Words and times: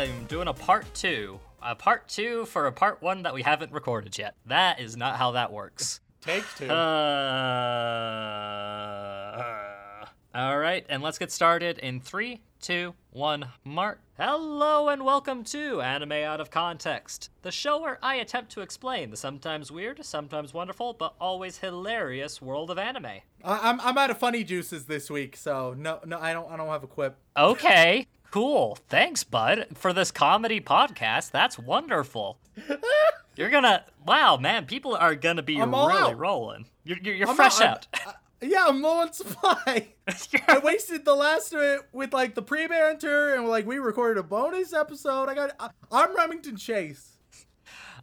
I'm 0.00 0.24
doing 0.24 0.48
a 0.48 0.54
part 0.54 0.86
two. 0.94 1.38
A 1.62 1.74
part 1.74 2.08
two 2.08 2.46
for 2.46 2.66
a 2.66 2.72
part 2.72 3.02
one 3.02 3.22
that 3.24 3.34
we 3.34 3.42
haven't 3.42 3.70
recorded 3.70 4.16
yet. 4.16 4.34
That 4.46 4.80
is 4.80 4.96
not 4.96 5.16
how 5.16 5.32
that 5.32 5.52
works. 5.52 6.00
Take 6.22 6.44
two. 6.56 6.68
Uh, 6.70 6.74
all 10.34 10.58
right, 10.58 10.86
and 10.88 11.02
let's 11.02 11.18
get 11.18 11.30
started 11.30 11.78
in 11.80 12.00
three, 12.00 12.40
two, 12.62 12.94
one, 13.10 13.48
mark. 13.62 14.00
Hello 14.16 14.88
and 14.88 15.04
welcome 15.04 15.44
to 15.44 15.82
Anime 15.82 16.12
Out 16.12 16.40
of 16.40 16.50
Context, 16.50 17.28
the 17.42 17.52
show 17.52 17.78
where 17.78 17.98
I 18.02 18.14
attempt 18.14 18.52
to 18.52 18.62
explain 18.62 19.10
the 19.10 19.18
sometimes 19.18 19.70
weird, 19.70 20.02
sometimes 20.06 20.54
wonderful, 20.54 20.94
but 20.94 21.12
always 21.20 21.58
hilarious 21.58 22.40
world 22.40 22.70
of 22.70 22.78
anime. 22.78 23.04
I- 23.04 23.20
I'm 23.44 23.78
I'm 23.82 23.98
out 23.98 24.10
of 24.10 24.16
funny 24.16 24.44
juices 24.44 24.86
this 24.86 25.10
week, 25.10 25.36
so 25.36 25.74
no 25.76 26.00
no 26.06 26.18
I 26.18 26.32
don't 26.32 26.50
I 26.50 26.56
don't 26.56 26.68
have 26.68 26.84
a 26.84 26.86
quip. 26.86 27.18
Okay, 27.36 28.06
cool. 28.30 28.78
Thanks, 28.88 29.24
bud, 29.24 29.66
for 29.74 29.92
this 29.92 30.10
comedy 30.10 30.60
podcast. 30.60 31.30
That's 31.30 31.58
wonderful. 31.58 32.38
You're 33.36 33.50
gonna, 33.50 33.84
wow, 34.06 34.36
man, 34.36 34.66
people 34.66 34.94
are 34.94 35.14
gonna 35.14 35.42
be 35.42 35.60
I'm 35.60 35.74
all 35.74 35.88
really 35.88 36.12
out. 36.12 36.18
rolling. 36.18 36.66
You're, 36.84 36.98
you're, 37.02 37.14
you're 37.14 37.34
fresh 37.34 37.60
out. 37.60 37.86
I'm- 37.94 38.08
I- 38.08 38.14
yeah, 38.42 38.64
I'm 38.68 38.80
low 38.80 39.00
on 39.00 39.12
supply. 39.12 39.88
I 40.48 40.58
wasted 40.64 41.04
the 41.04 41.14
last 41.14 41.52
of 41.52 41.60
it 41.60 41.80
with 41.92 42.14
like 42.14 42.34
the 42.34 42.40
pre-banter 42.40 43.34
and 43.34 43.46
like 43.46 43.66
we 43.66 43.78
recorded 43.78 44.18
a 44.18 44.22
bonus 44.22 44.72
episode. 44.72 45.28
I 45.28 45.34
got 45.34 45.50
I, 45.60 45.68
I'm 45.92 46.16
Remington 46.16 46.56
Chase. 46.56 47.18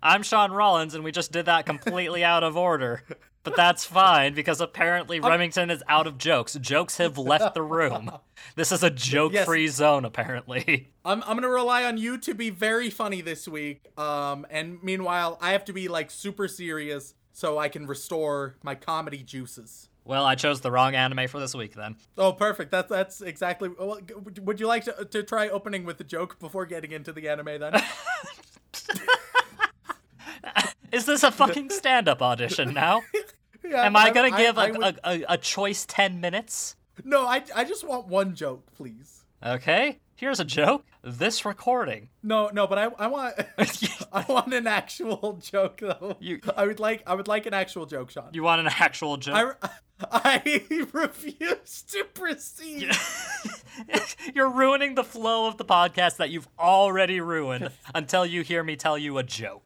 I'm 0.02 0.24
Sean 0.24 0.52
Rollins, 0.52 0.94
and 0.94 1.04
we 1.04 1.12
just 1.12 1.32
did 1.32 1.46
that 1.48 1.66
completely 1.66 2.24
out 2.24 2.44
of 2.44 2.56
order. 2.56 3.04
But 3.44 3.56
that's 3.56 3.86
fine 3.86 4.34
because 4.34 4.60
apparently 4.60 5.22
Remington 5.22 5.70
is 5.72 5.82
out 5.88 6.06
of 6.06 6.18
jokes. 6.18 6.56
Jokes 6.56 6.98
have 6.98 7.18
left 7.18 7.54
the 7.54 7.62
room. 7.62 8.12
This 8.56 8.74
is 8.74 8.84
a 8.84 8.90
joke-free 8.90 9.70
zone, 9.70 10.04
apparently. 10.04 10.92
I'm 11.06 11.24
I'm 11.24 11.38
gonna 11.38 11.48
rely 11.48 11.86
on 11.86 11.98
you 11.98 12.18
to 12.18 12.34
be 12.34 12.50
very 12.50 12.90
funny 12.90 13.22
this 13.22 13.48
week. 13.48 13.88
Um, 13.98 14.46
and 14.50 14.84
meanwhile, 14.84 15.38
I 15.42 15.54
have 15.54 15.64
to 15.66 15.74
be 15.74 15.88
like 15.88 16.12
super 16.12 16.50
serious 16.50 17.14
so 17.32 17.58
I 17.58 17.70
can 17.70 17.88
restore 17.88 18.58
my 18.64 18.76
comedy 18.76 19.24
juices. 19.24 19.88
Well, 20.04 20.26
I 20.26 20.36
chose 20.36 20.62
the 20.62 20.72
wrong 20.72 20.96
anime 20.96 21.28
for 21.28 21.40
this 21.40 21.54
week 21.56 21.76
then. 21.76 21.96
Oh, 22.18 22.34
perfect. 22.34 22.72
That's 22.72 22.90
that's 22.90 23.22
exactly. 23.22 23.70
Well, 23.70 24.00
would 24.42 24.60
you 24.60 24.68
like 24.68 24.84
to 24.86 25.06
to 25.06 25.24
try 25.24 25.48
opening 25.48 25.86
with 25.86 26.02
a 26.02 26.06
joke 26.06 26.38
before 26.40 26.66
getting 26.66 26.92
into 26.92 27.14
the 27.14 27.30
anime 27.30 27.60
then? 27.60 27.82
Is 30.92 31.06
this 31.06 31.24
a 31.24 31.32
fucking 31.32 31.70
stand-up 31.70 32.22
audition 32.22 32.74
now? 32.74 33.02
Yeah, 33.68 33.84
Am 33.86 33.98
I 33.98 34.12
gonna 34.12 34.34
I- 34.34 34.38
give 34.38 34.58
I 34.58 34.68
a 34.68 34.72
would- 34.72 34.82
a, 34.82 35.10
a, 35.10 35.26
a 35.34 35.38
choice 35.38 35.86
10 35.86 36.22
minutes? 36.22 36.78
No, 37.04 37.26
I 37.28 37.44
I 37.54 37.66
just 37.66 37.86
want 37.86 38.08
one 38.08 38.34
joke, 38.34 38.66
please. 38.78 39.26
Okay, 39.46 40.00
here's 40.16 40.40
a 40.40 40.46
joke. 40.46 40.86
This 41.04 41.44
recording. 41.44 42.08
No, 42.24 42.50
no, 42.54 42.66
but 42.66 42.78
I 42.78 42.86
I 42.98 43.08
want 43.08 43.36
I 44.14 44.24
want 44.30 44.54
an 44.54 44.68
actual 44.68 45.42
joke 45.44 45.80
though. 45.82 46.16
You- 46.22 46.40
I 46.56 46.66
would 46.66 46.80
like 46.80 47.04
I 47.06 47.14
would 47.16 47.28
like 47.28 47.46
an 47.46 47.54
actual 47.54 47.86
joke, 47.86 48.10
Sean. 48.12 48.30
You 48.32 48.44
want 48.44 48.62
an 48.62 48.68
actual 48.80 49.18
joke? 49.18 49.60
I 50.12 50.40
I 50.40 50.64
refuse 50.94 51.82
to 51.90 52.06
proceed. 52.14 52.90
You're 54.34 54.50
ruining 54.50 54.96
the 54.96 55.04
flow 55.04 55.48
of 55.48 55.58
the 55.58 55.66
podcast 55.66 56.18
that 56.18 56.30
you've 56.30 56.48
already 56.58 57.20
ruined 57.20 57.70
until 57.94 58.26
you 58.26 58.44
hear 58.44 58.64
me 58.64 58.78
tell 58.78 58.98
you 58.98 59.18
a 59.18 59.24
joke. 59.24 59.64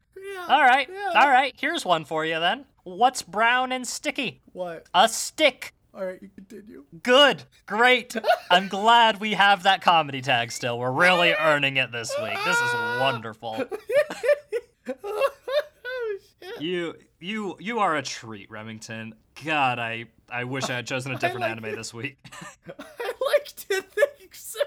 Yeah. 0.48 0.56
All 0.56 0.62
right, 0.64 0.90
Yeah. 0.90 1.22
all 1.22 1.30
right, 1.30 1.54
here's 1.58 1.86
one 1.86 2.06
for 2.06 2.26
you 2.26 2.40
then. 2.40 2.66
What's 2.84 3.22
brown 3.22 3.72
and 3.72 3.88
sticky? 3.88 4.42
What? 4.54 4.88
A 4.94 5.08
stick. 5.08 5.74
All 5.94 6.06
right, 6.06 6.20
you 6.22 6.30
continue. 6.34 6.86
Good, 7.04 7.44
great. 7.66 8.16
I'm 8.50 8.68
glad 8.70 9.20
we 9.20 9.34
have 9.34 9.64
that 9.64 9.82
comedy 9.82 10.22
tag 10.22 10.52
still. 10.52 10.80
We're 10.80 10.92
really 10.92 11.34
earning 11.40 11.78
it 11.78 11.92
this 11.92 12.12
week. 12.22 12.38
This 12.46 12.58
is 12.58 12.74
wonderful. 13.00 13.66
oh. 15.04 15.30
You 16.60 16.96
you 17.20 17.56
you 17.60 17.80
are 17.80 17.96
a 17.96 18.02
treat, 18.02 18.50
Remington. 18.50 19.16
God, 19.44 19.80
I 19.80 20.06
I 20.30 20.44
wish 20.46 20.70
I 20.70 20.76
had 20.78 20.88
chosen 20.88 21.12
a 21.12 21.18
different 21.18 21.42
like 21.42 21.52
anime 21.52 21.66
it. 21.66 21.76
this 21.76 21.94
week. 21.94 22.18
I 22.80 23.12
like 23.36 23.46
to 23.70 23.82
think 23.82 24.34
so. 24.34 24.60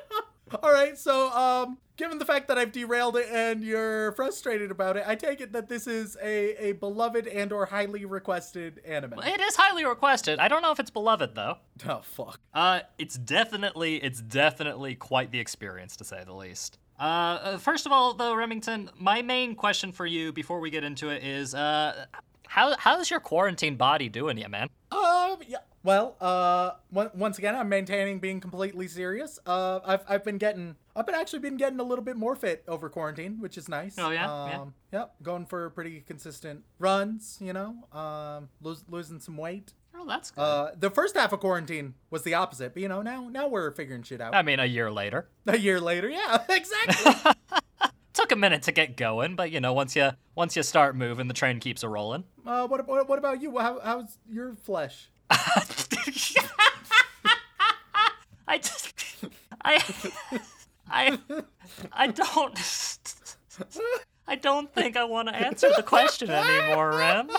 All 0.63 0.73
right, 0.73 0.97
so 0.97 1.31
um, 1.31 1.79
given 1.97 2.19
the 2.19 2.25
fact 2.25 2.49
that 2.49 2.59
I've 2.59 2.73
derailed 2.73 3.17
it 3.17 3.27
and 3.31 3.63
you're 3.63 4.13
frustrated 4.13 4.71
about 4.71 4.97
it, 4.97 5.05
I 5.07 5.15
take 5.15 5.41
it 5.41 5.53
that 5.53 5.69
this 5.69 5.87
is 5.87 6.17
a, 6.23 6.69
a 6.69 6.73
beloved 6.73 7.27
and 7.27 7.53
or 7.53 7.67
highly 7.67 8.05
requested 8.05 8.81
anime. 8.87 9.19
it 9.25 9.41
is 9.41 9.57
highly 9.57 9.85
requested. 9.85 10.39
I 10.39 10.49
don't 10.49 10.63
know 10.63 10.71
if 10.73 10.81
it's 10.81 10.91
beloved 10.91 11.35
though. 11.35 11.59
Oh 11.89 12.01
fuck. 12.03 12.41
Uh, 12.53 12.81
it's 12.99 13.17
definitely, 13.17 13.97
it's 13.97 14.21
definitely 14.21 14.95
quite 14.95 15.31
the 15.33 15.41
experience 15.41 15.97
to 15.97 16.05
say 16.05 16.23
the 16.25 16.33
least. 16.35 16.79
Uh, 16.99 17.03
uh, 17.03 17.59
first 17.59 17.87
of 17.87 17.93
all, 17.93 18.15
though, 18.15 18.35
Remington, 18.35 18.89
my 18.97 19.21
main 19.23 19.57
question 19.57 19.91
for 19.91 20.07
you 20.07 20.33
before 20.33 20.61
we 20.61 20.71
get 20.71 20.85
into 20.85 21.09
it 21.11 21.25
is, 21.25 21.55
uh, 21.55 22.07
how 22.47 22.77
how's 22.79 23.11
your 23.11 23.19
quarantine 23.19 23.75
body 23.75 24.09
doing 24.09 24.39
you, 24.39 24.49
man? 24.49 24.69
Um, 24.93 25.39
yeah. 25.49 25.59
Well, 25.85 26.17
uh, 26.19 26.71
once 26.91 27.37
again, 27.39 27.55
I'm 27.55 27.69
maintaining 27.69 28.19
being 28.19 28.41
completely 28.41 28.89
serious. 28.89 29.39
Uh, 29.45 29.81
I've 29.85 30.03
I've 30.09 30.25
been 30.25 30.39
getting, 30.39 30.77
I've 30.97 31.05
been 31.05 31.15
actually 31.15 31.41
been 31.41 31.59
getting 31.59 31.79
a 31.79 31.83
little 31.83 32.03
bit 32.05 32.17
more 32.17 32.35
fit 32.35 32.65
over 32.67 32.89
quarantine, 32.89 33.37
which 33.39 33.59
is 33.59 33.69
nice. 33.69 33.95
Oh, 33.99 34.09
yeah? 34.11 34.25
Yeah. 34.49 34.61
Um, 34.63 34.75
Yep. 34.95 35.15
Going 35.23 35.45
for 35.45 35.69
pretty 35.71 36.01
consistent 36.01 36.65
runs. 36.79 37.37
You 37.39 37.53
know, 37.53 37.77
um, 37.93 38.49
lose, 38.63 38.83
losing 38.89 39.21
some 39.21 39.37
weight. 39.37 39.75
Oh, 39.95 40.07
that's 40.07 40.31
good. 40.31 40.41
Uh, 40.41 40.71
the 40.79 40.89
first 40.91 41.17
half 41.17 41.33
of 41.35 41.41
quarantine 41.41 41.95
was 42.11 42.23
the 42.23 42.33
opposite, 42.33 42.73
but 42.73 42.83
you 42.83 42.89
know, 42.89 43.03
now 43.03 43.29
now 43.31 43.47
we're 43.49 43.71
figuring 43.73 44.05
shit 44.05 44.23
out. 44.23 44.35
I 44.35 44.41
mean, 44.41 44.61
a 44.61 44.65
year 44.65 44.91
later. 44.91 45.29
a 45.47 45.59
year 45.59 45.81
later, 45.81 46.09
yeah, 46.09 46.39
exactly. 46.49 47.33
Took 48.15 48.33
a 48.33 48.37
minute 48.37 48.63
to 48.63 48.73
get 48.73 48.97
going, 48.97 49.37
but 49.37 49.51
you 49.51 49.61
know, 49.61 49.75
once 49.75 49.95
you 49.95 50.13
once 50.35 50.57
you 50.57 50.63
start 50.63 50.97
moving, 50.97 51.29
the 51.29 51.35
train 51.35 51.61
keeps 51.61 51.83
a 51.83 51.89
rolling. 51.91 52.25
uh, 52.47 52.67
what, 52.69 52.89
what 52.89 53.07
what 53.07 53.19
about 53.19 53.43
you? 53.43 53.59
How, 53.59 53.81
how's 53.81 54.17
your 54.31 54.55
flesh? 54.57 55.11
I 58.47 58.59
just, 58.59 58.93
I, 59.65 59.83
I, 60.91 61.19
I 61.93 62.07
don't, 62.09 62.59
I 64.29 64.37
don't 64.37 64.73
think 64.75 64.97
I 64.97 65.05
want 65.05 65.29
to 65.29 65.35
answer 65.35 65.71
the 65.77 65.83
question 65.83 66.31
anymore, 66.31 66.91
Rem. 66.91 67.31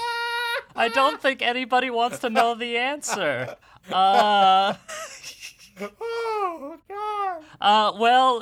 I 0.75 0.89
don't 0.89 1.21
think 1.21 1.41
anybody 1.41 1.89
wants 1.89 2.19
to 2.19 2.29
know 2.29 2.55
the 2.55 2.77
answer. 2.77 3.55
Uh, 3.91 4.73
Oh 5.77 6.77
God. 6.87 7.43
uh, 7.59 7.91
well, 7.99 8.41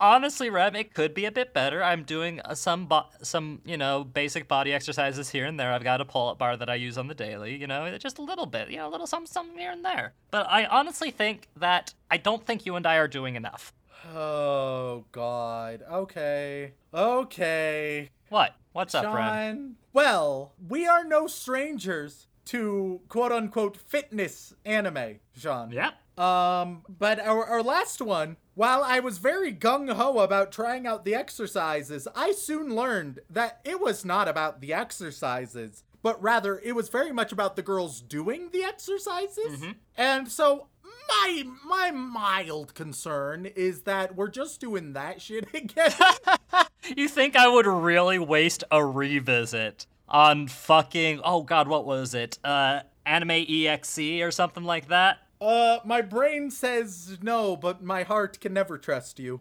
honestly, 0.00 0.50
Rem, 0.50 0.74
it 0.76 0.94
could 0.94 1.14
be 1.14 1.24
a 1.24 1.32
bit 1.32 1.52
better. 1.52 1.82
I'm 1.82 2.02
doing 2.02 2.40
uh, 2.44 2.54
some, 2.54 2.86
bo- 2.86 3.06
some, 3.22 3.60
you 3.64 3.76
know, 3.76 4.04
basic 4.04 4.48
body 4.48 4.72
exercises 4.72 5.30
here 5.30 5.46
and 5.46 5.58
there. 5.58 5.72
I've 5.72 5.84
got 5.84 6.00
a 6.00 6.04
pull-up 6.04 6.38
bar 6.38 6.56
that 6.56 6.68
I 6.70 6.74
use 6.74 6.98
on 6.98 7.08
the 7.08 7.14
daily. 7.14 7.56
You 7.56 7.66
know, 7.66 7.96
just 7.98 8.18
a 8.18 8.22
little 8.22 8.46
bit, 8.46 8.70
you 8.70 8.76
know, 8.76 8.88
a 8.88 8.90
little 8.90 9.06
some, 9.06 9.26
some 9.26 9.56
here 9.56 9.70
and 9.70 9.84
there. 9.84 10.12
But 10.30 10.46
I 10.48 10.66
honestly 10.66 11.10
think 11.10 11.48
that 11.56 11.94
I 12.10 12.16
don't 12.16 12.44
think 12.44 12.66
you 12.66 12.76
and 12.76 12.86
I 12.86 12.96
are 12.96 13.08
doing 13.08 13.36
enough. 13.36 13.72
Oh 14.14 15.04
God. 15.12 15.82
Okay. 15.90 16.72
Okay. 16.92 18.10
What? 18.28 18.54
What's 18.72 18.94
up, 18.94 19.14
Rem? 19.14 19.76
Well, 19.92 20.52
we 20.68 20.86
are 20.86 21.04
no 21.04 21.26
strangers 21.26 22.26
to 22.46 23.00
quote 23.08 23.32
unquote 23.32 23.76
fitness 23.76 24.52
anime, 24.64 25.20
Sean. 25.36 25.70
Yeah. 25.70 25.92
Um, 26.16 26.82
but 26.88 27.18
our, 27.20 27.44
our 27.44 27.62
last 27.62 28.00
one, 28.00 28.36
while 28.54 28.82
I 28.84 29.00
was 29.00 29.18
very 29.18 29.52
gung 29.52 29.92
ho 29.92 30.20
about 30.20 30.52
trying 30.52 30.86
out 30.86 31.04
the 31.04 31.14
exercises, 31.14 32.06
I 32.14 32.32
soon 32.32 32.74
learned 32.74 33.20
that 33.28 33.60
it 33.64 33.80
was 33.80 34.04
not 34.04 34.28
about 34.28 34.60
the 34.60 34.72
exercises, 34.72 35.82
but 36.02 36.22
rather 36.22 36.58
it 36.60 36.74
was 36.76 36.88
very 36.88 37.12
much 37.12 37.32
about 37.32 37.56
the 37.56 37.62
girls 37.62 38.00
doing 38.00 38.50
the 38.52 38.62
exercises. 38.62 39.64
And 39.96 40.30
so 40.30 40.68
my 41.08 41.44
my 41.66 41.90
mild 41.90 42.74
concern 42.74 43.46
is 43.46 43.82
that 43.82 44.14
we're 44.14 44.30
just 44.30 44.60
doing 44.60 44.92
that 44.92 45.20
shit 45.20 45.46
again. 45.54 45.92
You 46.96 47.08
think 47.08 47.34
I 47.34 47.48
would 47.48 47.66
really 47.66 48.18
waste 48.18 48.62
a 48.70 48.84
revisit 48.84 49.86
on 50.06 50.48
fucking 50.48 51.22
oh 51.24 51.42
god, 51.42 51.66
what 51.66 51.86
was 51.86 52.14
it? 52.14 52.38
Uh 52.44 52.80
anime 53.06 53.46
exe 53.48 53.98
or 54.20 54.30
something 54.30 54.64
like 54.64 54.88
that? 54.88 55.18
Uh, 55.40 55.78
my 55.84 56.00
brain 56.00 56.50
says 56.50 57.18
no, 57.22 57.56
but 57.56 57.82
my 57.82 58.02
heart 58.02 58.40
can 58.40 58.52
never 58.52 58.78
trust 58.78 59.18
you. 59.18 59.40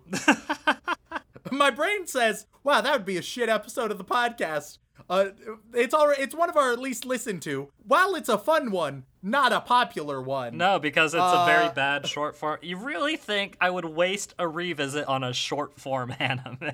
my 1.51 1.69
brain 1.69 2.07
says, 2.07 2.45
"Wow, 2.63 2.81
that 2.81 2.93
would 2.93 3.05
be 3.05 3.17
a 3.17 3.21
shit 3.21 3.49
episode 3.49 3.91
of 3.91 3.97
the 3.97 4.05
podcast." 4.05 4.79
Uh, 5.09 5.29
it's 5.73 5.93
all 5.93 6.09
it's 6.17 6.35
one 6.35 6.49
of 6.49 6.57
our 6.57 6.75
least 6.77 7.05
listened 7.05 7.41
to. 7.43 7.69
While 7.85 8.15
it's 8.15 8.29
a 8.29 8.37
fun 8.37 8.71
one, 8.71 9.03
not 9.21 9.51
a 9.51 9.59
popular 9.59 10.21
one. 10.21 10.57
No, 10.57 10.79
because 10.79 11.13
it's 11.13 11.21
a 11.23 11.45
very 11.45 11.65
Uh, 11.65 11.73
bad 11.73 12.07
short 12.07 12.35
form. 12.35 12.59
You 12.61 12.77
really 12.77 13.17
think 13.17 13.57
I 13.59 13.69
would 13.69 13.85
waste 13.85 14.33
a 14.39 14.47
revisit 14.47 15.05
on 15.07 15.23
a 15.23 15.33
short 15.33 15.79
form 15.79 16.13
anime? 16.19 16.71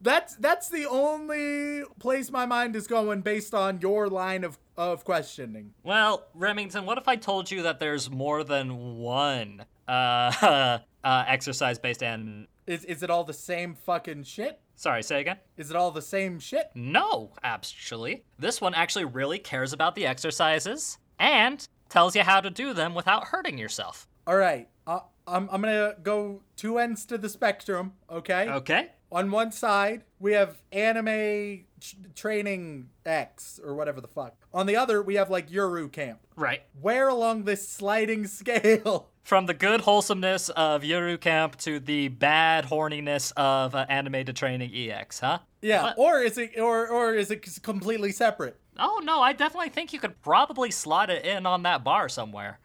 That's 0.00 0.36
that's 0.36 0.68
the 0.68 0.86
only 0.86 1.84
place 1.98 2.30
my 2.30 2.46
mind 2.46 2.76
is 2.76 2.86
going 2.86 3.22
based 3.22 3.54
on 3.54 3.80
your 3.80 4.08
line 4.08 4.44
of 4.44 4.58
of 4.76 5.04
questioning. 5.04 5.74
Well, 5.82 6.26
Remington, 6.34 6.84
what 6.86 6.98
if 6.98 7.08
I 7.08 7.16
told 7.16 7.50
you 7.50 7.62
that 7.62 7.78
there's 7.78 8.10
more 8.10 8.42
than 8.44 8.98
one 8.98 9.64
uh, 9.88 9.92
uh 11.04 11.24
exercise 11.26 11.78
based 11.78 12.02
anime? 12.02 12.48
Is 12.66 12.84
is 12.84 13.02
it 13.02 13.10
all 13.10 13.24
the 13.24 13.32
same 13.32 13.74
fucking 13.74 14.24
shit? 14.24 14.60
Sorry, 14.76 15.02
say 15.02 15.20
again. 15.20 15.36
Is 15.56 15.70
it 15.70 15.76
all 15.76 15.90
the 15.90 16.02
same 16.02 16.38
shit? 16.40 16.70
No, 16.74 17.32
actually. 17.42 18.24
This 18.38 18.60
one 18.60 18.74
actually 18.74 19.04
really 19.04 19.38
cares 19.38 19.72
about 19.72 19.94
the 19.94 20.06
exercises 20.06 20.98
and 21.18 21.66
tells 21.88 22.16
you 22.16 22.22
how 22.22 22.40
to 22.40 22.50
do 22.50 22.72
them 22.74 22.94
without 22.94 23.24
hurting 23.28 23.58
yourself. 23.58 24.08
All 24.26 24.36
right. 24.36 24.68
Uh, 24.86 25.00
I'm 25.26 25.48
I'm 25.52 25.60
gonna 25.62 25.94
go 26.02 26.42
two 26.56 26.78
ends 26.78 27.04
to 27.06 27.18
the 27.18 27.28
spectrum. 27.28 27.92
Okay. 28.10 28.48
Okay? 28.48 28.90
On 29.12 29.30
one 29.30 29.52
side, 29.52 30.04
we 30.18 30.32
have 30.32 30.62
anime 30.72 31.64
ch- 31.78 31.96
training 32.16 32.88
X 33.04 33.60
or 33.62 33.74
whatever 33.74 34.00
the 34.00 34.08
fuck. 34.08 34.34
On 34.54 34.64
the 34.66 34.74
other, 34.74 35.02
we 35.02 35.16
have 35.16 35.28
like 35.30 35.50
Yuru 35.50 35.92
Camp. 35.92 36.20
Right. 36.34 36.62
Where 36.80 37.08
along 37.08 37.44
this 37.44 37.68
sliding 37.68 38.26
scale? 38.38 39.10
From 39.22 39.46
the 39.46 39.54
good 39.54 39.82
wholesomeness 39.82 40.48
of 40.50 40.82
Yuru 40.82 41.18
Camp 41.20 41.56
to 41.58 41.78
the 41.78 42.08
bad 42.08 42.66
horniness 42.66 43.32
of 43.36 43.74
uh, 43.74 43.86
animated 43.88 44.34
training 44.34 44.72
EX, 44.74 45.20
huh? 45.20 45.38
Yeah, 45.60 45.82
What? 45.84 45.98
or 45.98 46.20
is 46.20 46.38
it 46.38 46.58
or 46.58 46.88
or 46.88 47.14
is 47.14 47.30
it 47.30 47.62
completely 47.62 48.10
separate? 48.10 48.58
Oh 48.78 49.00
no, 49.04 49.20
I 49.22 49.32
definitely 49.32 49.68
think 49.68 49.92
you 49.92 50.00
could 50.00 50.20
probably 50.22 50.72
slot 50.72 51.08
it 51.08 51.24
in 51.24 51.46
on 51.46 51.62
that 51.62 51.84
bar 51.84 52.08
somewhere. 52.08 52.58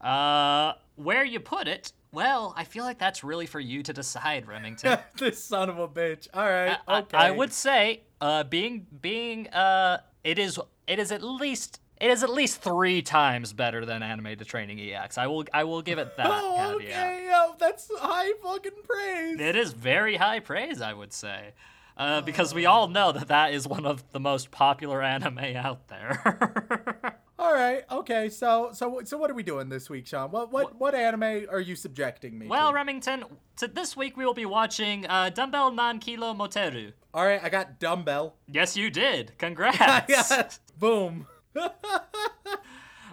Uh, 0.00 0.72
where 0.96 1.24
you 1.24 1.38
put 1.38 1.68
it? 1.68 1.92
Well, 2.12 2.54
I 2.56 2.64
feel 2.64 2.82
like 2.84 2.98
that's 2.98 3.22
really 3.22 3.46
for 3.46 3.60
you 3.60 3.84
to 3.84 3.92
decide, 3.92 4.48
Remington. 4.48 4.98
this 5.16 5.42
son 5.44 5.68
of 5.70 5.78
a 5.78 5.86
bitch. 5.86 6.26
All 6.34 6.44
right. 6.44 6.76
I- 6.88 6.98
Okay. 7.00 7.16
I, 7.16 7.30
would 7.30 7.52
say, 7.52 8.00
uh, 8.20 8.42
being 8.44 8.86
being 9.00 9.46
uh, 9.50 9.98
it 10.24 10.40
is 10.40 10.58
it 10.88 10.98
is 10.98 11.12
at 11.12 11.22
least 11.22 11.79
it 12.00 12.10
is 12.10 12.22
at 12.22 12.30
least 12.30 12.62
three 12.62 13.02
times 13.02 13.52
better 13.52 13.84
than 13.84 14.02
animated 14.02 14.46
training 14.46 14.80
EX. 14.80 15.18
I 15.18 15.26
will 15.26 15.44
I 15.52 15.64
will 15.64 15.82
give 15.82 15.98
it 15.98 16.16
that 16.16 16.26
Oh, 16.30 16.76
caveat. 16.78 16.96
okay. 17.06 17.26
Yo, 17.30 17.54
that's 17.58 17.90
high 17.98 18.32
fucking 18.42 18.72
praise. 18.84 19.40
It 19.40 19.56
is 19.56 19.72
very 19.72 20.16
high 20.16 20.40
praise, 20.40 20.80
I 20.80 20.92
would 20.94 21.12
say. 21.12 21.52
Uh, 21.96 22.22
because 22.22 22.54
we 22.54 22.64
all 22.64 22.88
know 22.88 23.12
that 23.12 23.28
that 23.28 23.52
is 23.52 23.68
one 23.68 23.84
of 23.84 24.02
the 24.12 24.20
most 24.20 24.50
popular 24.50 25.02
anime 25.02 25.38
out 25.56 25.86
there. 25.88 27.14
All 27.38 27.52
right. 27.52 27.82
Okay. 27.90 28.30
So 28.30 28.70
so 28.72 29.02
so 29.04 29.18
what 29.18 29.30
are 29.30 29.34
we 29.34 29.42
doing 29.42 29.68
this 29.68 29.90
week, 29.90 30.06
Sean? 30.06 30.30
What 30.30 30.50
what 30.50 30.80
what 30.80 30.94
anime 30.94 31.46
are 31.50 31.60
you 31.60 31.76
subjecting 31.76 32.38
me 32.38 32.46
to? 32.46 32.50
well, 32.50 32.70
to? 32.70 32.74
Remington, 32.74 33.24
to 33.56 33.68
this 33.68 33.98
week 33.98 34.16
we 34.16 34.24
will 34.24 34.32
be 34.34 34.46
watching 34.46 35.06
uh, 35.06 35.28
Dumbbell 35.28 35.72
Nan 35.72 35.98
Kilo 35.98 36.32
Moteru. 36.32 36.92
All 37.12 37.24
right. 37.24 37.42
I 37.42 37.50
got 37.50 37.78
dumbbell. 37.78 38.34
Yes, 38.46 38.78
you 38.78 38.88
did. 38.88 39.32
Congrats. 39.38 40.60
Boom. 40.78 41.26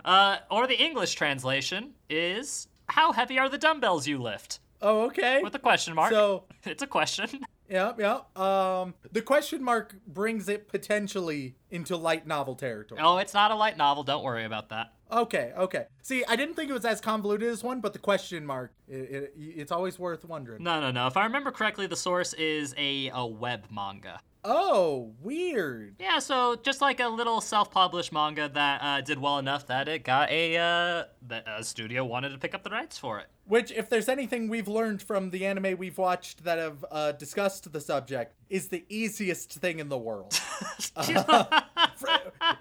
Uh, 0.05 0.37
or 0.49 0.67
the 0.67 0.81
English 0.81 1.15
translation 1.15 1.93
is 2.09 2.69
How 2.87 3.11
heavy 3.11 3.37
are 3.37 3.49
the 3.49 3.57
dumbbells 3.57 4.07
you 4.07 4.17
lift? 4.17 4.61
Oh, 4.81 5.01
okay. 5.07 5.41
With 5.43 5.53
a 5.55 5.59
question 5.59 5.95
mark. 5.95 6.11
So 6.11 6.45
it's 6.63 6.81
a 6.81 6.87
question. 6.87 7.27
yeah, 7.69 7.91
yeah. 7.99 8.19
Um, 8.35 8.93
the 9.11 9.21
question 9.21 9.61
mark 9.61 9.95
brings 10.07 10.47
it 10.47 10.69
potentially 10.69 11.55
into 11.71 11.97
light 11.97 12.25
novel 12.25 12.55
territory. 12.55 13.01
Oh, 13.03 13.17
it's 13.17 13.33
not 13.33 13.51
a 13.51 13.55
light 13.55 13.75
novel. 13.75 14.03
Don't 14.03 14.23
worry 14.23 14.45
about 14.45 14.69
that. 14.69 14.93
Okay, 15.11 15.51
okay. 15.57 15.85
See, 16.03 16.23
I 16.25 16.35
didn't 16.37 16.55
think 16.55 16.69
it 16.69 16.73
was 16.73 16.85
as 16.85 17.01
convoluted 17.01 17.49
as 17.49 17.63
one, 17.63 17.81
but 17.81 17.93
the 17.93 17.99
question 17.99 18.45
mark, 18.45 18.73
it, 18.87 18.93
it, 18.95 19.33
it's 19.37 19.71
always 19.71 19.97
worth 19.97 20.23
wondering. 20.25 20.63
No, 20.63 20.79
no, 20.79 20.91
no. 20.91 21.07
If 21.07 21.17
I 21.17 21.23
remember 21.23 21.51
correctly, 21.51 21.87
the 21.87 21.95
source 21.95 22.33
is 22.33 22.73
a, 22.77 23.09
a 23.13 23.25
web 23.25 23.65
manga. 23.71 24.19
Oh, 24.49 25.11
weird. 25.21 25.95
Yeah, 25.99 26.19
so 26.19 26.55
just 26.55 26.79
like 26.79 27.01
a 27.01 27.09
little 27.09 27.41
self-published 27.41 28.13
manga 28.13 28.47
that 28.47 28.81
uh, 28.81 29.01
did 29.01 29.19
well 29.19 29.39
enough 29.39 29.67
that 29.67 29.89
it 29.89 30.05
got 30.05 30.31
a 30.31 30.55
uh, 30.55 31.03
that 31.27 31.43
a 31.45 31.65
studio 31.65 32.05
wanted 32.05 32.29
to 32.29 32.37
pick 32.37 32.55
up 32.55 32.63
the 32.63 32.69
rights 32.69 32.97
for 32.97 33.19
it. 33.19 33.27
Which, 33.45 33.73
if 33.73 33.89
there's 33.89 34.07
anything 34.07 34.47
we've 34.47 34.69
learned 34.69 35.01
from 35.01 35.31
the 35.31 35.45
anime 35.45 35.77
we've 35.77 35.97
watched 35.97 36.45
that 36.45 36.59
have 36.59 36.85
uh, 36.89 37.11
discussed 37.11 37.73
the 37.73 37.81
subject, 37.81 38.35
is 38.49 38.69
the 38.69 38.85
easiest 38.87 39.51
thing 39.51 39.79
in 39.79 39.89
the 39.89 39.97
world. 39.97 40.39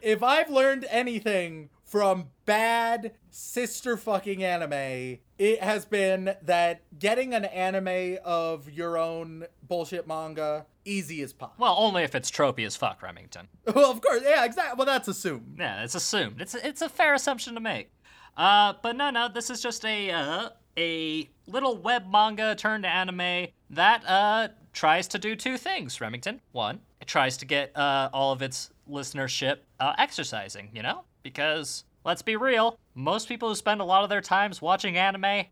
if 0.03 0.25
I've 0.25 0.51
learned 0.51 0.87
anything 0.91 1.71
from 1.97 2.27
bad 2.45 3.13
sister 3.31 3.97
fucking 3.97 4.45
anime, 4.45 5.17
it 5.39 5.63
has 5.63 5.87
been 5.87 6.37
that 6.43 6.83
getting 6.99 7.33
an 7.33 7.47
anime 7.47 8.19
of 8.23 8.71
your 8.71 8.99
own 8.99 9.47
bullshit 9.67 10.07
manga 10.07 10.67
easy 10.85 11.23
as 11.23 11.33
pop. 11.33 11.55
Well, 11.59 11.75
only 11.79 12.03
if 12.03 12.15
it's 12.15 12.31
tropey 12.31 12.67
as 12.67 12.77
fuck, 12.77 13.01
Remington. 13.03 13.49
Well, 13.75 13.91
of 13.91 14.03
course, 14.03 14.21
yeah, 14.23 14.45
exactly. 14.45 14.77
Well, 14.77 14.85
that's 14.85 15.09
assumed. 15.09 15.57
Yeah, 15.59 15.85
it's 15.85 15.95
assumed. 15.95 16.43
It's 16.43 16.55
it's 16.55 16.83
a 16.83 16.91
fair 16.91 17.15
assumption 17.15 17.55
to 17.55 17.61
make. 17.61 17.91
Uh, 18.37 18.75
but 18.83 18.95
no, 18.95 19.09
no, 19.09 19.31
this 19.33 19.49
is 19.49 19.63
just 19.63 19.83
a 19.87 20.11
uh, 20.11 20.51
a 20.77 21.31
little 21.47 21.79
web 21.79 22.05
manga 22.13 22.55
turned 22.57 22.85
anime 22.85 23.47
that 23.71 24.07
uh 24.07 24.49
tries 24.75 25.09
to 25.09 25.19
do 25.19 25.35
two 25.35 25.57
things. 25.57 25.99
Remington, 26.03 26.43
one, 26.53 26.81
it 27.01 27.09
tries 27.09 27.39
to 27.39 27.47
get 27.47 27.75
uh 27.75 28.11
all 28.13 28.33
of 28.33 28.43
its 28.43 28.71
listenership 28.87 29.61
uh, 29.81 29.95
exercising. 29.97 30.69
You 30.75 30.83
know, 30.83 31.05
because 31.27 31.83
let's 32.05 32.23
be 32.23 32.37
real, 32.37 32.79
most 32.95 33.29
people 33.29 33.49
who 33.49 33.57
spend 33.57 33.81
a 33.81 33.85
lot 33.85 34.05
of 34.05 34.09
their 34.09 34.21
times 34.21 34.63
watching 34.63 34.97
anime. 34.97 35.47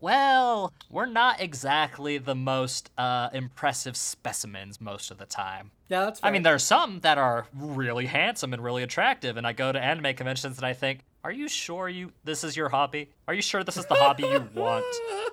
Well, 0.00 0.72
we're 0.88 1.06
not 1.06 1.40
exactly 1.40 2.18
the 2.18 2.36
most 2.36 2.92
uh, 2.96 3.30
impressive 3.32 3.96
specimens 3.96 4.80
most 4.80 5.10
of 5.10 5.18
the 5.18 5.26
time. 5.26 5.72
Yeah, 5.88 6.04
that's. 6.04 6.20
fair. 6.20 6.28
I 6.28 6.32
mean, 6.32 6.44
there 6.44 6.54
are 6.54 6.60
some 6.60 7.00
that 7.00 7.18
are 7.18 7.48
really 7.52 8.06
handsome 8.06 8.52
and 8.52 8.62
really 8.62 8.84
attractive, 8.84 9.36
and 9.36 9.44
I 9.44 9.52
go 9.52 9.72
to 9.72 9.80
anime 9.80 10.14
conventions 10.14 10.56
and 10.56 10.64
I 10.64 10.72
think, 10.72 11.00
are 11.24 11.32
you 11.32 11.48
sure 11.48 11.88
you 11.88 12.12
this 12.22 12.44
is 12.44 12.56
your 12.56 12.68
hobby? 12.68 13.10
Are 13.26 13.34
you 13.34 13.42
sure 13.42 13.64
this 13.64 13.76
is 13.76 13.86
the 13.86 13.96
hobby 13.96 14.22
you 14.22 14.48
want? 14.54 14.84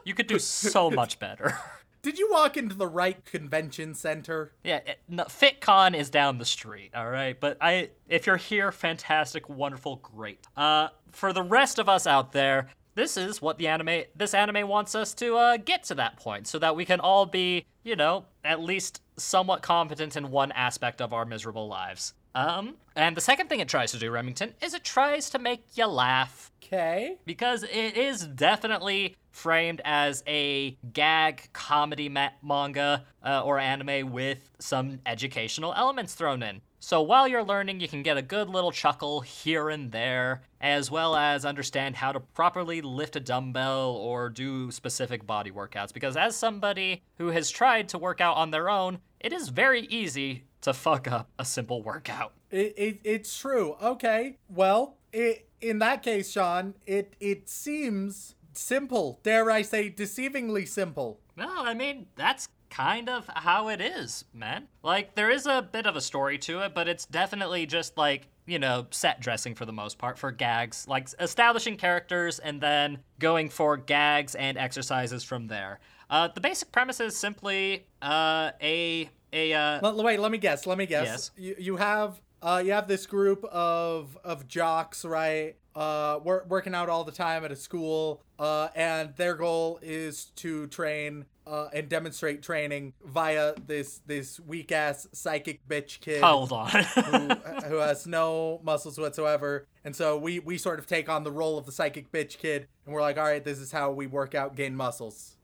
You 0.04 0.16
could 0.16 0.26
do 0.26 0.40
so 0.40 0.90
much 1.02 1.20
better. 1.20 1.60
Did 2.06 2.20
you 2.20 2.30
walk 2.32 2.56
into 2.56 2.76
the 2.76 2.86
right 2.86 3.26
convention 3.26 3.96
center? 3.96 4.52
yeah, 4.64 4.82
it, 4.86 5.00
no, 5.10 5.24
FitCon 5.24 5.96
is 5.98 6.12
down 6.12 6.38
the 6.38 6.46
street, 6.46 6.92
all 6.94 7.10
right. 7.10 7.36
But 7.40 7.58
I, 7.60 7.90
if 8.08 8.28
you're 8.28 8.38
here, 8.38 8.72
fantastic, 8.72 9.50
wonderful, 9.50 9.96
great. 9.96 10.46
Uh, 10.56 10.90
for 11.12 11.34
the 11.34 11.42
rest 11.42 11.80
of 11.80 11.90
us 11.90 12.06
out 12.06 12.32
there, 12.32 12.70
this 12.94 13.18
is 13.18 13.42
what 13.42 13.58
the 13.58 13.68
anime, 13.68 14.04
this 14.16 14.36
anime 14.36 14.68
wants 14.68 14.94
us 14.94 15.16
to 15.16 15.36
uh, 15.36 15.58
get 15.58 15.82
to 15.86 15.96
that 15.96 16.18
point, 16.18 16.46
so 16.46 16.60
that 16.60 16.76
we 16.76 16.86
can 16.86 17.00
all 17.00 17.26
be, 17.26 17.66
you 17.84 17.96
know, 17.96 18.26
at 18.44 18.62
least 18.62 19.02
somewhat 19.18 19.64
competent 19.64 20.16
in 20.16 20.30
one 20.30 20.52
aspect 20.52 21.02
of 21.02 21.12
our 21.12 21.26
miserable 21.26 21.68
lives. 21.68 22.14
Um, 22.36 22.76
and 22.98 23.16
the 23.16 23.22
second 23.22 23.48
thing 23.48 23.62
it 23.62 23.70
tries 23.70 23.92
to 23.94 23.98
do, 23.98 24.12
Remington, 24.12 24.54
is 24.62 24.74
it 24.74 24.84
tries 24.84 25.30
to 25.32 25.40
make 25.40 25.64
you 25.76 25.88
laugh 25.88 26.52
Okay. 26.64 27.18
because 27.26 27.64
it 27.64 27.96
is 27.98 28.28
definitely 28.28 29.16
framed 29.32 29.82
as 29.86 30.24
a 30.28 30.78
gag 30.94 31.50
comedy 31.54 32.10
ma- 32.10 32.30
manga 32.44 33.06
uh, 33.24 33.42
or 33.44 33.60
anime 33.60 34.12
with 34.12 34.50
some 34.60 35.00
educational 35.06 35.74
elements 35.76 36.14
thrown 36.14 36.42
in. 36.44 36.62
So 36.80 37.02
while 37.02 37.28
you're 37.28 37.44
learning, 37.44 37.80
you 37.80 37.88
can 37.88 38.04
get 38.04 38.18
a 38.18 38.22
good 38.22 38.50
little 38.50 38.72
chuckle 38.72 39.22
here 39.22 39.70
and 39.70 39.92
there, 39.92 40.42
as 40.62 40.92
well 40.92 41.16
as 41.16 41.44
understand 41.46 41.96
how 41.96 42.12
to 42.12 42.20
properly 42.20 42.82
lift 42.82 43.16
a 43.16 43.20
dumbbell 43.20 43.92
or 43.92 44.30
do 44.30 44.72
specific 44.72 45.26
body 45.26 45.52
workouts. 45.52 45.94
Because 45.94 46.16
as 46.16 46.36
somebody 46.36 47.02
who 47.18 47.30
has 47.30 47.50
tried 47.50 47.90
to 47.90 47.98
work 47.98 48.22
out 48.22 48.38
on 48.38 48.52
their 48.52 48.70
own, 48.70 49.00
it 49.20 49.34
is 49.34 49.50
very 49.50 49.82
easy 49.88 50.44
to 50.66 50.74
fuck 50.74 51.08
up 51.08 51.30
a 51.40 51.46
simple 51.46 51.82
workout. 51.82 52.34
It, 52.52 52.74
it 52.78 53.00
it's 53.04 53.38
true. 53.40 53.76
Okay. 53.82 54.38
Well, 54.50 54.98
it, 55.12 55.48
in 55.62 55.80
that 55.80 56.04
case, 56.04 56.32
Sean, 56.32 56.76
it 56.86 57.16
it 57.20 57.50
seems 57.50 58.36
simple. 58.54 59.20
Dare 59.24 59.50
I 59.50 59.62
say, 59.62 59.90
deceivingly 59.90 60.68
simple. 60.68 61.20
No, 61.38 61.50
I 61.50 61.74
mean, 61.74 62.08
that's 62.16 62.48
kind 62.70 63.10
of 63.10 63.30
how 63.34 63.70
it 63.70 63.82
is, 63.82 64.26
man. 64.34 64.68
Like, 64.84 65.16
there 65.16 65.30
is 65.30 65.46
a 65.46 65.62
bit 65.62 65.86
of 65.86 65.96
a 65.96 66.02
story 66.02 66.38
to 66.40 66.62
it, 66.62 66.74
but 66.74 66.88
it's 66.88 67.06
definitely 67.06 67.66
just 67.66 67.98
like, 67.98 68.28
you 68.46 68.60
know, 68.60 68.88
set 68.92 69.20
dressing 69.22 69.56
for 69.56 69.66
the 69.66 69.74
most 69.74 69.98
part 69.98 70.18
for 70.18 70.32
gags, 70.32 70.86
like 70.88 71.10
establishing 71.20 71.78
characters 71.78 72.40
and 72.40 72.62
then 72.62 73.00
going 73.20 73.50
for 73.50 73.78
gags 73.78 74.36
and 74.36 74.58
exercises 74.58 75.24
from 75.24 75.48
there. 75.48 75.80
Uh, 76.10 76.28
the 76.28 76.42
basic 76.42 76.72
premise 76.72 77.00
is 77.00 77.18
simply 77.18 77.86
uh, 78.02 78.52
a 78.62 79.10
a 79.36 79.54
uh, 79.54 79.94
wait, 79.94 80.20
let 80.20 80.32
me 80.32 80.38
guess. 80.38 80.66
Let 80.66 80.78
me 80.78 80.86
guess. 80.86 81.06
Yes. 81.06 81.32
You 81.38 81.56
you 81.60 81.76
have 81.78 82.22
uh, 82.42 82.62
you 82.66 82.72
have 82.72 82.88
this 82.88 83.06
group 83.06 83.44
of 83.46 84.18
of 84.24 84.48
jocks, 84.48 85.06
right? 85.06 85.56
Uh, 85.76 86.20
wor- 86.24 86.46
working 86.48 86.74
out 86.74 86.88
all 86.88 87.04
the 87.04 87.12
time 87.12 87.44
at 87.44 87.52
a 87.52 87.56
school, 87.56 88.22
uh, 88.40 88.70
and 88.76 89.14
their 89.18 89.36
goal 89.36 89.78
is 89.82 90.26
to 90.38 90.68
train 90.68 91.26
uh, 91.46 91.68
and 91.74 91.90
demonstrate 91.90 92.42
training 92.42 92.94
via 93.04 93.54
this 93.68 94.00
this 94.06 94.40
weak 94.40 94.72
ass 94.72 95.08
psychic 95.12 95.68
bitch 95.68 96.00
kid 96.00 96.24
Hold 96.24 96.54
on. 96.54 96.70
who, 96.70 97.28
who 97.68 97.76
has 97.78 98.08
no 98.08 98.62
muscles 98.64 98.98
whatsoever. 98.98 99.68
And 99.84 99.96
so 99.96 100.18
we 100.18 100.40
we 100.40 100.58
sort 100.58 100.80
of 100.80 100.88
take 100.88 101.10
on 101.10 101.24
the 101.24 101.32
role 101.32 101.58
of 101.58 101.66
the 101.66 101.72
psychic 101.72 102.12
bitch 102.12 102.38
kid, 102.38 102.68
and 102.86 102.94
we're 102.94 103.02
like, 103.02 103.18
all 103.18 103.26
right, 103.26 103.44
this 103.44 103.60
is 103.60 103.72
how 103.72 103.92
we 103.92 104.08
work 104.08 104.34
out, 104.34 104.56
gain 104.56 104.76
muscles. 104.76 105.36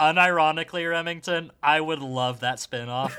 Unironically, 0.00 0.88
Remington, 0.88 1.50
I 1.62 1.80
would 1.80 2.00
love 2.00 2.40
that 2.40 2.60
spin-off. 2.60 3.16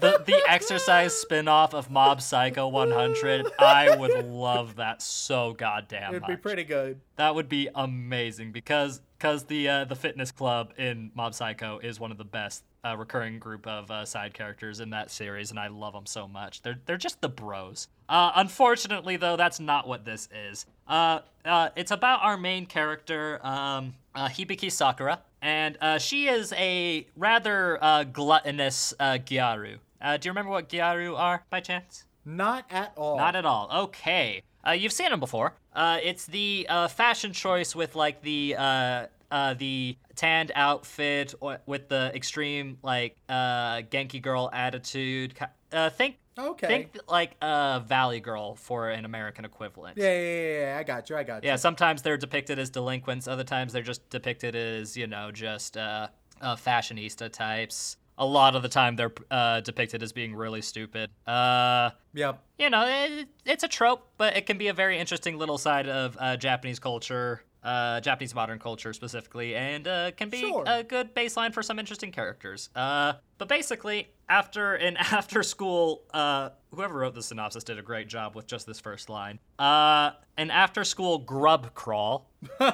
the 0.00 0.22
the 0.26 0.42
exercise 0.48 1.14
spin-off 1.14 1.74
of 1.74 1.90
Mob 1.90 2.22
Psycho 2.22 2.68
100. 2.68 3.46
I 3.58 3.94
would 3.96 4.24
love 4.26 4.76
that 4.76 5.02
so 5.02 5.52
goddamn 5.52 6.10
It'd 6.10 6.22
much. 6.22 6.30
be 6.30 6.36
pretty 6.36 6.64
good. 6.64 7.00
That 7.16 7.34
would 7.34 7.48
be 7.48 7.68
amazing 7.74 8.52
because 8.52 9.02
because 9.18 9.44
the 9.44 9.68
uh, 9.68 9.84
the 9.84 9.96
fitness 9.96 10.32
club 10.32 10.72
in 10.78 11.10
Mob 11.14 11.34
Psycho 11.34 11.78
is 11.82 12.00
one 12.00 12.10
of 12.10 12.16
the 12.18 12.24
best 12.24 12.64
uh, 12.82 12.96
recurring 12.96 13.38
group 13.38 13.66
of 13.66 13.90
uh, 13.90 14.06
side 14.06 14.32
characters 14.32 14.80
in 14.80 14.90
that 14.90 15.10
series, 15.10 15.50
and 15.50 15.60
I 15.60 15.68
love 15.68 15.92
them 15.92 16.06
so 16.06 16.26
much. 16.26 16.62
They're 16.62 16.78
they're 16.86 16.96
just 16.96 17.20
the 17.20 17.28
bros. 17.28 17.88
Uh, 18.08 18.32
unfortunately, 18.36 19.16
though, 19.16 19.36
that's 19.36 19.60
not 19.60 19.86
what 19.86 20.06
this 20.06 20.28
is. 20.34 20.64
Uh, 20.88 21.20
uh, 21.44 21.68
it's 21.76 21.90
about 21.90 22.22
our 22.22 22.36
main 22.38 22.64
character, 22.66 23.38
um, 23.46 23.94
uh, 24.14 24.28
Hibiki 24.28 24.72
Sakura, 24.72 25.20
and 25.42 25.76
uh, 25.80 25.98
she 25.98 26.28
is 26.28 26.52
a 26.52 27.06
rather 27.16 27.82
uh, 27.82 28.04
gluttonous 28.04 28.94
uh, 29.00 29.18
Gyaru. 29.24 29.78
Uh, 30.00 30.16
do 30.16 30.28
you 30.28 30.30
remember 30.30 30.50
what 30.50 30.68
Gyaru 30.68 31.18
are 31.18 31.44
by 31.50 31.60
chance? 31.60 32.04
Not 32.24 32.64
at 32.70 32.92
all. 32.96 33.16
Not 33.16 33.36
at 33.36 33.44
all. 33.44 33.70
Okay. 33.84 34.42
Uh, 34.66 34.72
you've 34.72 34.92
seen 34.92 35.10
them 35.10 35.20
before. 35.20 35.54
Uh, 35.74 35.98
it's 36.02 36.26
the 36.26 36.66
uh, 36.68 36.88
fashion 36.88 37.32
choice 37.32 37.74
with 37.74 37.94
like 37.96 38.22
the 38.22 38.56
uh, 38.58 39.06
uh, 39.30 39.54
the 39.54 39.96
tanned 40.16 40.52
outfit 40.54 41.34
or 41.40 41.58
with 41.66 41.88
the 41.88 42.10
extreme 42.14 42.78
like 42.82 43.16
uh, 43.28 43.82
Genki 43.82 44.20
girl 44.20 44.50
attitude. 44.52 45.34
Uh, 45.72 45.88
think 45.88 46.16
Okay. 46.38 46.66
think 46.66 46.96
like 47.08 47.36
uh, 47.42 47.80
Valley 47.80 48.20
Girl 48.20 48.54
for 48.54 48.88
an 48.90 49.04
American 49.04 49.44
equivalent. 49.44 49.98
yeah, 49.98 50.12
yeah, 50.12 50.20
yeah, 50.20 50.60
yeah, 50.72 50.78
I 50.78 50.82
got 50.82 51.10
you. 51.10 51.16
I 51.16 51.22
got 51.24 51.42
you. 51.42 51.48
Yeah, 51.48 51.56
sometimes 51.56 52.02
they're 52.02 52.16
depicted 52.16 52.58
as 52.58 52.70
delinquents. 52.70 53.28
Other 53.28 53.44
times 53.44 53.72
they're 53.72 53.82
just 53.82 54.08
depicted 54.10 54.54
as 54.56 54.96
you 54.96 55.06
know 55.06 55.30
just 55.32 55.76
uh, 55.76 56.08
uh, 56.40 56.56
fashionista 56.56 57.30
types. 57.32 57.96
A 58.18 58.26
lot 58.26 58.54
of 58.54 58.62
the 58.62 58.68
time 58.68 58.96
they're 58.96 59.12
uh, 59.30 59.60
depicted 59.60 60.02
as 60.02 60.12
being 60.12 60.34
really 60.34 60.60
stupid. 60.62 61.10
Uh, 61.26 61.90
Yep. 62.12 62.42
you 62.58 62.68
know, 62.70 62.84
it, 62.86 63.28
it's 63.46 63.64
a 63.64 63.68
trope, 63.68 64.06
but 64.18 64.36
it 64.36 64.44
can 64.46 64.58
be 64.58 64.68
a 64.68 64.74
very 64.74 64.98
interesting 64.98 65.38
little 65.38 65.56
side 65.58 65.88
of 65.88 66.16
uh, 66.20 66.36
Japanese 66.36 66.78
culture, 66.78 67.42
uh, 67.64 67.98
Japanese 68.00 68.34
modern 68.34 68.58
culture 68.58 68.92
specifically, 68.92 69.54
and 69.54 69.88
uh, 69.88 70.10
can 70.10 70.28
be 70.28 70.40
Sure. 70.40 70.64
a 70.66 70.82
good 70.82 71.14
baseline 71.14 71.54
for 71.54 71.62
some 71.62 71.78
interesting 71.78 72.12
characters. 72.12 72.68
Uh, 72.76 73.14
but 73.38 73.48
basically, 73.48 74.08
after 74.30 74.74
an 74.74 74.96
after 74.98 75.42
school, 75.42 76.04
uh, 76.14 76.50
whoever 76.70 77.00
wrote 77.00 77.14
the 77.14 77.22
synopsis 77.22 77.64
did 77.64 77.78
a 77.78 77.82
great 77.82 78.08
job 78.08 78.34
with 78.34 78.46
just 78.46 78.66
this 78.66 78.80
first 78.80 79.10
line. 79.10 79.38
Uh, 79.58 80.12
an 80.38 80.50
after 80.50 80.84
school 80.84 81.18
grub 81.18 81.74
crawl. 81.74 82.30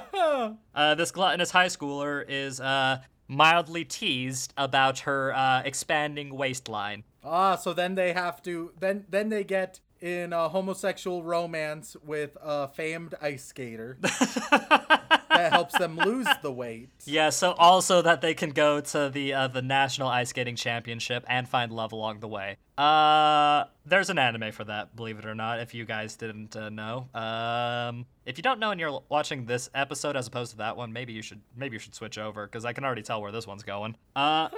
Uh, 0.74 0.94
this 0.94 1.10
gluttonous 1.10 1.50
high 1.50 1.66
schooler 1.66 2.22
is 2.28 2.60
uh, 2.60 2.98
mildly 3.26 3.84
teased 3.84 4.52
about 4.58 5.00
her 5.00 5.34
uh, 5.34 5.62
expanding 5.64 6.36
waistline. 6.36 7.02
Ah, 7.24 7.56
so 7.56 7.72
then 7.72 7.94
they 7.94 8.12
have 8.12 8.42
to 8.42 8.72
then 8.78 9.06
then 9.08 9.30
they 9.30 9.42
get 9.42 9.80
in 10.00 10.32
a 10.32 10.48
homosexual 10.48 11.22
romance 11.22 11.96
with 12.04 12.36
a 12.42 12.68
famed 12.68 13.14
ice 13.20 13.44
skater 13.44 13.98
that 14.02 15.48
helps 15.52 15.76
them 15.78 15.96
lose 15.96 16.28
the 16.42 16.52
weight. 16.52 16.90
Yeah, 17.04 17.30
so 17.30 17.52
also 17.52 18.02
that 18.02 18.20
they 18.20 18.34
can 18.34 18.50
go 18.50 18.80
to 18.80 19.10
the 19.10 19.32
uh, 19.32 19.48
the 19.48 19.62
national 19.62 20.08
ice 20.08 20.30
skating 20.30 20.56
championship 20.56 21.24
and 21.28 21.48
find 21.48 21.72
love 21.72 21.92
along 21.92 22.20
the 22.20 22.28
way. 22.28 22.56
Uh, 22.76 23.64
there's 23.86 24.10
an 24.10 24.18
anime 24.18 24.52
for 24.52 24.64
that, 24.64 24.94
believe 24.94 25.18
it 25.18 25.24
or 25.24 25.34
not. 25.34 25.60
If 25.60 25.72
you 25.72 25.84
guys 25.86 26.16
didn't 26.16 26.54
uh, 26.56 26.68
know, 26.68 27.08
um, 27.14 28.04
if 28.26 28.36
you 28.36 28.42
don't 28.42 28.58
know 28.60 28.70
and 28.70 28.78
you're 28.78 29.00
watching 29.08 29.46
this 29.46 29.70
episode 29.74 30.16
as 30.16 30.26
opposed 30.26 30.50
to 30.52 30.58
that 30.58 30.76
one, 30.76 30.92
maybe 30.92 31.12
you 31.12 31.22
should 31.22 31.40
maybe 31.56 31.74
you 31.74 31.78
should 31.78 31.94
switch 31.94 32.18
over 32.18 32.46
because 32.46 32.64
I 32.64 32.72
can 32.72 32.84
already 32.84 33.02
tell 33.02 33.22
where 33.22 33.32
this 33.32 33.46
one's 33.46 33.62
going. 33.62 33.96
Uh, 34.14 34.48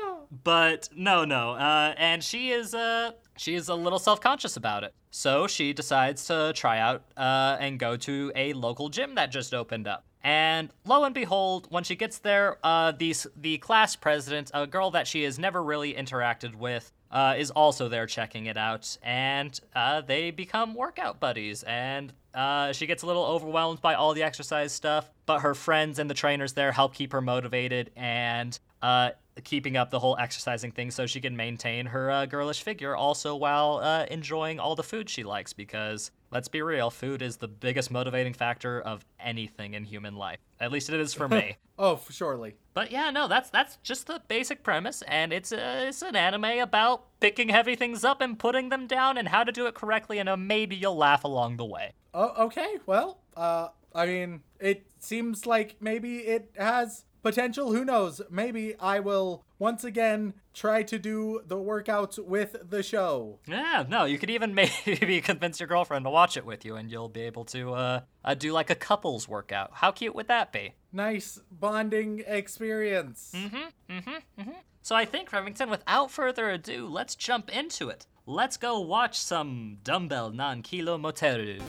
but 0.45 0.89
no, 0.95 1.25
no. 1.25 1.53
Uh, 1.53 1.95
and 1.97 2.23
she 2.23 2.51
is 2.51 2.75
uh 2.75 3.13
she 3.37 3.55
is 3.55 3.69
a 3.69 3.75
little 3.75 3.99
self 3.99 4.21
conscious 4.21 4.57
about 4.57 4.85
it, 4.85 4.95
so 5.11 5.47
she 5.47 5.73
decides 5.73 6.25
to 6.27 6.53
try 6.55 6.79
out 6.79 7.05
uh 7.17 7.57
and 7.61 7.79
go 7.79 7.97
to 7.97 8.33
a 8.35 8.53
local 8.53 8.89
gym 8.89 9.15
that 9.15 9.31
just 9.31 9.55
opened 9.55 9.87
up. 9.87 10.05
And 10.23 10.71
lo 10.85 11.05
and 11.05 11.15
behold, 11.15 11.69
when 11.71 11.85
she 11.85 11.95
gets 11.95 12.19
there, 12.19 12.59
uh, 12.65 12.93
the 12.93 13.15
the 13.37 13.59
class 13.59 13.97
president, 13.97 14.51
a 14.53 14.67
girl 14.67 14.91
that 14.91 15.07
she 15.07 15.23
has 15.23 15.39
never 15.39 15.63
really 15.63 15.95
interacted 15.95 16.55
with, 16.57 16.93
uh, 17.11 17.37
is 17.39 17.51
also 17.51 17.89
there 17.89 18.07
checking 18.07 18.47
it 18.47 18.57
out, 18.57 18.99
and 19.03 19.59
uh, 19.75 20.01
they 20.01 20.31
become 20.31 20.75
workout 20.75 21.21
buddies. 21.21 21.63
And 21.63 22.13
uh, 22.35 22.73
she 22.73 22.87
gets 22.87 23.03
a 23.03 23.07
little 23.07 23.25
overwhelmed 23.25 23.81
by 23.81 23.95
all 23.95 24.13
the 24.13 24.23
exercise 24.23 24.73
stuff, 24.73 25.11
but 25.25 25.41
her 25.41 25.55
friends 25.55 25.99
and 25.99 26.11
the 26.11 26.15
trainers 26.15 26.53
there 26.53 26.73
help 26.73 26.95
keep 26.95 27.13
her 27.13 27.21
motivated 27.21 27.91
and 27.97 28.59
uh, 28.83 29.11
keeping 29.45 29.77
up 29.77 29.91
the 29.91 29.99
whole 30.01 30.17
exercising 30.19 30.73
thing 30.73 30.91
so 30.91 31.07
she 31.07 31.21
can 31.21 31.37
maintain 31.37 31.87
her 31.87 32.11
uh, 32.11 32.27
girlish 32.27 32.63
figure 32.63 32.97
also 32.97 33.37
while 33.37 33.77
uh, 33.83 34.05
enjoying 34.11 34.59
all 34.59 34.75
the 34.75 34.83
food 34.83 35.09
she 35.09 35.23
likes 35.23 35.53
because 35.53 36.11
let's 36.33 36.49
be 36.49 36.61
real 36.61 36.91
food 36.91 37.23
is 37.23 37.37
the 37.37 37.47
biggest 37.49 37.91
motivating 37.91 38.33
factor 38.33 38.81
of 38.81 39.05
anything 39.21 39.75
in 39.75 39.85
human 39.85 40.17
life 40.17 40.39
at 40.59 40.73
least 40.73 40.91
it 40.91 40.99
is 41.01 41.15
for 41.15 41.29
me 41.29 41.57
Oh, 41.81 41.95
for 41.95 42.13
surely. 42.13 42.57
but 42.75 42.91
yeah 42.91 43.11
no 43.11 43.29
that's 43.29 43.51
that's 43.51 43.77
just 43.85 44.09
the 44.09 44.21
basic 44.27 44.65
premise 44.65 45.03
and 45.03 45.33
it's 45.33 45.53
uh, 45.53 45.85
it's 45.89 46.03
an 46.03 46.17
anime 46.17 46.59
about 46.61 47.05
picking 47.21 47.49
heavy 47.51 47.77
things 47.77 48.05
up 48.05 48.21
and 48.21 48.37
putting 48.39 48.69
them 48.71 48.89
down 48.89 49.17
and 49.17 49.29
how 49.29 49.45
to 49.45 49.53
do 49.53 49.67
it 49.67 49.75
correctly 49.77 50.19
and 50.19 50.29
uh, 50.29 50.37
maybe 50.37 50.75
you'll 50.75 50.97
laugh 50.97 51.23
along 51.23 51.57
the 51.57 51.65
way 51.65 51.93
Oh, 52.15 52.47
okay. 52.47 52.79
Well, 52.87 53.21
uh, 53.37 53.69
I 53.95 54.07
mean, 54.07 54.41
it 54.59 54.87
seems 54.99 55.47
like 55.47 55.77
maybe 55.79 56.17
it 56.21 56.51
has 56.57 57.05
potential. 57.23 57.73
Who 57.73 57.85
knows? 57.85 58.21
Maybe 58.31 58.75
I 58.79 59.01
will 59.01 59.45
once 59.59 59.85
again 59.85 60.35
try 60.55 60.83
to 60.85 60.99
do 60.99 61.43
the 61.47 61.57
workouts 61.57 62.19
with 62.19 62.57
the 62.69 62.83
show. 62.83 63.39
Yeah, 63.47 63.85
no, 63.89 64.05
you 64.05 64.19
could 64.19 64.31
even 64.31 64.55
maybe 64.87 65.21
convince 65.21 65.61
your 65.61 65.67
girlfriend 65.67 66.05
to 66.05 66.11
watch 66.11 66.37
it 66.37 66.45
with 66.47 66.65
you, 66.65 66.77
and 66.77 66.91
you'll 66.91 67.09
be 67.09 67.23
able 67.23 67.45
to 67.47 67.73
uh, 67.75 68.01
uh, 68.25 68.35
do 68.35 68.53
like 68.53 68.71
a 68.71 68.75
couples 68.75 69.29
workout. 69.29 69.71
How 69.75 69.91
cute 69.91 70.15
would 70.15 70.29
that 70.29 70.53
be? 70.53 70.75
Nice 70.93 71.41
bonding 71.51 72.23
experience. 72.27 73.33
Mhm, 73.35 73.73
mhm, 73.91 74.23
mhm. 74.39 74.55
So 74.83 74.97
I 74.97 75.05
think, 75.05 75.33
Remington, 75.33 75.69
without 75.69 76.11
further 76.11 76.51
ado, 76.51 76.87
let's 76.87 77.15
jump 77.15 77.51
into 77.51 77.89
it. 77.91 78.07
Let's 78.27 78.57
go 78.57 78.81
watch 78.81 79.19
some 79.19 79.79
Dumbbell 79.85 80.31
Nan 80.31 80.63
Kilo 80.63 80.97
Moteru. 80.99 81.61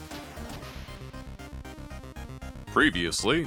Previously, 2.66 3.46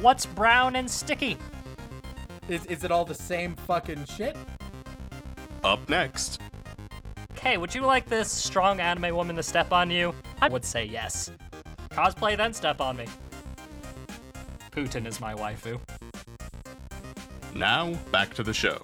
What's 0.00 0.26
brown 0.26 0.76
and 0.76 0.90
sticky? 0.90 1.36
Is, 2.48 2.66
is 2.66 2.84
it 2.84 2.90
all 2.90 3.04
the 3.04 3.14
same 3.14 3.54
fucking 3.54 4.04
shit? 4.06 4.36
up 5.64 5.88
next, 5.88 6.40
Okay, 7.44 7.56
would 7.56 7.74
you 7.74 7.82
like 7.82 8.08
this 8.08 8.30
strong 8.30 8.78
anime 8.78 9.16
woman 9.16 9.34
to 9.34 9.42
step 9.42 9.72
on 9.72 9.90
you? 9.90 10.14
I 10.40 10.48
would 10.48 10.64
say 10.64 10.84
yes. 10.84 11.28
Cosplay, 11.90 12.36
then 12.36 12.52
step 12.52 12.80
on 12.80 12.96
me. 12.96 13.06
Putin 14.70 15.08
is 15.08 15.20
my 15.20 15.34
waifu. 15.34 15.80
now 17.52 17.94
back 18.12 18.32
to 18.34 18.44
the 18.44 18.54
show. 18.54 18.82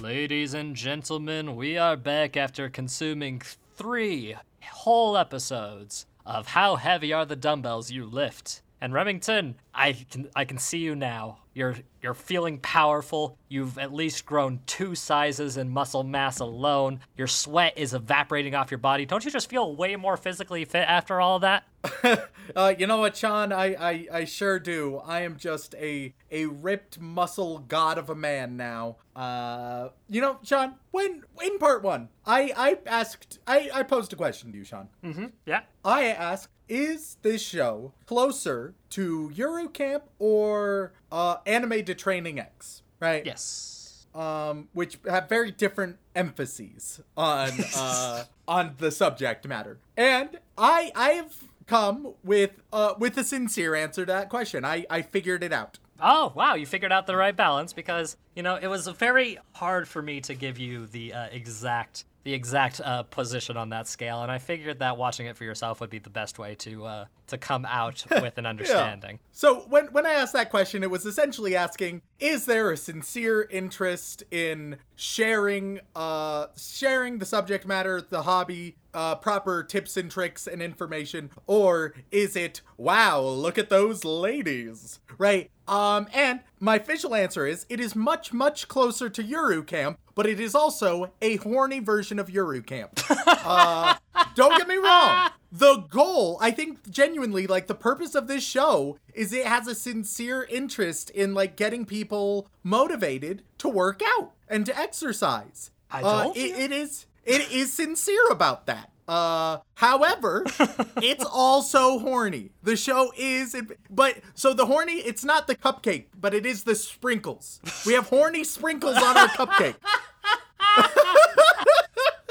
Ladies 0.00 0.54
and 0.54 0.76
gentlemen, 0.76 1.56
we 1.56 1.76
are 1.76 1.96
back 1.96 2.36
after 2.36 2.70
consuming 2.70 3.42
three 3.74 4.36
whole 4.70 5.16
episodes 5.16 6.06
of 6.24 6.46
How 6.46 6.76
Heavy 6.76 7.12
Are 7.12 7.26
the 7.26 7.34
Dumbbells 7.34 7.90
You 7.90 8.06
Lift. 8.06 8.62
And 8.80 8.94
Remington, 8.94 9.56
I 9.74 9.92
can 9.92 10.30
I 10.34 10.44
can 10.44 10.58
see 10.58 10.78
you 10.78 10.94
now. 10.96 11.38
You're 11.52 11.76
you're 12.02 12.14
feeling 12.14 12.58
powerful. 12.58 13.36
You've 13.48 13.76
at 13.76 13.92
least 13.92 14.24
grown 14.24 14.60
two 14.66 14.94
sizes 14.94 15.56
in 15.58 15.68
muscle 15.68 16.02
mass 16.02 16.38
alone. 16.40 17.00
Your 17.16 17.26
sweat 17.26 17.74
is 17.76 17.92
evaporating 17.92 18.54
off 18.54 18.70
your 18.70 18.78
body. 18.78 19.04
Don't 19.04 19.24
you 19.24 19.30
just 19.30 19.50
feel 19.50 19.76
way 19.76 19.96
more 19.96 20.16
physically 20.16 20.64
fit 20.64 20.88
after 20.88 21.20
all 21.20 21.36
of 21.36 21.42
that? 21.42 21.64
Uh, 22.56 22.74
you 22.76 22.84
know 22.84 22.96
what, 22.98 23.16
Sean? 23.16 23.52
I, 23.52 23.76
I, 23.78 24.06
I 24.12 24.24
sure 24.24 24.58
do. 24.58 25.00
I 25.04 25.20
am 25.20 25.36
just 25.36 25.72
a 25.76 26.12
a 26.32 26.46
ripped 26.46 26.98
muscle 27.00 27.60
god 27.60 27.96
of 27.96 28.10
a 28.10 28.14
man 28.16 28.56
now. 28.56 28.96
Uh, 29.14 29.90
you 30.08 30.20
know, 30.20 30.38
Sean. 30.42 30.74
When 30.90 31.22
in 31.40 31.58
part 31.58 31.84
one, 31.84 32.08
I 32.26 32.52
I 32.56 32.78
asked 32.86 33.38
I 33.46 33.70
I 33.72 33.82
posed 33.84 34.12
a 34.12 34.16
question 34.16 34.50
to 34.50 34.58
you, 34.58 34.64
Sean. 34.64 34.88
Mm-hmm. 35.04 35.26
Yeah. 35.46 35.60
I 35.84 36.06
asked, 36.06 36.48
is 36.70 37.16
this 37.22 37.42
show 37.42 37.92
closer 38.06 38.74
to 38.90 39.30
Yuru 39.34 39.70
Camp 39.72 40.04
or 40.18 40.92
uh, 41.12 41.36
Anime 41.44 41.84
to 41.84 41.94
Training 41.94 42.38
X? 42.38 42.82
Right. 43.00 43.26
Yes. 43.26 44.06
um, 44.14 44.68
which 44.72 44.98
have 45.08 45.28
very 45.28 45.50
different 45.50 45.98
emphases 46.14 47.00
on 47.16 47.50
uh, 47.76 48.24
on 48.46 48.74
the 48.78 48.90
subject 48.90 49.46
matter. 49.48 49.78
And 49.96 50.38
I 50.56 50.92
I've 50.94 51.44
come 51.66 52.14
with 52.22 52.62
uh, 52.72 52.94
with 52.98 53.16
a 53.18 53.24
sincere 53.24 53.74
answer 53.74 54.06
to 54.06 54.12
that 54.12 54.28
question. 54.28 54.64
I 54.64 54.86
I 54.88 55.02
figured 55.02 55.42
it 55.42 55.52
out. 55.52 55.78
Oh, 56.02 56.32
wow, 56.34 56.54
you 56.54 56.64
figured 56.64 56.92
out 56.92 57.06
the 57.06 57.14
right 57.14 57.36
balance 57.36 57.74
because, 57.74 58.16
you 58.34 58.42
know, 58.42 58.56
it 58.56 58.68
was 58.68 58.86
very 58.88 59.38
hard 59.52 59.88
for 59.88 60.02
me 60.02 60.20
to 60.22 60.34
give 60.34 60.58
you 60.58 60.86
the 60.86 61.12
uh, 61.12 61.26
exact 61.32 62.04
the 62.22 62.34
exact 62.34 62.82
uh, 62.84 63.02
position 63.04 63.56
on 63.56 63.70
that 63.70 63.88
scale, 63.88 64.22
and 64.22 64.30
I 64.30 64.38
figured 64.38 64.80
that 64.80 64.98
watching 64.98 65.26
it 65.26 65.38
for 65.38 65.44
yourself 65.44 65.80
would 65.80 65.88
be 65.88 65.98
the 65.98 66.10
best 66.10 66.38
way 66.38 66.54
to 66.56 66.84
uh, 66.84 67.04
to 67.28 67.38
come 67.38 67.64
out 67.64 68.04
with 68.10 68.36
an 68.36 68.44
understanding. 68.44 69.18
So 69.32 69.60
when 69.68 69.86
when 69.86 70.06
I 70.06 70.12
asked 70.12 70.34
that 70.34 70.50
question, 70.50 70.82
it 70.82 70.90
was 70.90 71.06
essentially 71.06 71.56
asking: 71.56 72.02
Is 72.18 72.44
there 72.44 72.70
a 72.70 72.76
sincere 72.76 73.48
interest 73.50 74.22
in 74.30 74.76
sharing 74.96 75.80
uh 75.96 76.48
sharing 76.56 77.18
the 77.18 77.26
subject 77.26 77.66
matter, 77.66 78.02
the 78.02 78.22
hobby, 78.22 78.76
uh, 78.92 79.14
proper 79.14 79.62
tips 79.62 79.96
and 79.96 80.10
tricks 80.10 80.46
and 80.46 80.60
information, 80.60 81.30
or 81.46 81.94
is 82.10 82.36
it 82.36 82.60
wow, 82.76 83.20
look 83.20 83.56
at 83.56 83.70
those 83.70 84.04
ladies, 84.04 85.00
right? 85.16 85.50
Um, 85.66 86.08
and 86.12 86.40
my 86.60 86.76
official 86.76 87.14
answer 87.14 87.46
is 87.46 87.66
it 87.68 87.80
is 87.80 87.96
much 87.96 88.32
much 88.32 88.68
closer 88.68 89.08
to 89.08 89.22
Yuru 89.24 89.66
Camp, 89.66 89.98
but 90.14 90.26
it 90.26 90.38
is 90.38 90.54
also 90.54 91.12
a 91.22 91.36
horny 91.36 91.80
version 91.80 92.18
of 92.18 92.28
Yuru 92.28 92.64
Camp. 92.64 93.00
Uh, 93.42 93.94
don't 94.34 94.56
get 94.58 94.68
me 94.68 94.76
wrong. 94.76 95.30
The 95.50 95.76
goal, 95.90 96.38
I 96.40 96.50
think 96.50 96.88
genuinely, 96.90 97.46
like 97.46 97.66
the 97.66 97.74
purpose 97.74 98.14
of 98.14 98.28
this 98.28 98.44
show 98.44 98.98
is 99.14 99.32
it 99.32 99.46
has 99.46 99.66
a 99.66 99.74
sincere 99.74 100.46
interest 100.48 101.10
in 101.10 101.34
like 101.34 101.56
getting 101.56 101.84
people 101.86 102.48
motivated 102.62 103.42
to 103.58 103.68
work 103.68 104.02
out 104.18 104.32
and 104.46 104.64
to 104.66 104.78
exercise. 104.78 105.70
I 105.90 106.02
Uh, 106.02 106.22
told 106.24 106.36
it- 106.36 106.50
you. 106.50 106.54
it 106.56 106.70
is 106.72 107.06
it 107.24 107.50
is 107.50 107.72
sincere 107.72 108.28
about 108.30 108.66
that. 108.66 108.89
Uh, 109.10 109.58
however, 109.74 110.44
it's 111.02 111.24
also 111.24 111.98
horny. 111.98 112.52
The 112.62 112.76
show 112.76 113.12
is, 113.18 113.56
but 113.90 114.20
so 114.34 114.54
the 114.54 114.66
horny, 114.66 114.98
it's 114.98 115.24
not 115.24 115.48
the 115.48 115.56
cupcake, 115.56 116.06
but 116.18 116.32
it 116.32 116.46
is 116.46 116.62
the 116.62 116.76
sprinkles. 116.76 117.60
We 117.84 117.94
have 117.94 118.08
horny 118.08 118.44
sprinkles 118.44 118.96
on 118.96 119.16
our 119.16 119.28
cupcake. 119.28 119.74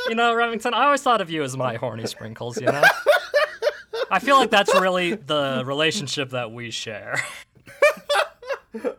You 0.07 0.15
know, 0.15 0.33
Remington, 0.33 0.73
I 0.73 0.85
always 0.85 1.03
thought 1.03 1.21
of 1.21 1.29
you 1.29 1.43
as 1.43 1.55
my 1.55 1.75
horny 1.75 2.07
sprinkles, 2.07 2.59
you 2.59 2.65
know? 2.65 2.81
I 4.09 4.17
feel 4.17 4.37
like 4.37 4.49
that's 4.49 4.73
really 4.73 5.13
the 5.13 5.61
relationship 5.63 6.31
that 6.31 6.51
we 6.51 6.71
share. 6.71 7.21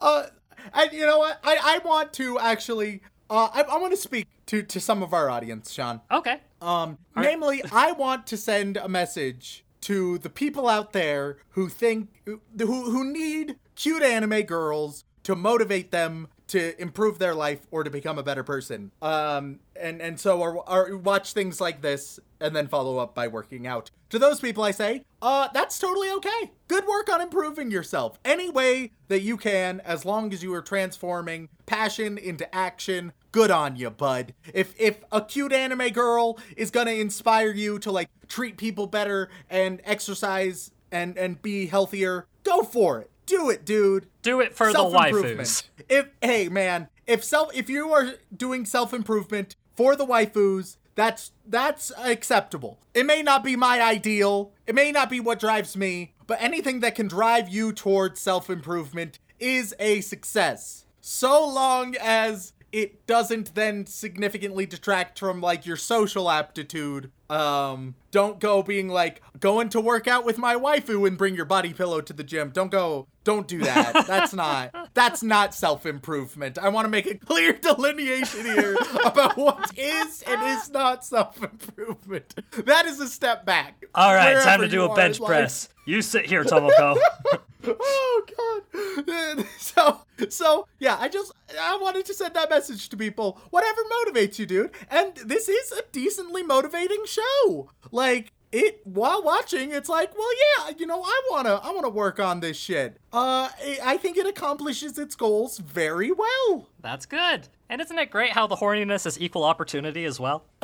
Uh, 0.00 0.26
and 0.74 0.92
you 0.92 1.06
know 1.06 1.18
what? 1.18 1.38
I, 1.42 1.56
I 1.62 1.78
want 1.86 2.12
to 2.14 2.38
actually, 2.38 3.00
uh, 3.30 3.48
I, 3.52 3.62
I 3.62 3.78
want 3.78 3.92
to 3.92 3.96
speak 3.96 4.26
to, 4.46 4.62
to 4.62 4.80
some 4.80 5.02
of 5.02 5.12
our 5.12 5.30
audience, 5.30 5.72
Sean. 5.72 6.00
Okay. 6.10 6.40
Um, 6.60 6.98
namely, 7.16 7.62
I 7.72 7.92
want 7.92 8.26
to 8.28 8.36
send 8.36 8.76
a 8.76 8.88
message 8.88 9.64
to 9.82 10.16
the 10.18 10.30
people 10.30 10.66
out 10.68 10.92
there 10.94 11.36
who 11.50 11.68
think 11.68 12.08
who 12.24 12.40
who 12.58 13.04
need 13.04 13.56
cute 13.74 14.02
anime 14.02 14.42
girls 14.42 15.04
to 15.24 15.36
motivate 15.36 15.90
them 15.90 16.28
to 16.46 16.80
improve 16.80 17.18
their 17.18 17.34
life 17.34 17.66
or 17.70 17.84
to 17.84 17.90
become 17.90 18.18
a 18.18 18.22
better 18.22 18.42
person. 18.42 18.90
Um, 19.02 19.60
and 19.76 20.00
and 20.00 20.18
so 20.18 20.40
or, 20.40 20.68
or 20.68 20.96
watch 20.96 21.32
things 21.32 21.60
like 21.60 21.82
this 21.82 22.18
and 22.40 22.54
then 22.54 22.66
follow 22.66 22.98
up 22.98 23.14
by 23.14 23.28
working 23.28 23.66
out. 23.66 23.90
To 24.10 24.18
those 24.18 24.40
people, 24.40 24.62
I 24.62 24.70
say, 24.70 25.04
uh, 25.20 25.48
that's 25.52 25.78
totally 25.78 26.10
okay. 26.12 26.52
Good 26.68 26.86
work 26.86 27.10
on 27.12 27.20
improving 27.20 27.70
yourself 27.70 28.18
any 28.24 28.50
way 28.50 28.92
that 29.08 29.20
you 29.20 29.36
can, 29.36 29.80
as 29.80 30.04
long 30.04 30.32
as 30.32 30.42
you 30.42 30.54
are 30.54 30.62
transforming 30.62 31.48
passion 31.66 32.16
into 32.18 32.52
action. 32.54 33.12
Good 33.34 33.50
on 33.50 33.74
you, 33.74 33.90
bud. 33.90 34.32
If 34.52 34.80
if 34.80 34.98
a 35.10 35.20
cute 35.20 35.52
anime 35.52 35.88
girl 35.88 36.38
is 36.56 36.70
gonna 36.70 36.92
inspire 36.92 37.50
you 37.50 37.80
to 37.80 37.90
like 37.90 38.08
treat 38.28 38.56
people 38.56 38.86
better 38.86 39.28
and 39.50 39.82
exercise 39.84 40.70
and 40.92 41.18
and 41.18 41.42
be 41.42 41.66
healthier, 41.66 42.28
go 42.44 42.62
for 42.62 43.00
it. 43.00 43.10
Do 43.26 43.50
it, 43.50 43.64
dude 43.64 44.06
Do 44.22 44.40
it 44.40 44.54
for 44.54 44.72
the 44.72 44.78
waifus. 44.78 45.64
If 45.88 46.10
hey 46.22 46.48
man, 46.48 46.86
if 47.08 47.24
self 47.24 47.52
if 47.52 47.68
you 47.68 47.90
are 47.90 48.12
doing 48.36 48.64
self-improvement 48.64 49.56
for 49.74 49.96
the 49.96 50.06
waifus, 50.06 50.76
that's 50.94 51.32
that's 51.44 51.90
acceptable. 51.98 52.78
It 52.94 53.04
may 53.04 53.20
not 53.20 53.42
be 53.42 53.56
my 53.56 53.82
ideal. 53.82 54.52
It 54.68 54.76
may 54.76 54.92
not 54.92 55.10
be 55.10 55.18
what 55.18 55.40
drives 55.40 55.76
me, 55.76 56.14
but 56.28 56.40
anything 56.40 56.78
that 56.80 56.94
can 56.94 57.08
drive 57.08 57.48
you 57.48 57.72
towards 57.72 58.20
self-improvement 58.20 59.18
is 59.40 59.74
a 59.80 60.02
success. 60.02 60.84
So 61.00 61.46
long 61.46 61.96
as 62.00 62.53
it 62.74 63.06
doesn't 63.06 63.54
then 63.54 63.86
significantly 63.86 64.66
detract 64.66 65.20
from 65.20 65.40
like 65.40 65.64
your 65.64 65.76
social 65.76 66.28
aptitude. 66.28 67.12
Um, 67.30 67.94
don't 68.14 68.38
go 68.38 68.62
being 68.62 68.88
like 68.88 69.20
going 69.40 69.68
to 69.68 69.80
work 69.80 70.06
out 70.06 70.24
with 70.24 70.38
my 70.38 70.54
waifu 70.54 71.04
and 71.04 71.18
bring 71.18 71.34
your 71.34 71.44
body 71.44 71.72
pillow 71.72 72.00
to 72.00 72.12
the 72.12 72.22
gym. 72.22 72.50
Don't 72.50 72.70
go. 72.70 73.08
Don't 73.24 73.48
do 73.48 73.58
that. 73.62 74.06
That's 74.06 74.32
not. 74.34 74.94
That's 74.94 75.24
not 75.24 75.52
self 75.52 75.84
improvement. 75.84 76.56
I 76.56 76.68
want 76.68 76.84
to 76.84 76.88
make 76.88 77.06
a 77.06 77.16
clear 77.16 77.52
delineation 77.60 78.44
here 78.44 78.76
about 79.04 79.36
what 79.36 79.76
is 79.76 80.22
and 80.28 80.40
is 80.56 80.70
not 80.70 81.04
self 81.04 81.42
improvement. 81.42 82.36
That 82.64 82.86
is 82.86 83.00
a 83.00 83.08
step 83.08 83.44
back. 83.44 83.84
All 83.96 84.14
right, 84.14 84.40
time 84.44 84.60
to 84.60 84.68
do 84.68 84.84
a 84.84 84.94
bench 84.94 85.16
in 85.16 85.24
life. 85.24 85.28
press. 85.28 85.68
You 85.84 86.00
sit 86.00 86.26
here, 86.26 86.44
Tomoko. 86.44 86.96
oh 87.66 88.24
god 88.36 89.46
so 89.58 90.00
so 90.28 90.66
yeah 90.78 90.96
i 91.00 91.08
just 91.08 91.32
i 91.60 91.78
wanted 91.80 92.04
to 92.04 92.12
send 92.14 92.34
that 92.34 92.50
message 92.50 92.88
to 92.88 92.96
people 92.96 93.40
whatever 93.50 93.80
motivates 94.04 94.38
you 94.38 94.46
dude 94.46 94.70
and 94.90 95.16
this 95.16 95.48
is 95.48 95.72
a 95.72 95.82
decently 95.92 96.42
motivating 96.42 97.02
show 97.06 97.70
like 97.90 98.03
it 98.52 98.80
while 98.84 99.22
watching 99.22 99.72
it's 99.72 99.88
like 99.88 100.16
well 100.16 100.28
yeah 100.58 100.72
you 100.78 100.86
know 100.86 101.02
i 101.02 101.22
want 101.30 101.46
to 101.46 101.52
i 101.64 101.70
want 101.72 101.84
to 101.84 101.90
work 101.90 102.20
on 102.20 102.38
this 102.40 102.56
shit. 102.56 103.00
Uh 103.12 103.48
i 103.82 103.96
think 103.96 104.16
it 104.16 104.26
accomplishes 104.26 104.96
its 104.96 105.16
goals 105.16 105.58
very 105.58 106.12
well 106.12 106.68
That's 106.84 107.06
good. 107.06 107.48
And 107.70 107.80
isn't 107.80 107.98
it 107.98 108.10
great 108.10 108.32
how 108.32 108.46
the 108.46 108.56
horniness 108.56 109.06
is 109.06 109.18
equal 109.18 109.42
opportunity 109.42 110.04
as 110.04 110.20
well? 110.20 110.44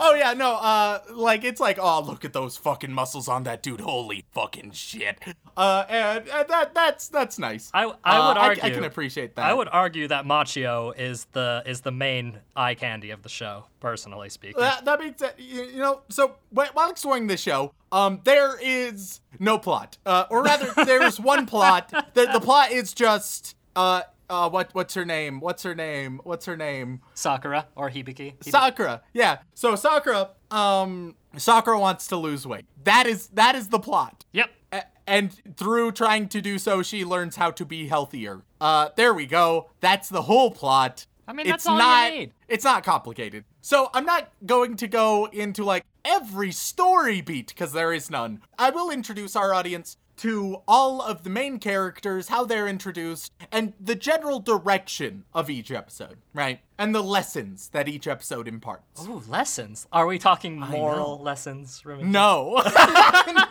oh 0.00 0.14
yeah 0.14 0.34
no 0.34 0.54
uh 0.54 0.98
like 1.14 1.44
it's 1.44 1.60
like 1.60 1.78
oh 1.80 2.02
look 2.02 2.22
at 2.22 2.34
those 2.34 2.58
fucking 2.58 2.92
muscles 2.92 3.26
on 3.26 3.44
that 3.44 3.62
dude 3.62 3.80
holy 3.80 4.22
fucking 4.32 4.70
shit 4.70 5.18
uh 5.56 5.82
and, 5.88 6.28
and 6.28 6.46
that 6.48 6.74
that's 6.74 7.08
that's 7.08 7.38
nice 7.38 7.70
I, 7.72 7.84
I 8.04 8.18
Uh, 8.18 8.28
would 8.28 8.36
argue. 8.36 8.62
I, 8.64 8.70
can 8.70 8.84
appreciate 8.84 9.34
that 9.36 9.46
I 9.46 9.54
would 9.54 9.68
argue 9.68 10.06
that 10.08 10.26
Machio 10.26 10.92
is 10.98 11.26
the 11.32 11.62
is 11.64 11.80
the 11.80 11.90
main 11.90 12.38
eye 12.54 12.74
candy 12.74 13.10
of 13.12 13.22
the 13.22 13.30
show, 13.30 13.64
personally 13.80 14.28
speaking. 14.28 14.60
That, 14.60 14.84
that 14.84 15.00
means 15.00 15.20
that 15.20 15.40
you, 15.40 15.78
know. 15.78 16.02
So 16.10 16.36
while 16.50 16.90
exploring 16.90 17.26
this 17.26 17.40
show, 17.40 17.72
um, 17.90 18.20
there 18.24 18.58
is 18.60 19.20
no 19.38 19.58
plot, 19.58 19.96
uh, 20.04 20.26
or 20.30 20.42
rather, 20.42 20.70
there 20.84 21.02
is 21.02 21.18
one 21.18 21.46
plot. 21.52 21.90
The, 22.14 22.26
the 22.26 22.40
plot 22.40 22.72
is 22.72 22.92
just 22.92 23.56
uh, 23.74 24.02
uh, 24.30 24.48
what 24.50 24.70
what's 24.72 24.94
her 24.94 25.04
name? 25.04 25.40
What's 25.40 25.62
her 25.62 25.74
name? 25.74 26.20
What's 26.24 26.46
her 26.46 26.56
name? 26.56 27.00
Sakura 27.14 27.66
or 27.76 27.90
Hibiki. 27.90 28.36
Hibi- 28.38 28.50
Sakura. 28.50 29.02
Yeah. 29.12 29.38
So 29.54 29.74
Sakura, 29.76 30.30
um, 30.50 31.14
Sakura 31.36 31.78
wants 31.78 32.06
to 32.08 32.16
lose 32.16 32.46
weight. 32.46 32.66
That 32.84 33.06
is 33.06 33.28
that 33.28 33.54
is 33.54 33.68
the 33.68 33.78
plot. 33.78 34.24
Yep. 34.32 34.50
A- 34.72 34.82
and 35.06 35.32
through 35.56 35.92
trying 35.92 36.28
to 36.28 36.40
do 36.40 36.58
so, 36.58 36.82
she 36.82 37.04
learns 37.04 37.36
how 37.36 37.50
to 37.52 37.64
be 37.64 37.88
healthier. 37.88 38.42
Uh, 38.60 38.90
there 38.96 39.14
we 39.14 39.26
go. 39.26 39.70
That's 39.80 40.08
the 40.08 40.22
whole 40.22 40.50
plot. 40.50 41.06
I 41.26 41.32
mean, 41.32 41.46
that's 41.46 41.64
it's 41.64 41.66
all 41.66 41.78
you 42.10 42.18
need. 42.18 42.32
It's 42.48 42.64
not 42.64 42.84
complicated. 42.84 43.44
So 43.60 43.90
I'm 43.92 44.06
not 44.06 44.30
going 44.46 44.76
to 44.76 44.88
go 44.88 45.26
into 45.26 45.62
like 45.62 45.84
every 46.04 46.52
story 46.52 47.20
beat 47.20 47.48
because 47.48 47.72
there 47.72 47.92
is 47.92 48.10
none. 48.10 48.40
I 48.58 48.70
will 48.70 48.90
introduce 48.90 49.36
our 49.36 49.52
audience 49.52 49.98
to 50.18 50.62
all 50.68 51.00
of 51.00 51.24
the 51.24 51.30
main 51.30 51.58
characters, 51.58 52.28
how 52.28 52.44
they're 52.44 52.68
introduced, 52.68 53.32
and 53.50 53.72
the 53.80 53.94
general 53.94 54.40
direction 54.40 55.24
of 55.34 55.48
each 55.48 55.70
episode, 55.70 56.18
right? 56.34 56.60
And 56.78 56.94
the 56.94 57.02
lessons 57.02 57.68
that 57.70 57.88
each 57.88 58.06
episode 58.06 58.46
imparts. 58.46 59.06
Ooh, 59.06 59.22
lessons. 59.28 59.86
Are 59.92 60.06
we 60.06 60.18
talking 60.18 60.58
moral 60.58 61.20
lessons, 61.20 61.84
Remington? 61.84 62.12
No, 62.12 62.60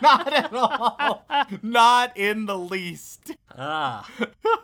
not 0.02 0.32
at 0.32 0.52
all. 0.52 1.24
Not 1.62 2.16
in 2.16 2.46
the 2.46 2.58
least. 2.58 3.32
Ah. 3.56 4.08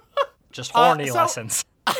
Just 0.52 0.72
horny 0.72 1.08
so- 1.08 1.14
lessons. 1.14 1.64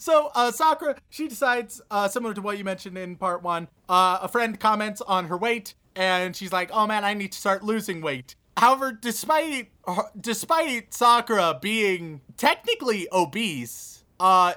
So, 0.00 0.30
uh, 0.34 0.50
Sakura, 0.50 0.96
she 1.10 1.28
decides, 1.28 1.82
uh, 1.90 2.08
similar 2.08 2.32
to 2.32 2.40
what 2.40 2.56
you 2.56 2.64
mentioned 2.64 2.96
in 2.96 3.16
part 3.16 3.42
one, 3.42 3.68
uh, 3.86 4.20
a 4.22 4.28
friend 4.28 4.58
comments 4.58 5.02
on 5.02 5.26
her 5.26 5.36
weight, 5.36 5.74
and 5.94 6.34
she's 6.34 6.50
like, 6.50 6.70
"Oh 6.72 6.86
man, 6.86 7.04
I 7.04 7.12
need 7.12 7.32
to 7.32 7.38
start 7.38 7.62
losing 7.62 8.00
weight." 8.00 8.34
However, 8.56 8.92
despite 8.92 9.70
despite 10.20 10.92
Sakura 10.92 11.58
being 11.60 12.20
technically 12.36 13.08
obese, 13.12 14.04
uh, 14.18 14.52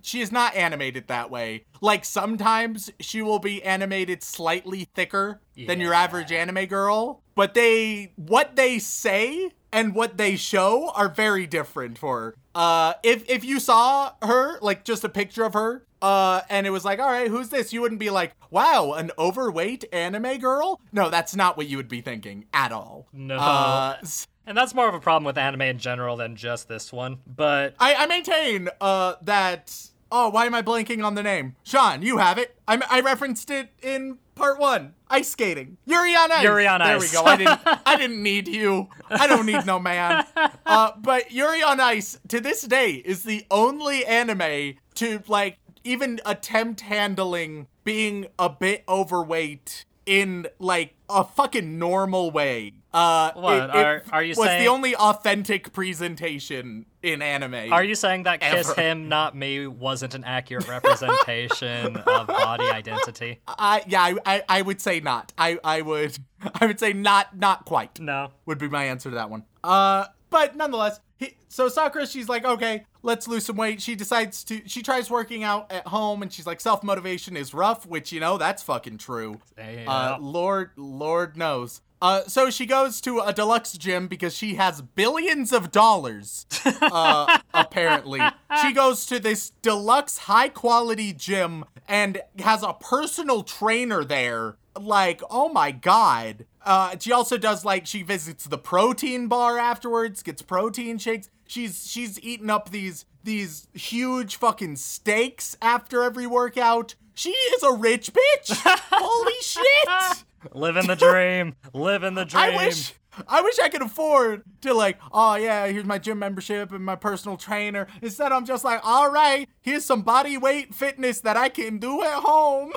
she 0.00 0.20
is 0.20 0.32
not 0.32 0.54
animated 0.56 1.08
that 1.08 1.30
way. 1.30 1.64
Like 1.80 2.04
sometimes 2.04 2.90
she 3.00 3.20
will 3.20 3.38
be 3.38 3.62
animated 3.62 4.22
slightly 4.22 4.88
thicker 4.94 5.40
than 5.66 5.80
your 5.80 5.92
average 5.92 6.32
anime 6.32 6.66
girl, 6.66 7.22
but 7.34 7.54
they 7.54 8.12
what 8.16 8.56
they 8.56 8.78
say 8.78 9.52
and 9.72 9.94
what 9.94 10.16
they 10.16 10.36
show 10.36 10.90
are 10.94 11.08
very 11.08 11.46
different 11.46 11.98
for 11.98 12.20
her. 12.20 12.34
Uh, 12.54 12.92
if 13.02 13.28
if 13.30 13.44
you 13.44 13.58
saw 13.58 14.12
her, 14.22 14.58
like 14.60 14.84
just 14.84 15.04
a 15.04 15.08
picture 15.08 15.44
of 15.44 15.54
her, 15.54 15.86
uh, 16.02 16.42
and 16.50 16.66
it 16.66 16.70
was 16.70 16.84
like, 16.84 16.98
all 16.98 17.10
right, 17.10 17.28
who's 17.28 17.48
this? 17.48 17.72
You 17.72 17.80
wouldn't 17.80 18.00
be 18.00 18.10
like, 18.10 18.34
wow, 18.50 18.92
an 18.92 19.10
overweight 19.18 19.84
anime 19.92 20.38
girl? 20.38 20.80
No, 20.92 21.08
that's 21.10 21.34
not 21.34 21.56
what 21.56 21.66
you 21.68 21.76
would 21.76 21.88
be 21.88 22.00
thinking 22.00 22.44
at 22.52 22.72
all. 22.72 23.06
No. 23.12 23.36
Uh, 23.36 23.96
And 24.44 24.58
that's 24.58 24.74
more 24.74 24.88
of 24.88 24.94
a 24.94 25.00
problem 25.00 25.24
with 25.24 25.38
anime 25.38 25.62
in 25.62 25.78
general 25.78 26.16
than 26.16 26.34
just 26.34 26.68
this 26.68 26.92
one. 26.92 27.18
But 27.26 27.74
I, 27.78 27.94
I 27.94 28.06
maintain 28.06 28.68
uh, 28.80 29.14
that. 29.22 29.74
Oh, 30.10 30.28
why 30.28 30.44
am 30.46 30.54
I 30.54 30.62
blanking 30.62 31.02
on 31.04 31.14
the 31.14 31.22
name? 31.22 31.54
Sean, 31.62 32.02
you 32.02 32.18
have 32.18 32.36
it. 32.38 32.54
I, 32.68 32.82
I 32.90 33.00
referenced 33.00 33.50
it 33.50 33.70
in 33.80 34.18
part 34.34 34.58
one. 34.58 34.94
Ice 35.12 35.28
skating. 35.30 35.76
Yuri 35.84 36.14
on 36.14 36.32
ice. 36.32 36.42
Yuri 36.42 36.66
on 36.66 36.80
there 36.80 36.96
Ice. 36.96 37.12
we 37.12 37.18
go. 37.18 37.24
I 37.24 37.36
didn't. 37.36 37.60
I 37.86 37.96
didn't 37.96 38.22
need 38.22 38.48
you. 38.48 38.88
I 39.10 39.26
don't 39.26 39.46
need 39.46 39.66
no 39.66 39.78
man. 39.78 40.24
Uh, 40.66 40.92
but 40.98 41.30
Yuri 41.30 41.62
on 41.62 41.80
Ice 41.80 42.18
to 42.28 42.40
this 42.40 42.62
day 42.62 42.92
is 42.92 43.22
the 43.22 43.44
only 43.50 44.04
anime 44.06 44.74
to 44.94 45.22
like 45.28 45.58
even 45.84 46.20
attempt 46.24 46.80
handling 46.80 47.66
being 47.84 48.26
a 48.38 48.48
bit 48.48 48.84
overweight 48.88 49.84
in 50.06 50.46
like 50.58 50.94
a 51.08 51.24
fucking 51.24 51.78
normal 51.78 52.30
way. 52.30 52.72
Uh, 52.92 53.30
What, 53.34 53.54
it- 53.56 53.62
it 53.70 53.76
are- 53.76 54.02
are 54.12 54.22
you 54.22 54.34
was 54.36 54.46
saying- 54.46 54.62
the 54.64 54.68
only 54.68 54.94
authentic 54.96 55.72
presentation 55.72 56.84
in 57.02 57.22
anime? 57.22 57.72
are 57.72 57.82
you 57.84 57.94
saying 57.94 58.24
that 58.24 58.40
Kiss 58.40 58.72
Him 58.74 59.08
Not 59.08 59.34
Me 59.36 59.66
wasn't 59.66 60.14
an 60.14 60.24
accurate 60.24 60.68
representation 60.68 61.96
of 62.06 62.26
body 62.26 62.64
identity? 62.70 63.40
I 63.46 63.82
yeah, 63.86 64.02
I, 64.02 64.16
I 64.26 64.42
I 64.48 64.62
would 64.62 64.80
say 64.80 65.00
not. 65.00 65.32
I 65.38 65.58
I 65.64 65.80
would 65.82 66.18
I 66.60 66.66
would 66.66 66.78
say 66.80 66.92
not 66.92 67.36
not 67.38 67.64
quite. 67.64 67.98
No. 68.00 68.30
Would 68.46 68.58
be 68.58 68.68
my 68.68 68.84
answer 68.84 69.08
to 69.10 69.14
that 69.16 69.30
one. 69.30 69.44
Uh, 69.64 70.06
but 70.30 70.56
nonetheless, 70.56 71.00
he, 71.22 71.36
so 71.48 71.68
Sakura, 71.68 72.06
she's 72.06 72.28
like, 72.28 72.44
okay, 72.44 72.84
let's 73.02 73.28
lose 73.28 73.44
some 73.44 73.56
weight. 73.56 73.80
She 73.80 73.94
decides 73.94 74.44
to. 74.44 74.62
She 74.66 74.82
tries 74.82 75.10
working 75.10 75.44
out 75.44 75.70
at 75.70 75.86
home, 75.86 76.22
and 76.22 76.32
she's 76.32 76.46
like, 76.46 76.60
self 76.60 76.82
motivation 76.82 77.36
is 77.36 77.54
rough, 77.54 77.86
which 77.86 78.12
you 78.12 78.20
know 78.20 78.38
that's 78.38 78.62
fucking 78.62 78.98
true. 78.98 79.40
Yeah. 79.56 79.84
Uh, 79.86 80.18
Lord, 80.20 80.70
Lord 80.76 81.36
knows. 81.36 81.80
Uh, 82.00 82.24
so 82.24 82.50
she 82.50 82.66
goes 82.66 83.00
to 83.00 83.20
a 83.20 83.32
deluxe 83.32 83.74
gym 83.78 84.08
because 84.08 84.36
she 84.36 84.56
has 84.56 84.82
billions 84.82 85.52
of 85.52 85.70
dollars. 85.70 86.46
Uh, 86.82 87.38
apparently, 87.54 88.20
she 88.60 88.72
goes 88.72 89.06
to 89.06 89.18
this 89.18 89.50
deluxe, 89.62 90.18
high 90.18 90.48
quality 90.48 91.12
gym 91.12 91.64
and 91.88 92.20
has 92.40 92.62
a 92.62 92.74
personal 92.74 93.42
trainer 93.42 94.04
there. 94.04 94.56
Like, 94.78 95.22
oh 95.30 95.48
my 95.48 95.70
god. 95.70 96.44
Uh, 96.64 96.96
she 96.98 97.12
also 97.12 97.36
does 97.38 97.64
like 97.64 97.86
she 97.86 98.02
visits 98.02 98.44
the 98.44 98.58
protein 98.58 99.28
bar 99.28 99.58
afterwards, 99.58 100.22
gets 100.22 100.42
protein 100.42 100.98
shakes. 100.98 101.30
She's 101.46 101.86
she's 101.86 102.20
eating 102.20 102.50
up 102.50 102.70
these 102.70 103.04
these 103.24 103.68
huge 103.72 104.36
fucking 104.36 104.76
steaks 104.76 105.56
after 105.60 106.02
every 106.02 106.26
workout. 106.26 106.94
She 107.14 107.30
is 107.30 107.62
a 107.62 107.72
rich 107.72 108.12
bitch. 108.12 108.56
Holy 108.90 109.34
shit. 109.42 110.24
Living 110.54 110.86
the 110.86 110.96
dream. 110.96 111.54
Living 111.72 112.14
the 112.14 112.24
dream. 112.26 112.42
I 112.42 112.56
wish 112.56 112.94
I 113.28 113.42
wish 113.42 113.58
I 113.58 113.68
could 113.68 113.82
afford 113.82 114.42
to 114.62 114.72
like, 114.72 114.98
oh 115.12 115.34
yeah, 115.34 115.66
here's 115.66 115.84
my 115.84 115.98
gym 115.98 116.18
membership 116.18 116.72
and 116.72 116.84
my 116.84 116.96
personal 116.96 117.36
trainer. 117.36 117.86
Instead, 118.00 118.32
I'm 118.32 118.46
just 118.46 118.64
like, 118.64 118.80
all 118.82 119.10
right, 119.10 119.48
here's 119.60 119.84
some 119.84 120.02
body 120.02 120.38
weight 120.38 120.74
fitness 120.74 121.20
that 121.20 121.36
I 121.36 121.48
can 121.48 121.78
do 121.78 122.02
at 122.02 122.20
home. 122.22 122.72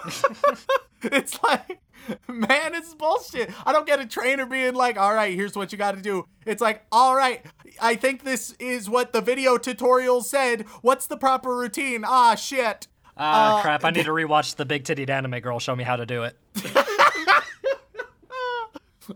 it's 1.04 1.42
like, 1.42 1.80
man, 2.28 2.76
it's 2.76 2.94
bullshit. 2.94 3.50
I 3.66 3.72
don't 3.74 3.86
get 3.88 4.00
a 4.00 4.06
trainer 4.06 4.46
being 4.46 4.74
like, 4.76 4.98
all 4.98 5.14
right, 5.14 5.34
here's 5.34 5.56
what 5.56 5.72
you 5.72 5.78
got 5.78 5.96
to 5.96 6.02
do. 6.02 6.26
It's 6.46 6.62
like, 6.62 6.84
all 6.92 7.16
right, 7.16 7.46
I 7.82 7.96
think 7.96 8.24
this 8.24 8.54
is 8.60 8.90
what 8.90 9.14
the 9.14 9.22
video 9.22 9.58
tutorial 9.58 10.22
said. 10.22 10.64
What's 10.82 11.08
the 11.08 11.18
proper 11.18 11.56
routine? 11.56 12.04
Ah, 12.06 12.36
shit. 12.36 12.88
Ah, 13.18 13.58
Uh, 13.58 13.62
crap. 13.62 13.86
I 13.86 13.92
need 13.92 14.06
to 14.06 14.12
rewatch 14.12 14.56
the 14.56 14.66
big 14.66 14.84
titted 14.84 15.10
anime 15.10 15.40
girl 15.40 15.60
show 15.60 15.76
me 15.76 15.84
how 15.84 15.96
to 15.96 16.06
do 16.06 16.24
it. 16.24 16.38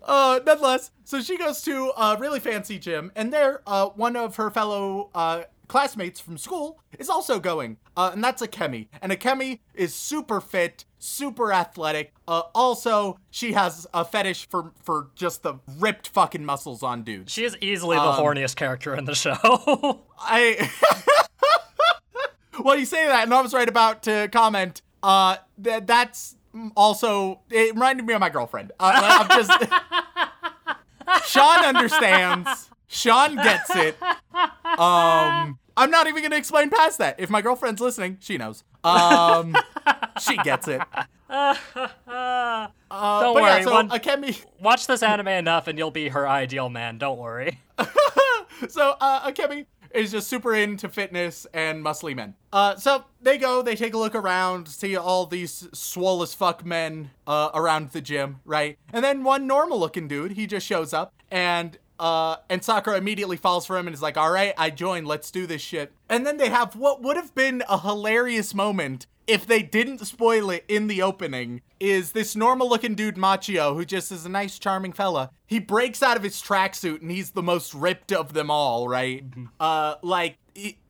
Uh, 0.03 0.39
nonetheless, 0.45 0.91
so 1.03 1.19
she 1.19 1.35
goes 1.35 1.63
to 1.63 1.91
a 1.97 2.15
really 2.19 2.39
fancy 2.39 2.77
gym, 2.77 3.11
and 3.15 3.33
there, 3.33 3.63
uh, 3.65 3.87
one 3.87 4.15
of 4.15 4.35
her 4.35 4.51
fellow 4.51 5.09
uh, 5.15 5.41
classmates 5.69 6.19
from 6.19 6.37
school 6.37 6.81
is 6.97 7.07
also 7.07 7.39
going, 7.39 7.77
uh, 7.95 8.09
and 8.11 8.21
that's 8.21 8.41
Akemi. 8.41 8.87
And 9.01 9.13
Akemi 9.13 9.59
is 9.73 9.95
super 9.95 10.41
fit, 10.41 10.83
super 10.97 11.53
athletic. 11.53 12.13
Uh, 12.27 12.41
also, 12.53 13.17
she 13.31 13.53
has 13.53 13.87
a 13.93 14.03
fetish 14.03 14.49
for 14.49 14.73
for 14.83 15.07
just 15.15 15.43
the 15.43 15.53
ripped 15.77 16.09
fucking 16.09 16.43
muscles 16.43 16.83
on 16.83 17.03
dudes. 17.03 17.31
She 17.31 17.45
is 17.45 17.55
easily 17.61 17.95
the 17.95 18.01
Um, 18.03 18.19
horniest 18.19 18.57
character 18.57 18.93
in 18.95 19.05
the 19.05 19.15
show. 19.15 20.01
I. 20.19 20.69
well, 22.59 22.77
you 22.77 22.85
say 22.85 23.07
that, 23.07 23.23
and 23.23 23.33
I 23.33 23.41
was 23.41 23.53
right 23.53 23.69
about 23.69 24.03
to 24.03 24.27
comment. 24.33 24.81
Uh, 25.01 25.37
that 25.59 25.87
that's 25.87 26.35
also 26.75 27.39
it 27.49 27.73
reminded 27.75 28.05
me 28.05 28.13
of 28.13 28.19
my 28.19 28.29
girlfriend. 28.29 28.73
Uh, 28.79 29.27
I'm 29.29 29.39
just. 29.39 29.71
Sean 31.31 31.63
understands. 31.65 32.69
Sean 32.89 33.35
gets 33.35 33.69
it. 33.75 33.95
Um, 34.69 35.57
I'm 35.75 35.89
not 35.89 36.07
even 36.07 36.21
gonna 36.21 36.37
explain 36.37 36.69
past 36.69 36.99
that. 36.99 37.19
If 37.19 37.29
my 37.29 37.41
girlfriend's 37.41 37.81
listening, 37.81 38.17
she 38.21 38.37
knows. 38.37 38.63
Um, 38.83 39.55
she 40.21 40.37
gets 40.37 40.67
it. 40.67 40.81
Uh, 42.91 43.19
Don't 43.21 43.35
worry. 43.35 43.43
yeah, 43.43 43.61
so 43.63 43.71
one, 43.71 43.89
Akemi. 43.89 44.43
watch 44.59 44.87
this 44.87 45.03
anime 45.03 45.27
enough 45.27 45.67
and 45.67 45.77
you'll 45.77 45.91
be 45.91 46.09
her 46.09 46.27
ideal 46.27 46.69
man. 46.69 46.97
Don't 46.97 47.19
worry. 47.19 47.59
so 48.69 48.95
uh, 48.99 49.29
Akemi 49.31 49.67
is 49.93 50.11
just 50.11 50.27
super 50.27 50.55
into 50.55 50.89
fitness 50.89 51.45
and 51.53 51.85
muscly 51.85 52.15
men. 52.15 52.33
Uh, 52.51 52.75
so 52.77 53.03
they 53.21 53.37
go, 53.37 53.61
they 53.61 53.75
take 53.75 53.93
a 53.93 53.97
look 53.97 54.15
around, 54.15 54.67
see 54.67 54.97
all 54.97 55.27
these 55.27 55.67
swole 55.71 56.23
as 56.23 56.33
fuck 56.33 56.65
men 56.65 57.11
uh, 57.27 57.51
around 57.53 57.91
the 57.91 58.01
gym, 58.01 58.39
right? 58.43 58.77
And 58.91 59.03
then 59.05 59.23
one 59.23 59.45
normal 59.45 59.79
looking 59.79 60.07
dude, 60.07 60.31
he 60.31 60.47
just 60.47 60.65
shows 60.65 60.93
up 60.93 61.13
and 61.29 61.77
uh, 61.99 62.37
and 62.49 62.63
Sakura 62.63 62.97
immediately 62.97 63.37
falls 63.37 63.65
for 63.65 63.77
him 63.77 63.87
and 63.87 63.93
is 63.93 64.01
like, 64.01 64.17
all 64.17 64.31
right, 64.31 64.53
I 64.57 64.69
join, 64.69 65.05
let's 65.05 65.29
do 65.31 65.45
this 65.45 65.61
shit. 65.61 65.91
And 66.07 66.25
then 66.25 66.37
they 66.37 66.49
have 66.49 66.75
what 66.75 67.01
would 67.01 67.17
have 67.17 67.35
been 67.35 67.63
a 67.69 67.79
hilarious 67.79 68.53
moment 68.53 69.05
if 69.27 69.45
they 69.45 69.61
didn't 69.61 69.99
spoil 69.99 70.49
it 70.49 70.65
in 70.67 70.87
the 70.87 71.03
opening 71.03 71.61
is 71.79 72.13
this 72.13 72.35
normal 72.35 72.67
looking 72.67 72.95
dude 72.95 73.15
Machio 73.15 73.75
who 73.75 73.85
just 73.85 74.11
is 74.11 74.25
a 74.25 74.29
nice 74.29 74.57
charming 74.57 74.91
fella. 74.91 75.29
He 75.45 75.59
breaks 75.59 76.01
out 76.01 76.17
of 76.17 76.23
his 76.23 76.41
tracksuit 76.41 77.01
and 77.01 77.11
he's 77.11 77.31
the 77.31 77.43
most 77.43 77.75
ripped 77.75 78.11
of 78.11 78.33
them 78.33 78.49
all, 78.49 78.87
right? 78.87 79.23
Uh 79.59 79.95
like 80.01 80.37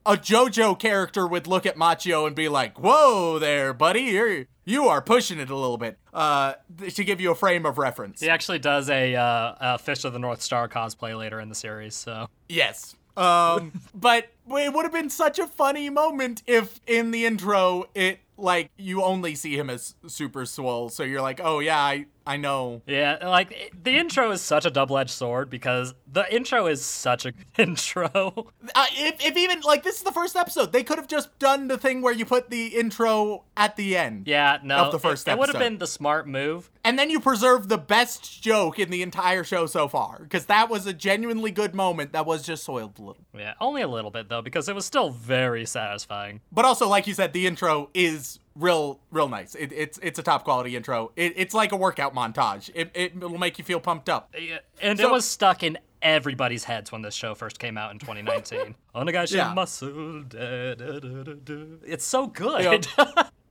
a 0.05 0.15
JoJo 0.15 0.79
character 0.79 1.27
would 1.27 1.47
look 1.47 1.65
at 1.65 1.75
Machio 1.75 2.25
and 2.25 2.35
be 2.35 2.47
like, 2.49 2.79
"Whoa 2.79 3.37
there, 3.39 3.73
buddy. 3.73 4.01
You're 4.03 4.45
you 4.69 4.87
are 4.87 5.01
pushing 5.01 5.39
it 5.39 5.49
a 5.49 5.55
little 5.55 5.77
bit." 5.77 5.97
Uh 6.13 6.53
to 6.93 7.03
give 7.03 7.19
you 7.19 7.31
a 7.31 7.35
frame 7.35 7.65
of 7.65 7.77
reference. 7.77 8.21
He 8.21 8.29
actually 8.29 8.59
does 8.59 8.89
a, 8.89 9.15
uh, 9.15 9.55
a 9.59 9.77
Fist 9.77 10.05
of 10.05 10.13
the 10.13 10.19
North 10.19 10.41
Star 10.41 10.67
cosplay 10.67 11.17
later 11.17 11.39
in 11.39 11.49
the 11.49 11.55
series, 11.55 11.95
so. 11.95 12.27
Yes. 12.47 12.95
Um, 13.17 13.73
but 13.93 14.29
it 14.49 14.73
would 14.73 14.85
have 14.85 14.93
been 14.93 15.09
such 15.09 15.39
a 15.39 15.47
funny 15.47 15.89
moment 15.89 16.43
if 16.47 16.79
in 16.87 17.11
the 17.11 17.25
intro 17.25 17.85
it 17.93 18.19
like 18.37 18.71
you 18.77 19.03
only 19.03 19.35
see 19.35 19.57
him 19.57 19.69
as 19.69 19.95
super 20.07 20.45
swole, 20.45 20.89
so 20.89 21.03
you're 21.03 21.21
like, 21.21 21.41
oh 21.43 21.59
yeah, 21.59 21.79
I 21.79 22.05
I 22.29 22.37
know. 22.37 22.83
Yeah, 22.85 23.17
like 23.27 23.73
the 23.81 23.97
intro 23.97 24.29
is 24.29 24.39
such 24.39 24.63
a 24.63 24.69
double-edged 24.69 25.09
sword 25.09 25.49
because 25.49 25.95
the 26.05 26.31
intro 26.31 26.67
is 26.67 26.85
such 26.85 27.25
a 27.25 27.33
intro. 27.57 28.51
Uh, 28.75 28.85
if 28.91 29.25
if 29.25 29.35
even 29.35 29.61
like 29.61 29.81
this 29.81 29.95
is 29.95 30.03
the 30.03 30.11
first 30.11 30.35
episode, 30.35 30.71
they 30.71 30.83
could 30.83 30.99
have 30.99 31.07
just 31.07 31.39
done 31.39 31.67
the 31.69 31.77
thing 31.79 32.03
where 32.03 32.13
you 32.13 32.25
put 32.25 32.51
the 32.51 32.67
intro 32.67 33.45
at 33.57 33.77
the 33.77 33.97
end. 33.97 34.27
Yeah, 34.27 34.59
no, 34.63 34.75
Of 34.75 34.91
the 34.91 34.99
first 34.99 35.27
it, 35.27 35.31
it 35.31 35.39
would 35.39 35.49
have 35.49 35.57
been 35.57 35.79
the 35.79 35.87
smart 35.87 36.27
move. 36.27 36.69
And 36.83 36.99
then 36.99 37.09
you 37.09 37.19
preserve 37.19 37.67
the 37.67 37.79
best 37.79 38.43
joke 38.43 38.77
in 38.77 38.91
the 38.91 39.01
entire 39.01 39.43
show 39.43 39.65
so 39.65 39.87
far, 39.87 40.19
because 40.19 40.45
that 40.45 40.69
was 40.69 40.85
a 40.85 40.93
genuinely 40.93 41.49
good 41.49 41.73
moment 41.73 42.13
that 42.13 42.27
was 42.27 42.43
just 42.43 42.63
soiled 42.63 42.99
a 42.99 43.01
little. 43.01 43.25
Yeah, 43.33 43.55
only 43.59 43.81
a 43.81 43.87
little 43.87 44.11
bit 44.11 44.29
though 44.29 44.43
because 44.43 44.69
it 44.69 44.75
was 44.75 44.85
still 44.85 45.09
very 45.09 45.65
satisfying. 45.65 46.41
But 46.51 46.65
also, 46.65 46.87
like 46.87 47.07
you 47.07 47.15
said, 47.15 47.33
the 47.33 47.47
intro 47.47 47.89
is 47.95 48.39
real, 48.59 48.99
real 49.11 49.27
nice. 49.29 49.55
It, 49.55 49.71
it's 49.71 49.97
it's 50.03 50.19
a 50.19 50.23
top 50.23 50.43
quality 50.43 50.75
intro. 50.75 51.11
It, 51.15 51.33
it's 51.35 51.53
like 51.53 51.71
a 51.71 51.75
workout 51.77 52.13
montage. 52.13 52.69
It, 52.75 52.91
it 52.93 53.19
will 53.19 53.37
make 53.37 53.57
you 53.57 53.63
feel 53.63 53.79
pumped 53.79 54.09
up. 54.09 54.35
Yeah, 54.37 54.59
And 54.81 54.99
So- 54.99 55.07
it 55.07 55.11
was 55.11 55.25
stuck 55.25 55.63
in 55.63 55.77
everybody's 56.01 56.63
heads 56.63 56.91
when 56.91 57.01
this 57.01 57.13
show 57.15 57.35
first 57.35 57.59
came 57.59 57.77
out 57.77 57.91
in 57.91 57.99
2019. 57.99 58.75
Onegai 58.95 59.31
Yeah. 59.31 59.53
muscle. 59.53 60.23
Da, 60.23 60.75
da, 60.75 60.99
da, 60.99 61.23
da, 61.23 61.33
da. 61.43 61.55
It's 61.85 62.05
so 62.05 62.27
good. 62.27 62.87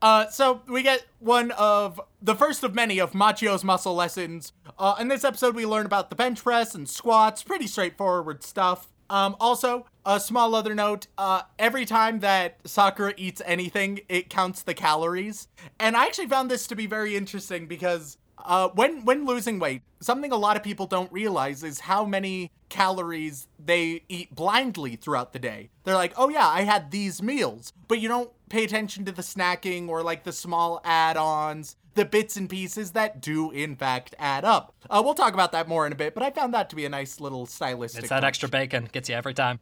Uh, 0.01 0.29
so 0.29 0.61
we 0.68 0.81
get 0.85 1.05
one 1.18 1.51
of 1.51 2.01
the 2.23 2.37
first 2.37 2.62
of 2.62 2.73
many 2.73 3.01
of 3.01 3.14
Machio's 3.16 3.64
muscle 3.64 3.97
lessons. 3.97 4.53
Uh, 4.79 4.94
in 5.01 5.09
this 5.09 5.25
episode, 5.25 5.57
we 5.57 5.66
learn 5.66 5.87
about 5.87 6.09
the 6.09 6.14
bench 6.14 6.40
press 6.44 6.73
and 6.73 6.88
squats. 6.88 7.42
Pretty 7.42 7.66
straightforward 7.66 8.44
stuff. 8.44 8.87
Um, 9.11 9.37
also, 9.40 9.87
a 10.05 10.21
small 10.21 10.55
other 10.55 10.75
note: 10.75 11.07
uh, 11.16 11.42
every 11.59 11.85
time 11.85 12.21
that 12.21 12.59
Sakura 12.64 13.14
eats 13.16 13.42
anything, 13.44 14.01
it 14.09 14.31
counts 14.31 14.62
the 14.62 14.75
calories. 14.75 15.49
And 15.79 15.97
I 15.97 16.07
actually 16.07 16.29
found 16.29 16.51
this 16.51 16.66
to 16.68 16.77
be 16.77 16.87
very 16.87 17.16
interesting 17.16 17.66
because 17.66 18.18
uh, 18.44 18.68
when 18.75 19.05
when 19.05 19.27
losing 19.27 19.59
weight, 19.59 19.83
something 20.01 20.33
a 20.33 20.37
lot 20.37 20.57
of 20.57 20.62
people 20.62 20.87
don't 20.87 21.12
realize 21.12 21.62
is 21.62 21.81
how 21.81 22.05
many 22.05 22.51
calories 22.69 23.49
they 23.59 24.03
eat 24.09 24.35
blindly 24.35 24.97
throughout 24.97 25.33
the 25.33 25.39
day. 25.39 25.71
They're 25.85 25.95
like, 25.95 26.13
"Oh 26.17 26.29
yeah, 26.29 26.47
I 26.47 26.63
had 26.63 26.91
these 26.91 27.23
meals," 27.23 27.73
but 27.89 28.01
you 28.01 28.09
don't 28.09 28.31
pay 28.49 28.65
attention 28.65 29.05
to 29.05 29.13
the 29.13 29.23
snacking 29.23 29.89
or 29.89 30.03
like 30.03 30.25
the 30.25 30.33
small 30.33 30.81
add-ons, 30.85 31.77
the 31.95 32.05
bits 32.05 32.37
and 32.37 32.49
pieces 32.49 32.93
that 32.93 33.21
do 33.21 33.51
in 33.51 33.77
fact 33.77 34.15
add 34.19 34.45
up. 34.45 34.75
Uh, 34.89 35.03
we'll 35.05 35.15
talk 35.15 35.35
about 35.35 35.53
that 35.53 35.69
more 35.69 35.87
in 35.87 35.93
a 35.93 35.97
bit, 35.97 36.15
but 36.15 36.23
I 36.23 36.31
found 36.31 36.55
that 36.55 36.71
to 36.71 36.77
be 36.77 36.87
a 36.87 36.89
nice 36.89 37.21
little 37.21 37.45
stylistic. 37.45 38.05
It's 38.05 38.09
that 38.11 38.25
extra 38.25 38.49
bacon 38.49 38.89
gets 38.91 39.09
you 39.09 39.15
every 39.15 39.35
time. 39.35 39.61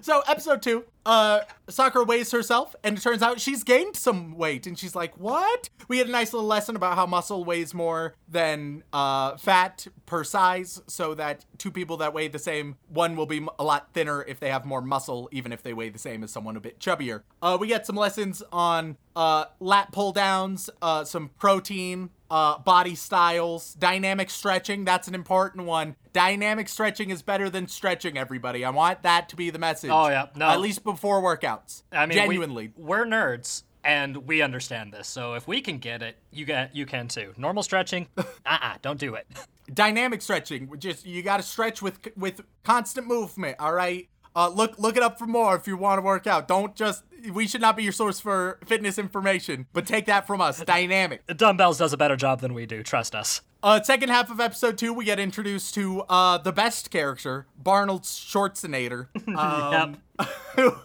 So 0.00 0.22
episode 0.26 0.62
two, 0.62 0.84
uh, 1.04 1.40
Sakura 1.68 2.06
weighs 2.06 2.30
herself, 2.30 2.74
and 2.82 2.96
it 2.96 3.02
turns 3.02 3.20
out 3.20 3.40
she's 3.40 3.62
gained 3.62 3.94
some 3.94 4.38
weight, 4.38 4.66
and 4.66 4.78
she's 4.78 4.94
like, 4.94 5.18
"What?" 5.18 5.68
We 5.86 5.98
had 5.98 6.08
a 6.08 6.10
nice 6.10 6.32
little 6.32 6.48
lesson 6.48 6.76
about 6.76 6.94
how 6.94 7.04
muscle 7.04 7.44
weighs 7.44 7.74
more 7.74 8.14
than 8.26 8.84
uh, 8.94 9.36
fat 9.36 9.86
per 10.06 10.24
size, 10.24 10.80
so 10.86 11.12
that 11.14 11.44
two 11.58 11.70
people 11.70 11.98
that 11.98 12.14
weigh 12.14 12.28
the 12.28 12.38
same, 12.42 12.76
one 12.88 13.16
will 13.16 13.26
be 13.26 13.46
a 13.58 13.64
lot 13.64 13.92
thinner 13.92 14.22
if 14.22 14.40
they 14.40 14.50
have 14.50 14.64
more 14.64 14.82
muscle, 14.82 15.28
even 15.32 15.52
if 15.52 15.62
they 15.62 15.72
weigh 15.72 15.88
the 15.88 15.98
same 15.98 16.22
as 16.22 16.30
someone 16.30 16.56
a 16.56 16.60
bit 16.60 16.78
chubbier. 16.78 17.22
Uh, 17.40 17.56
we 17.60 17.68
get 17.68 17.86
some 17.86 17.96
lessons 17.96 18.42
on 18.52 18.96
uh, 19.16 19.46
lat 19.60 19.92
pull 19.92 20.12
downs, 20.12 20.68
uh, 20.80 21.04
some 21.04 21.30
protein, 21.38 22.10
uh, 22.30 22.58
body 22.58 22.94
styles, 22.94 23.74
dynamic 23.74 24.30
stretching. 24.30 24.84
That's 24.84 25.08
an 25.08 25.14
important 25.14 25.66
one. 25.66 25.96
Dynamic 26.12 26.68
stretching 26.68 27.10
is 27.10 27.22
better 27.22 27.48
than 27.50 27.68
stretching, 27.68 28.16
everybody. 28.16 28.64
I 28.64 28.70
want 28.70 29.02
that 29.02 29.28
to 29.30 29.36
be 29.36 29.50
the 29.50 29.58
message. 29.58 29.90
Oh, 29.92 30.08
yeah. 30.08 30.26
No. 30.34 30.48
At 30.48 30.60
least 30.60 30.84
before 30.84 31.22
workouts. 31.22 31.82
I 31.92 32.06
mean, 32.06 32.16
genuinely. 32.16 32.72
we, 32.76 32.84
we're 32.84 33.04
nerds 33.04 33.62
and 33.84 34.16
we 34.28 34.42
understand 34.42 34.92
this. 34.92 35.08
So 35.08 35.34
if 35.34 35.46
we 35.46 35.60
can 35.60 35.78
get 35.78 36.02
it, 36.02 36.16
you 36.30 36.44
get 36.44 36.74
you 36.74 36.86
can 36.86 37.08
too. 37.08 37.32
Normal 37.36 37.62
stretching, 37.62 38.08
uh-uh, 38.16 38.76
don't 38.82 38.98
do 38.98 39.14
it. 39.14 39.26
Dynamic 39.72 40.22
stretching. 40.22 40.70
Just 40.78 41.06
you 41.06 41.22
got 41.22 41.38
to 41.38 41.42
stretch 41.42 41.82
with 41.82 41.98
with 42.16 42.42
constant 42.64 43.06
movement. 43.06 43.56
All 43.58 43.72
right. 43.72 44.08
Uh, 44.34 44.48
look 44.48 44.78
look 44.78 44.96
it 44.96 45.02
up 45.02 45.18
for 45.18 45.26
more 45.26 45.54
if 45.56 45.66
you 45.66 45.76
want 45.76 45.98
to 45.98 46.02
work 46.02 46.26
out. 46.26 46.48
Don't 46.48 46.74
just. 46.74 47.04
We 47.32 47.46
should 47.46 47.60
not 47.60 47.76
be 47.76 47.84
your 47.84 47.92
source 47.92 48.18
for 48.18 48.58
fitness 48.66 48.98
information, 48.98 49.66
but 49.72 49.86
take 49.86 50.06
that 50.06 50.26
from 50.26 50.40
us. 50.40 50.60
Dynamic. 50.64 51.24
Dumbbells 51.36 51.78
does 51.78 51.92
a 51.92 51.96
better 51.96 52.16
job 52.16 52.40
than 52.40 52.52
we 52.52 52.66
do. 52.66 52.82
Trust 52.82 53.14
us. 53.14 53.42
Uh, 53.62 53.80
second 53.80 54.08
half 54.08 54.28
of 54.28 54.40
episode 54.40 54.76
two, 54.76 54.92
we 54.92 55.04
get 55.04 55.20
introduced 55.20 55.74
to 55.74 56.00
uh 56.08 56.38
the 56.38 56.52
best 56.52 56.90
character, 56.90 57.46
Barnold 57.62 58.02
Schwarzenegger. 58.02 59.08
Um, 59.38 59.98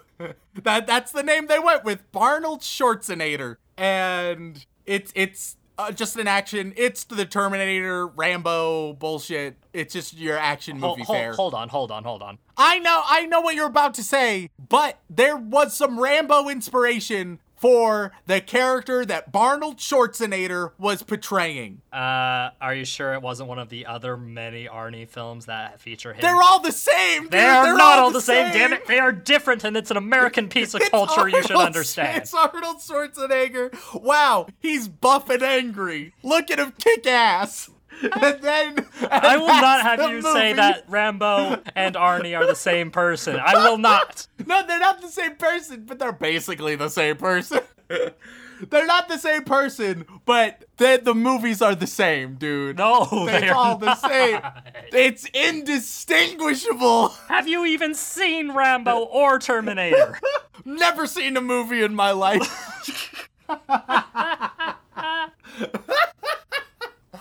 that 0.64 0.88
that's 0.88 1.12
the 1.12 1.24
name 1.24 1.48
they 1.48 1.60
went 1.60 1.84
with, 1.84 2.04
Barnold 2.12 2.62
Schwarzenegger, 2.62 3.58
and 3.78 4.66
it's 4.86 5.12
it's 5.16 5.58
uh, 5.78 5.92
just 5.92 6.16
an 6.18 6.28
action. 6.28 6.74
It's 6.76 7.04
the 7.04 7.26
Terminator, 7.26 8.08
Rambo 8.08 8.94
bullshit. 8.94 9.58
It's 9.74 9.94
just 9.94 10.18
your 10.18 10.38
action 10.38 10.80
movie 10.80 11.04
hold, 11.04 11.18
fare. 11.18 11.34
hold 11.34 11.54
on, 11.54 11.70
hold 11.70 11.92
on, 11.92 12.04
hold 12.04 12.22
on. 12.22 12.38
I 12.58 12.80
know, 12.80 13.04
I 13.06 13.26
know 13.26 13.42
what 13.42 13.56
you're 13.56 13.68
about 13.68 13.94
to 13.96 14.04
say, 14.04 14.50
but 14.70 15.00
there 15.10 15.38
was 15.38 15.76
some 15.76 16.00
Rambo 16.00 16.50
inspiration 16.50 17.40
for 17.58 18.12
the 18.26 18.40
character 18.40 19.06
that 19.06 19.32
Barnold 19.32 19.78
Schwarzenegger 19.78 20.72
was 20.78 21.04
portraying. 21.04 21.82
Uh, 21.92 22.52
are 22.62 22.76
you 22.76 22.86
sure 22.86 23.14
it 23.14 23.22
wasn't 23.22 23.50
one 23.50 23.60
of 23.60 23.70
the 23.70 23.86
other 23.86 24.16
many 24.16 24.68
Arnie 24.68 25.08
films 25.08 25.48
that 25.48 25.82
feature 25.82 26.14
him? 26.14 26.22
They're 26.22 26.42
all 26.42 26.60
the 26.60 26.72
same. 26.72 27.24
Dude. 27.24 27.32
They 27.32 27.46
are 27.46 27.66
They're 27.66 27.78
not 27.78 28.00
all 28.00 28.12
the 28.12 28.22
same, 28.22 28.54
damn 28.54 28.74
it. 28.74 28.86
They 28.86 29.00
are 29.00 29.12
different, 29.12 29.64
and 29.64 29.76
it's 29.76 29.92
an 29.92 29.98
American 29.98 30.48
piece 30.50 30.74
of 30.74 30.82
culture 30.92 31.28
you 31.28 31.42
should 31.44 31.58
understand. 31.58 32.24
It's 32.24 32.34
Arnold 32.34 32.78
Schwarzenegger. 32.78 34.02
Wow, 34.02 34.48
he's 34.60 34.88
buff 34.88 35.30
and 35.30 35.42
angry. 35.44 36.14
Look 36.24 36.52
at 36.52 36.60
him 36.60 36.74
kick 36.78 37.08
ass. 37.08 37.70
And 38.12 38.42
then 38.42 38.86
I 39.10 39.38
will 39.38 39.48
not 39.48 39.82
have 39.82 40.12
you 40.12 40.22
say 40.22 40.54
that 40.54 40.84
Rambo 40.88 41.62
and 41.76 41.96
Arnie 41.96 42.38
are 42.38 42.46
the 42.46 42.56
same 42.56 42.92
person. 42.92 43.40
I 43.44 43.56
will 43.70 43.78
not. 43.78 44.28
No, 44.46 44.66
they're 44.66 44.80
not 44.80 45.02
the 45.02 45.08
same 45.08 45.36
person, 45.36 45.86
but 45.86 46.00
they're 46.00 46.12
basically 46.12 46.76
the 46.76 46.90
same 46.90 47.18
person. 47.18 47.62
they're 47.90 48.86
not 48.86 49.08
the 49.08 49.18
same 49.18 49.44
person, 49.44 50.06
but 50.26 50.66
the 50.78 51.00
the 51.04 51.16
movies 51.16 51.62
are 51.62 51.74
the 51.76 51.88
same, 51.88 52.36
dude. 52.36 52.78
No, 52.78 53.26
They're 53.26 53.42
they 53.42 53.50
all 53.50 53.78
the 53.78 53.96
same. 53.96 54.42
It's 54.94 55.26
indistinguishable. 55.34 57.10
Have 57.30 57.48
you 57.48 57.66
even 57.66 57.96
seen 57.96 58.52
Rambo 58.52 59.00
or 59.06 59.40
Terminator? 59.40 60.20
Never 60.66 61.08
seen 61.08 61.36
a 61.38 61.42
movie 61.42 61.82
in 61.82 61.96
my 61.96 62.12
life. 62.12 63.24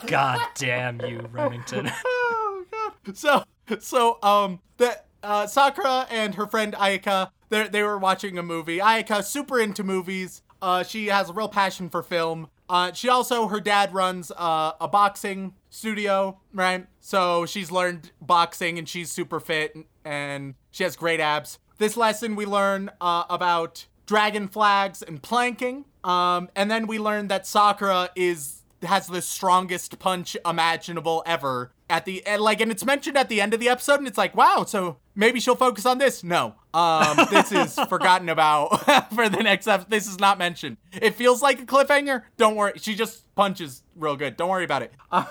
God 0.07 0.41
damn 0.55 1.01
you, 1.03 1.29
Remington. 1.33 1.91
oh 2.05 2.65
god. 2.71 3.17
So 3.17 3.45
so 3.81 4.19
um 4.23 4.61
the 4.77 4.99
uh 5.23 5.47
Sakura 5.47 6.07
and 6.11 6.35
her 6.35 6.47
friend 6.47 6.75
Ayaka 6.75 7.31
they 7.49 7.69
they 7.69 7.83
were 7.83 7.99
watching 7.99 8.39
a 8.39 8.43
movie. 8.43 8.79
Ayaka 8.79 9.25
super 9.25 9.61
into 9.61 9.83
movies. 9.85 10.43
Uh 10.61 10.83
she 10.83 11.07
has 11.07 11.31
a 11.31 11.33
real 11.33 11.49
passion 11.49 11.89
for 11.89 12.03
film. 12.03 12.49
Uh 12.69 12.93
she 12.93 13.09
also 13.09 13.49
her 13.49 13.61
dad 13.61 13.95
runs 13.95 14.31
uh, 14.37 14.73
a 14.81 14.89
boxing 14.89 15.55
studio, 15.71 16.41
right? 16.53 16.87
So 17.01 17.47
she's 17.47 17.71
learned 17.71 18.11
boxing 18.21 18.79
and 18.79 18.89
she's 18.89 19.11
super 19.11 19.41
fit 19.41 19.75
and, 19.75 19.85
and 20.05 20.55
she 20.71 20.85
has 20.85 20.97
great 20.97 21.21
abs. 21.21 21.59
This 21.79 21.97
lesson 21.97 22.37
we 22.37 22.47
learn 22.47 22.91
uh, 23.01 23.25
about 23.29 23.87
dragon 24.07 24.49
flags 24.49 25.03
and 25.03 25.23
planking. 25.23 25.85
Um 26.05 26.49
and 26.57 26.71
then 26.71 26.87
we 26.87 26.99
learn 26.99 27.29
that 27.29 27.47
Sakura 27.47 28.11
is 28.17 28.63
has 28.83 29.07
the 29.07 29.23
strongest 29.23 29.99
punch 29.99 30.37
imaginable 30.45 31.23
ever 31.27 31.73
at 31.89 32.05
the 32.05 32.25
and 32.27 32.43
like 32.43 32.61
and 32.61 32.71
it's 32.71 32.85
mentioned 32.85 33.17
at 33.17 33.29
the 33.29 33.41
end 33.41 33.55
of 33.55 33.61
the 33.61 33.69
episode 33.69 33.95
and 33.99 34.07
it's 34.09 34.19
like 34.19 34.35
wow 34.35 34.65
so 34.67 34.97
maybe 35.15 35.39
she'll 35.41 35.55
focus 35.57 35.87
on 35.87 35.99
this 35.99 36.23
no 36.25 36.55
um 36.75 37.17
this 37.31 37.53
is 37.53 37.75
forgotten 37.89 38.29
about 38.29 38.69
for 39.15 39.29
the 39.29 39.43
next 39.43 39.67
episode 39.67 39.91
this 39.91 40.07
is 40.07 40.19
not 40.19 40.37
mentioned 40.39 40.77
it 40.93 41.15
feels 41.15 41.41
like 41.41 41.61
a 41.61 41.65
cliffhanger 41.67 42.23
don't 42.37 42.57
worry 42.57 42.73
she 42.77 42.95
just 42.95 43.25
punches 43.35 43.83
real 43.95 44.17
good 44.17 44.37
don't 44.37 44.49
worry 44.51 44.65
about 44.65 44.83
it 44.83 44.93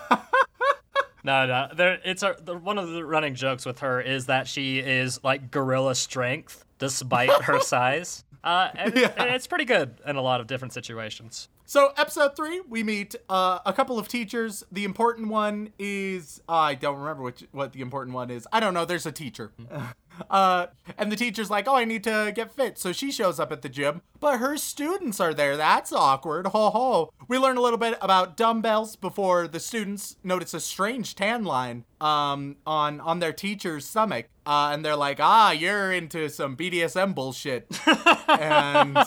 No, 1.24 1.48
no. 1.48 1.70
There, 1.76 2.00
it's 2.06 2.22
a, 2.22 2.36
the, 2.40 2.56
one 2.56 2.78
of 2.78 2.90
the 2.92 3.04
running 3.04 3.34
jokes 3.34 3.66
with 3.66 3.80
her 3.80 4.00
is 4.00 4.28
that 4.28 4.48
she 4.48 4.78
is 4.78 5.20
like 5.24 5.50
gorilla 5.50 5.96
strength 5.96 6.64
despite 6.78 7.32
her 7.46 7.60
size. 7.60 8.24
Uh, 8.44 8.70
and, 8.76 8.96
Yeah. 8.96 9.12
and 9.18 9.34
it's 9.34 9.48
pretty 9.48 9.66
good 9.66 10.00
in 10.06 10.18
a 10.18 10.22
lot 10.22 10.40
of 10.40 10.46
different 10.46 10.74
situations. 10.74 11.50
So, 11.68 11.94
episode 11.98 12.36
three, 12.36 12.62
we 12.70 12.84
meet 12.84 13.16
uh, 13.28 13.58
a 13.66 13.74
couple 13.74 13.98
of 13.98 14.08
teachers. 14.08 14.64
The 14.72 14.84
important 14.84 15.30
one 15.30 15.70
is 15.80 16.40
I 16.48 16.76
don't 16.76 17.00
remember 17.00 17.24
which 17.24 17.44
what 17.52 17.74
the 17.74 17.82
important 17.82 18.14
one 18.14 18.30
is. 18.30 18.48
I 18.54 18.60
don't 18.60 18.76
know. 18.76 18.86
There's 18.86 19.08
a 19.08 19.12
teacher, 19.12 19.52
uh, 20.30 20.68
and 20.96 21.12
the 21.12 21.16
teacher's 21.16 21.50
like, 21.50 21.68
"Oh, 21.68 21.76
I 21.76 21.84
need 21.84 22.04
to 22.04 22.32
get 22.36 22.52
fit." 22.52 22.78
So 22.78 22.92
she 22.92 23.12
shows 23.12 23.40
up 23.40 23.52
at 23.52 23.64
the 23.64 23.70
gym, 23.70 24.04
but 24.20 24.38
her 24.38 24.58
students 24.58 25.20
are 25.20 25.34
there. 25.34 25.58
That's 25.58 25.92
awkward. 25.92 26.46
Ho 26.48 26.70
ho. 26.70 27.14
We 27.28 27.40
learn 27.40 27.58
a 27.58 27.62
little 27.62 27.80
bit 27.80 27.98
about 28.00 28.38
dumbbells 28.38 28.96
before 28.96 29.48
the 29.48 29.60
students 29.60 30.18
notice 30.24 30.54
a 30.54 30.60
strange 30.60 31.16
tan 31.16 31.46
line 31.46 31.86
um, 32.00 32.58
on 32.68 33.00
on 33.02 33.18
their 33.18 33.34
teacher's 33.34 33.86
stomach, 33.86 34.28
uh, 34.46 34.70
and 34.74 34.84
they're 34.86 34.96
like, 34.96 35.20
"Ah, 35.22 35.52
you're 35.52 35.92
into 35.92 36.30
some 36.30 36.56
BDSM 36.56 37.14
bullshit," 37.16 37.68
and. 38.28 38.98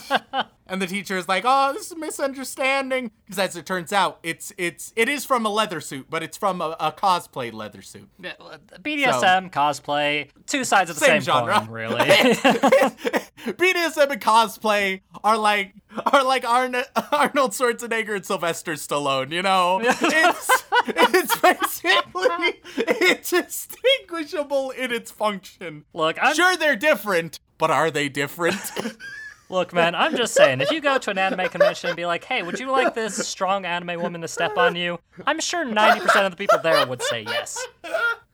And 0.71 0.83
the 0.83 0.87
teacher 0.87 1.17
is 1.17 1.27
like, 1.27 1.45
"Oh, 1.47 1.73
this 1.73 1.87
is 1.87 1.93
a 1.93 1.97
misunderstanding." 1.97 3.11
Because 3.25 3.39
as 3.39 3.57
it 3.57 3.65
turns 3.65 3.91
out, 3.91 4.19
it's 4.23 4.53
it's 4.59 4.93
it 4.97 5.09
is 5.09 5.25
from 5.25 5.47
a 5.47 5.49
leather 5.49 5.81
suit, 5.81 6.09
but 6.11 6.23
it's 6.23 6.37
from 6.37 6.61
a, 6.61 6.77
a 6.79 6.93
cosplay 6.93 7.51
leather 7.51 7.81
suit. 7.81 8.07
Yeah, 8.23 8.35
well, 8.39 8.59
BDSM, 8.83 9.51
cosplay, 9.51 10.29
two 10.47 10.65
sides 10.65 10.91
of 10.91 10.97
the 10.99 11.01
Same 11.07 11.23
same, 11.23 11.33
genre. 11.33 11.61
coin, 11.61 11.71
really. 11.71 12.01
BDSM 13.47 14.11
and 14.11 14.21
cosplay 14.21 15.01
are 15.25 15.39
like 15.39 15.73
are 16.13 16.23
like 16.23 16.45
Arn- 16.47 16.77
Arnold 17.13 17.53
Schwarzenegger 17.53 18.17
and 18.17 18.27
Sylvester 18.27 18.73
Stallone. 18.75 19.33
You 19.33 19.41
know, 19.43 19.81
it's 19.83 20.65
it's 20.89 21.41
basically 21.41 22.61
indistinguishable 23.09 24.71
in 24.71 24.93
its 24.93 25.11
function. 25.11 25.85
Look, 25.93 26.17
I'm 26.21 26.35
Sure, 26.35 26.57
they're 26.57 26.77
different, 26.77 27.41
but 27.59 27.71
are 27.71 27.91
they 27.91 28.09
different? 28.09 28.57
Look, 29.51 29.73
man, 29.73 29.95
I'm 29.95 30.15
just 30.17 30.35
saying, 30.35 30.61
if 30.61 30.71
you 30.71 30.81
go 30.83 30.99
to 30.99 31.11
an 31.11 31.17
anime 31.17 31.49
convention 31.49 31.89
and 31.89 31.97
be 31.97 32.05
like, 32.05 32.23
hey, 32.25 32.43
would 32.43 32.61
you 32.61 32.71
like 32.71 32.95
this 32.95 33.17
strong 33.27 33.65
anime 33.65 34.01
woman 34.01 34.21
to 34.21 34.29
step 34.29 34.59
on 34.59 34.77
you? 34.77 34.99
I'm 35.27 35.41
sure 35.41 35.65
90% 35.65 36.27
of 36.27 36.33
the 36.33 36.37
people 36.37 36.59
there 36.63 36.87
would 36.87 37.03
say 37.03 37.23
yes. 37.23 37.67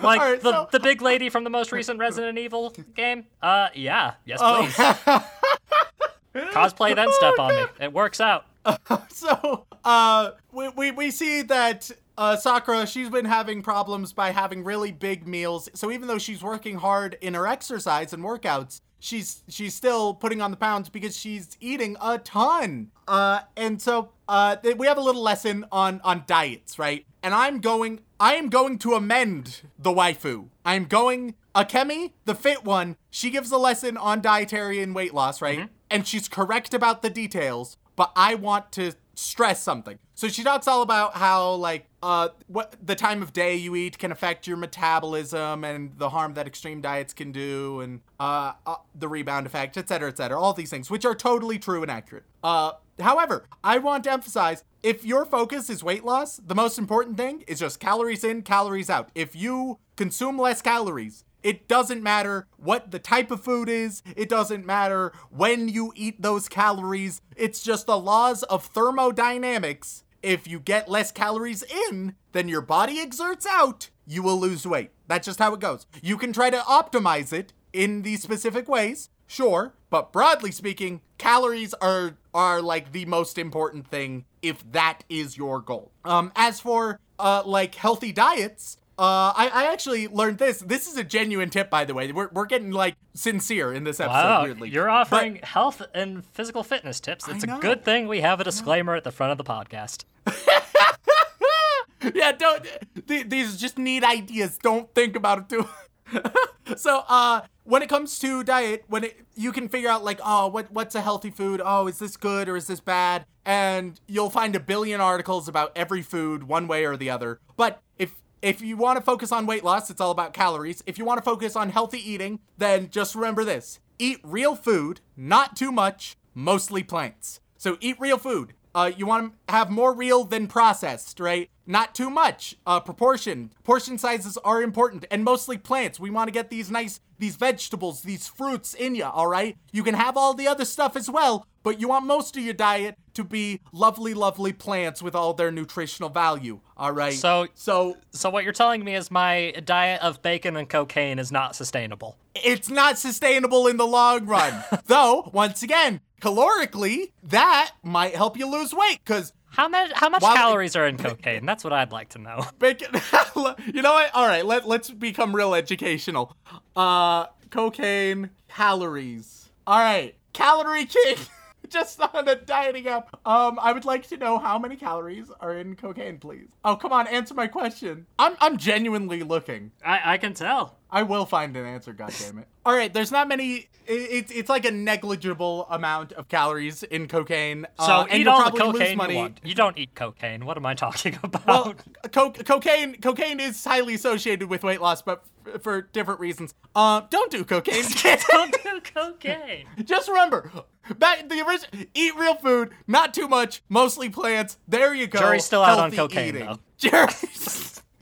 Like 0.00 0.20
Alright, 0.20 0.40
the, 0.42 0.52
so- 0.52 0.68
the 0.70 0.78
big 0.78 1.02
lady 1.02 1.28
from 1.28 1.42
the 1.42 1.50
most 1.50 1.72
recent 1.72 1.98
Resident 1.98 2.38
Evil 2.38 2.72
game? 2.94 3.26
Uh, 3.42 3.68
yeah. 3.74 4.14
Yes, 4.24 4.38
Oh. 4.40 4.60
please. 4.62 6.44
Cosplay, 6.52 6.94
then 6.94 7.10
step 7.14 7.36
on 7.40 7.56
me. 7.56 7.64
It 7.80 7.92
works 7.92 8.20
out. 8.20 8.46
So, 9.10 9.66
uh, 9.84 10.30
we, 10.52 10.68
we, 10.68 10.90
we 10.92 11.10
see 11.10 11.42
that 11.42 11.90
uh, 12.16 12.36
Sakura, 12.36 12.86
she's 12.86 13.08
been 13.10 13.24
having 13.24 13.62
problems 13.62 14.12
by 14.12 14.30
having 14.30 14.64
really 14.64 14.92
big 14.92 15.26
meals. 15.26 15.68
So 15.74 15.90
even 15.90 16.08
though 16.08 16.18
she's 16.18 16.42
working 16.42 16.76
hard 16.76 17.16
in 17.20 17.34
her 17.34 17.46
exercise 17.46 18.12
and 18.12 18.22
workouts, 18.22 18.80
she's 19.00 19.42
she's 19.48 19.74
still 19.74 20.14
putting 20.14 20.40
on 20.40 20.50
the 20.50 20.56
pounds 20.56 20.88
because 20.88 21.16
she's 21.16 21.56
eating 21.60 21.96
a 22.00 22.18
ton. 22.18 22.90
Uh, 23.06 23.40
and 23.56 23.80
so 23.80 24.10
uh, 24.28 24.56
we 24.76 24.86
have 24.86 24.98
a 24.98 25.00
little 25.00 25.22
lesson 25.22 25.64
on 25.70 26.00
on 26.02 26.24
diets, 26.26 26.78
right? 26.78 27.06
And 27.22 27.34
I'm 27.34 27.60
going, 27.60 28.00
I 28.20 28.34
am 28.34 28.48
going 28.48 28.78
to 28.78 28.94
amend 28.94 29.62
the 29.78 29.90
waifu. 29.90 30.48
I'm 30.64 30.84
going. 30.84 31.34
Akemi, 31.54 32.12
the 32.24 32.36
fit 32.36 32.62
one, 32.64 32.96
she 33.10 33.30
gives 33.30 33.50
a 33.50 33.58
lesson 33.58 33.96
on 33.96 34.20
dietary 34.20 34.80
and 34.80 34.94
weight 34.94 35.12
loss, 35.12 35.42
right? 35.42 35.68
And 35.90 36.06
she's 36.06 36.28
correct 36.28 36.72
about 36.72 37.02
the 37.02 37.10
details, 37.10 37.76
but 37.98 38.12
I 38.14 38.36
want 38.36 38.70
to 38.72 38.92
stress 39.14 39.60
something. 39.60 39.98
So 40.14 40.28
she 40.28 40.44
talks 40.44 40.68
all 40.68 40.82
about 40.82 41.16
how 41.16 41.54
like 41.54 41.86
uh 42.00 42.28
what 42.46 42.76
the 42.80 42.94
time 42.94 43.20
of 43.22 43.32
day 43.32 43.56
you 43.56 43.74
eat 43.74 43.98
can 43.98 44.12
affect 44.12 44.46
your 44.46 44.56
metabolism 44.56 45.64
and 45.64 45.98
the 45.98 46.10
harm 46.10 46.34
that 46.34 46.46
extreme 46.46 46.80
diets 46.80 47.12
can 47.12 47.32
do 47.32 47.80
and 47.80 48.00
uh, 48.20 48.52
uh 48.64 48.76
the 48.94 49.08
rebound 49.08 49.46
effect, 49.46 49.76
etc., 49.76 49.88
cetera, 49.88 50.08
etc. 50.10 50.24
Cetera, 50.24 50.40
all 50.40 50.52
these 50.52 50.70
things 50.70 50.88
which 50.88 51.04
are 51.04 51.16
totally 51.16 51.58
true 51.58 51.82
and 51.82 51.90
accurate. 51.90 52.22
Uh 52.44 52.72
however, 53.00 53.44
I 53.64 53.78
want 53.78 54.04
to 54.04 54.12
emphasize 54.12 54.62
if 54.84 55.04
your 55.04 55.24
focus 55.24 55.68
is 55.68 55.82
weight 55.82 56.04
loss, 56.04 56.36
the 56.36 56.54
most 56.54 56.78
important 56.78 57.16
thing 57.16 57.42
is 57.48 57.58
just 57.58 57.80
calories 57.80 58.22
in, 58.22 58.42
calories 58.42 58.88
out. 58.88 59.10
If 59.16 59.34
you 59.34 59.80
consume 59.96 60.38
less 60.38 60.62
calories, 60.62 61.24
it 61.42 61.68
doesn't 61.68 62.02
matter 62.02 62.46
what 62.56 62.90
the 62.90 62.98
type 62.98 63.30
of 63.30 63.42
food 63.42 63.68
is. 63.68 64.02
It 64.16 64.28
doesn't 64.28 64.66
matter 64.66 65.12
when 65.30 65.68
you 65.68 65.92
eat 65.94 66.20
those 66.22 66.48
calories. 66.48 67.20
It's 67.36 67.62
just 67.62 67.86
the 67.86 67.98
laws 67.98 68.42
of 68.44 68.64
thermodynamics. 68.64 70.04
If 70.22 70.48
you 70.48 70.58
get 70.58 70.88
less 70.88 71.12
calories 71.12 71.62
in 71.62 72.14
than 72.32 72.48
your 72.48 72.60
body 72.60 72.98
exerts 72.98 73.46
out, 73.46 73.90
you 74.06 74.22
will 74.22 74.38
lose 74.38 74.66
weight. 74.66 74.90
That's 75.06 75.26
just 75.26 75.38
how 75.38 75.54
it 75.54 75.60
goes. 75.60 75.86
You 76.02 76.16
can 76.16 76.32
try 76.32 76.50
to 76.50 76.58
optimize 76.58 77.32
it 77.32 77.52
in 77.72 78.02
these 78.02 78.22
specific 78.22 78.68
ways, 78.68 79.10
sure, 79.26 79.74
but 79.90 80.12
broadly 80.12 80.50
speaking, 80.50 81.02
calories 81.18 81.74
are 81.74 82.16
are 82.34 82.60
like 82.60 82.92
the 82.92 83.04
most 83.04 83.38
important 83.38 83.86
thing 83.86 84.24
if 84.42 84.70
that 84.72 85.04
is 85.08 85.36
your 85.36 85.60
goal. 85.60 85.92
Um 86.04 86.32
as 86.34 86.60
for 86.60 86.98
uh 87.18 87.42
like 87.44 87.74
healthy 87.74 88.12
diets, 88.12 88.78
uh, 88.98 89.32
I, 89.36 89.48
I 89.52 89.72
actually 89.72 90.08
learned 90.08 90.38
this. 90.38 90.58
This 90.58 90.88
is 90.88 90.96
a 90.96 91.04
genuine 91.04 91.50
tip, 91.50 91.70
by 91.70 91.84
the 91.84 91.94
way. 91.94 92.10
We're, 92.10 92.28
we're 92.32 92.46
getting 92.46 92.72
like 92.72 92.96
sincere 93.14 93.72
in 93.72 93.84
this 93.84 94.00
episode. 94.00 94.16
Wow, 94.16 94.42
weirdly. 94.44 94.70
you're 94.70 94.90
offering 94.90 95.36
health 95.44 95.82
and 95.94 96.24
physical 96.26 96.64
fitness 96.64 96.98
tips. 96.98 97.28
It's 97.28 97.44
a 97.44 97.58
good 97.60 97.84
thing 97.84 98.08
we 98.08 98.22
have 98.22 98.40
a 98.40 98.44
disclaimer 98.44 98.96
at 98.96 99.04
the 99.04 99.12
front 99.12 99.30
of 99.30 99.38
the 99.38 99.44
podcast. 99.44 100.04
yeah, 102.14 102.32
don't. 102.32 102.66
Th- 103.06 103.28
these 103.28 103.54
are 103.54 103.58
just 103.58 103.78
neat 103.78 104.02
ideas. 104.02 104.58
Don't 104.58 104.92
think 104.96 105.14
about 105.14 105.38
it 105.38 105.48
too. 105.48 105.68
so, 106.76 107.04
uh, 107.08 107.42
when 107.62 107.82
it 107.82 107.88
comes 107.88 108.18
to 108.18 108.42
diet, 108.42 108.84
when 108.88 109.04
it 109.04 109.20
you 109.36 109.52
can 109.52 109.68
figure 109.68 109.90
out 109.90 110.02
like, 110.04 110.18
oh, 110.24 110.48
what 110.48 110.72
what's 110.72 110.96
a 110.96 111.02
healthy 111.02 111.30
food? 111.30 111.62
Oh, 111.64 111.86
is 111.86 112.00
this 112.00 112.16
good 112.16 112.48
or 112.48 112.56
is 112.56 112.66
this 112.66 112.80
bad? 112.80 113.26
And 113.44 114.00
you'll 114.08 114.30
find 114.30 114.56
a 114.56 114.60
billion 114.60 115.00
articles 115.00 115.46
about 115.46 115.70
every 115.76 116.02
food, 116.02 116.42
one 116.42 116.66
way 116.66 116.84
or 116.84 116.96
the 116.96 117.10
other. 117.10 117.38
But 117.56 117.80
if 117.96 118.16
if 118.42 118.60
you 118.60 118.76
want 118.76 118.98
to 118.98 119.04
focus 119.04 119.32
on 119.32 119.46
weight 119.46 119.64
loss, 119.64 119.90
it's 119.90 120.00
all 120.00 120.10
about 120.10 120.32
calories. 120.32 120.82
If 120.86 120.98
you 120.98 121.04
want 121.04 121.18
to 121.18 121.24
focus 121.24 121.56
on 121.56 121.70
healthy 121.70 121.98
eating, 121.98 122.40
then 122.56 122.90
just 122.90 123.14
remember 123.14 123.44
this: 123.44 123.80
eat 123.98 124.20
real 124.22 124.54
food, 124.54 125.00
not 125.16 125.56
too 125.56 125.72
much, 125.72 126.16
mostly 126.34 126.82
plants. 126.82 127.40
So 127.56 127.76
eat 127.80 127.96
real 127.98 128.18
food. 128.18 128.54
Uh, 128.74 128.90
you 128.96 129.06
want 129.06 129.32
to 129.48 129.52
have 129.54 129.70
more 129.70 129.92
real 129.94 130.24
than 130.24 130.46
processed, 130.46 131.18
right? 131.20 131.50
Not 131.66 131.94
too 131.94 132.10
much. 132.10 132.56
Uh, 132.66 132.80
proportion. 132.80 133.52
Portion 133.64 133.98
sizes 133.98 134.38
are 134.38 134.62
important, 134.62 135.04
and 135.10 135.24
mostly 135.24 135.58
plants. 135.58 135.98
We 136.00 136.10
want 136.10 136.28
to 136.28 136.32
get 136.32 136.50
these 136.50 136.70
nice, 136.70 137.00
these 137.18 137.36
vegetables, 137.36 138.02
these 138.02 138.26
fruits 138.28 138.74
in 138.74 138.94
you, 138.94 139.04
all 139.04 139.26
right? 139.26 139.56
You 139.72 139.82
can 139.82 139.94
have 139.94 140.16
all 140.16 140.34
the 140.34 140.46
other 140.48 140.64
stuff 140.64 140.96
as 140.96 141.10
well, 141.10 141.46
but 141.62 141.80
you 141.80 141.88
want 141.88 142.06
most 142.06 142.36
of 142.36 142.42
your 142.42 142.54
diet 142.54 142.96
to 143.14 143.24
be 143.24 143.60
lovely, 143.72 144.14
lovely 144.14 144.52
plants 144.52 145.02
with 145.02 145.14
all 145.14 145.34
their 145.34 145.50
nutritional 145.50 146.08
value, 146.08 146.60
all 146.76 146.92
right? 146.92 147.12
So- 147.14 147.48
so 147.54 147.96
So 148.12 148.30
what 148.30 148.44
you're 148.44 148.52
telling 148.52 148.84
me 148.84 148.94
is 148.94 149.10
my 149.10 149.52
diet 149.64 150.00
of 150.02 150.22
bacon 150.22 150.56
and 150.56 150.68
cocaine 150.68 151.18
is 151.18 151.32
not 151.32 151.56
sustainable. 151.56 152.16
it's 152.34 152.70
not 152.70 152.96
sustainable 152.96 153.66
in 153.66 153.76
the 153.76 153.86
long 153.86 154.24
run. 154.26 154.62
Though, 154.86 155.28
once 155.34 155.62
again, 155.64 156.00
calorically, 156.20 157.12
that 157.24 157.72
might 157.82 158.14
help 158.14 158.36
you 158.36 158.46
lose 158.50 158.72
weight 158.74 159.00
because 159.04 159.32
How 159.50 159.68
much 159.68 159.90
how 159.94 160.08
much 160.08 160.22
While- 160.22 160.36
calories 160.36 160.76
are 160.76 160.86
in 160.86 160.96
cocaine? 160.98 161.46
That's 161.46 161.64
what 161.64 161.72
I'd 161.72 161.92
like 161.92 162.10
to 162.10 162.18
know. 162.18 162.44
bacon. 162.58 162.88
you 163.72 163.82
know 163.82 163.92
what? 163.94 164.10
All 164.14 164.26
right, 164.26 164.44
let 164.44 164.66
let's 164.68 164.90
become 164.90 165.34
real 165.34 165.54
educational. 165.54 166.36
Uh, 166.76 167.26
cocaine 167.50 168.30
calories. 168.48 169.48
All 169.66 169.78
right, 169.78 170.14
calorie 170.32 170.86
king. 170.86 171.16
Just 171.68 172.00
on 172.00 172.26
a 172.26 172.34
dieting 172.34 172.88
app. 172.88 173.14
Um, 173.26 173.58
I 173.60 173.72
would 173.72 173.84
like 173.84 174.08
to 174.08 174.16
know 174.16 174.38
how 174.38 174.58
many 174.58 174.74
calories 174.76 175.30
are 175.40 175.52
in 175.54 175.76
cocaine, 175.76 176.16
please. 176.18 176.48
Oh, 176.64 176.76
come 176.76 176.92
on, 176.94 177.06
answer 177.08 177.34
my 177.34 177.46
question. 177.46 178.06
I'm 178.18 178.36
I'm 178.40 178.56
genuinely 178.56 179.22
looking. 179.22 179.72
I, 179.84 180.14
I 180.14 180.18
can 180.18 180.32
tell. 180.32 180.77
I 180.90 181.02
will 181.02 181.26
find 181.26 181.56
an 181.56 181.66
answer, 181.66 181.92
goddammit. 181.92 182.44
All 182.64 182.74
right, 182.74 182.92
there's 182.92 183.10
not 183.12 183.28
many. 183.28 183.54
it- 183.56 183.66
It's 183.86 184.30
it's 184.32 184.48
like 184.48 184.64
a 184.64 184.70
negligible 184.70 185.66
amount 185.70 186.12
of 186.12 186.28
calories 186.28 186.82
in 186.82 187.08
cocaine. 187.08 187.66
So 187.78 187.84
uh, 187.84 188.06
eat 188.12 188.26
all 188.26 188.50
the 188.50 188.58
cocaine 188.58 188.96
money. 188.96 189.14
you 189.14 189.20
want. 189.20 189.40
You 189.42 189.54
don't 189.54 189.76
eat 189.78 189.94
cocaine. 189.94 190.44
What 190.46 190.56
am 190.56 190.64
I 190.66 190.74
talking 190.74 191.18
about? 191.22 191.46
Well, 191.46 191.74
co- 192.12 192.30
cocaine 192.32 193.00
cocaine 193.00 193.40
is 193.40 193.62
highly 193.64 193.94
associated 193.94 194.48
with 194.48 194.62
weight 194.64 194.80
loss, 194.80 195.02
but 195.02 195.24
f- 195.46 195.62
for 195.62 195.82
different 195.82 196.20
reasons. 196.20 196.54
Uh, 196.74 197.02
don't 197.10 197.30
do 197.30 197.44
cocaine. 197.44 197.84
don't 198.30 198.56
do 198.62 198.80
cocaine. 198.94 199.66
Just 199.84 200.08
remember, 200.08 200.50
back 200.98 201.28
the 201.28 201.40
original. 201.46 201.84
Eat 201.94 202.14
real 202.16 202.34
food, 202.36 202.70
not 202.86 203.12
too 203.14 203.28
much, 203.28 203.62
mostly 203.68 204.08
plants. 204.08 204.56
There 204.68 204.94
you 204.94 205.06
go. 205.06 205.18
Jury's 205.18 205.44
still 205.44 205.62
out 205.62 205.78
on 205.78 205.90
cocaine, 205.92 206.28
eating. 206.36 206.46
though. 206.46 206.58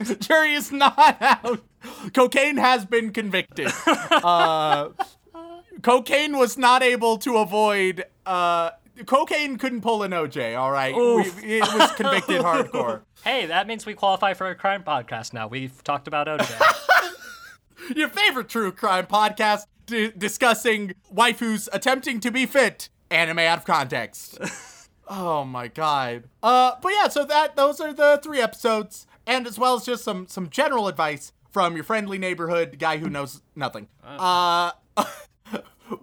Jury, 0.01 0.15
jury 0.19 0.53
is 0.53 0.71
not 0.71 0.97
out. 1.21 1.61
Cocaine 2.13 2.57
has 2.57 2.85
been 2.85 3.11
convicted. 3.11 3.71
Uh, 4.11 4.89
cocaine 5.81 6.37
was 6.37 6.57
not 6.57 6.83
able 6.83 7.17
to 7.19 7.37
avoid. 7.37 8.05
Uh, 8.25 8.71
cocaine 9.05 9.57
couldn't 9.57 9.81
pull 9.81 10.03
an 10.03 10.11
OJ. 10.11 10.57
All 10.57 10.71
right, 10.71 10.95
We- 10.95 11.55
it 11.57 11.61
was 11.73 11.91
convicted 11.93 12.41
hardcore. 12.41 13.01
Hey, 13.23 13.47
that 13.47 13.67
means 13.67 13.85
we 13.85 13.93
qualify 13.93 14.35
for 14.35 14.47
a 14.49 14.55
crime 14.55 14.83
podcast 14.83 15.33
now. 15.33 15.47
We've 15.47 15.83
talked 15.83 16.07
about 16.07 16.27
OJ. 16.27 17.15
your 17.95 18.07
favorite 18.09 18.47
true 18.47 18.71
crime 18.71 19.05
podcast 19.07 19.65
d- 19.85 20.11
discussing 20.17 20.93
waifus 21.13 21.67
attempting 21.73 22.19
to 22.21 22.31
be 22.31 22.45
fit 22.45 22.89
anime 23.09 23.39
out 23.39 23.57
of 23.59 23.65
context 23.65 24.37
oh 25.07 25.45
my 25.45 25.67
god 25.69 26.23
uh 26.43 26.71
but 26.81 26.91
yeah 26.91 27.07
so 27.07 27.23
that 27.23 27.55
those 27.55 27.79
are 27.79 27.93
the 27.93 28.19
three 28.21 28.41
episodes 28.41 29.06
and 29.27 29.45
as 29.45 29.59
well 29.59 29.75
as 29.75 29.85
just 29.85 30.03
some 30.03 30.25
some 30.27 30.49
general 30.49 30.87
advice 30.87 31.33
from 31.51 31.75
your 31.75 31.83
friendly 31.83 32.17
neighborhood 32.17 32.77
guy 32.79 32.97
who 32.97 33.09
knows 33.09 33.41
nothing. 33.55 33.87
Uh 34.03 34.71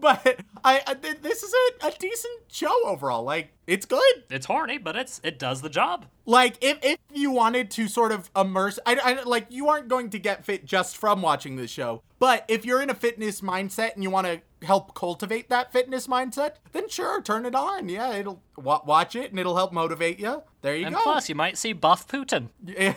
but 0.00 0.40
I, 0.64 0.80
I 0.86 0.94
this 0.94 1.42
is 1.42 1.52
a, 1.82 1.88
a 1.88 1.90
decent 1.98 2.40
show 2.50 2.72
overall. 2.86 3.22
Like 3.22 3.52
it's 3.66 3.84
good. 3.86 4.24
It's 4.30 4.46
horny, 4.46 4.78
but 4.78 4.96
it's 4.96 5.20
it 5.22 5.38
does 5.38 5.60
the 5.60 5.68
job. 5.68 6.06
like 6.24 6.56
if, 6.62 6.78
if 6.82 6.98
you 7.12 7.30
wanted 7.30 7.70
to 7.72 7.86
sort 7.88 8.10
of 8.12 8.30
immerse 8.34 8.78
I, 8.86 8.96
I 8.96 9.22
like 9.24 9.46
you 9.50 9.68
aren't 9.68 9.88
going 9.88 10.10
to 10.10 10.18
get 10.18 10.44
fit 10.44 10.64
just 10.64 10.96
from 10.96 11.20
watching 11.22 11.56
this 11.56 11.70
show. 11.70 12.02
But 12.18 12.44
if 12.48 12.64
you're 12.64 12.80
in 12.80 12.88
a 12.88 12.94
fitness 12.94 13.42
mindset 13.42 13.94
and 13.94 14.02
you 14.02 14.08
want 14.10 14.26
to 14.26 14.40
help 14.66 14.94
cultivate 14.94 15.50
that 15.50 15.70
fitness 15.72 16.06
mindset 16.06 16.52
then 16.72 16.88
sure 16.88 17.20
turn 17.20 17.44
it 17.44 17.54
on. 17.54 17.90
Yeah 17.90 18.14
it'll 18.14 18.40
wa- 18.56 18.80
watch 18.86 19.14
it 19.14 19.30
and 19.30 19.38
it'll 19.38 19.56
help 19.56 19.72
motivate 19.72 20.18
you 20.18 20.42
there 20.62 20.74
you 20.74 20.86
And 20.86 20.94
go. 20.94 21.02
plus, 21.02 21.28
you 21.28 21.34
might 21.34 21.58
see 21.58 21.74
buff 21.74 22.08
Putin. 22.08 22.48
Yeah. 22.64 22.94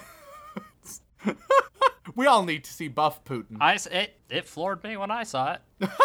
we 2.16 2.26
all 2.26 2.44
need 2.44 2.63
to 2.63 2.74
see 2.74 2.88
buff 2.88 3.24
putin 3.24 3.58
I 3.60 3.78
it 3.92 4.20
it 4.30 4.46
floored 4.46 4.84
me 4.84 4.98
when 4.98 5.12
I 5.12 5.24
saw 5.24 5.54
it. 5.54 5.90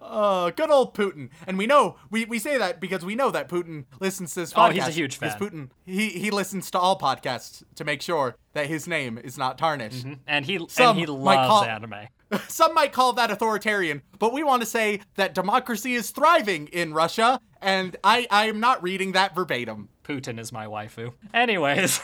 Uh, 0.00 0.50
good 0.50 0.70
old 0.70 0.94
Putin. 0.94 1.30
And 1.46 1.56
we 1.56 1.66
know 1.66 1.96
we, 2.10 2.24
we 2.24 2.38
say 2.38 2.58
that 2.58 2.80
because 2.80 3.04
we 3.04 3.14
know 3.14 3.30
that 3.30 3.48
Putin 3.48 3.84
listens 4.00 4.34
to 4.34 4.40
this 4.40 4.52
podcast. 4.52 4.68
Oh, 4.68 4.70
he's 4.72 4.88
a 4.88 4.90
huge 4.90 5.16
fan. 5.16 5.30
Putin 5.38 5.70
he 5.86 6.10
he 6.10 6.30
listens 6.30 6.70
to 6.72 6.78
all 6.78 6.98
podcasts 6.98 7.62
to 7.76 7.84
make 7.84 8.02
sure 8.02 8.36
that 8.52 8.66
his 8.66 8.86
name 8.86 9.18
is 9.18 9.38
not 9.38 9.58
tarnished. 9.58 10.06
And 10.26 10.44
he 10.44 10.58
Some 10.68 10.90
and 10.90 10.98
he 10.98 11.06
loves 11.06 11.48
call- 11.48 11.64
anime. 11.64 12.08
Some 12.48 12.74
might 12.74 12.92
call 12.92 13.14
that 13.14 13.30
authoritarian, 13.30 14.02
but 14.18 14.34
we 14.34 14.42
want 14.42 14.60
to 14.60 14.66
say 14.66 15.00
that 15.14 15.34
democracy 15.34 15.94
is 15.94 16.10
thriving 16.10 16.66
in 16.68 16.92
Russia, 16.92 17.40
and 17.62 17.96
I 18.04 18.26
I 18.30 18.48
am 18.48 18.60
not 18.60 18.82
reading 18.82 19.12
that 19.12 19.34
verbatim. 19.34 19.88
Putin 20.04 20.38
is 20.38 20.52
my 20.52 20.66
waifu. 20.66 21.14
Anyways, 21.32 22.00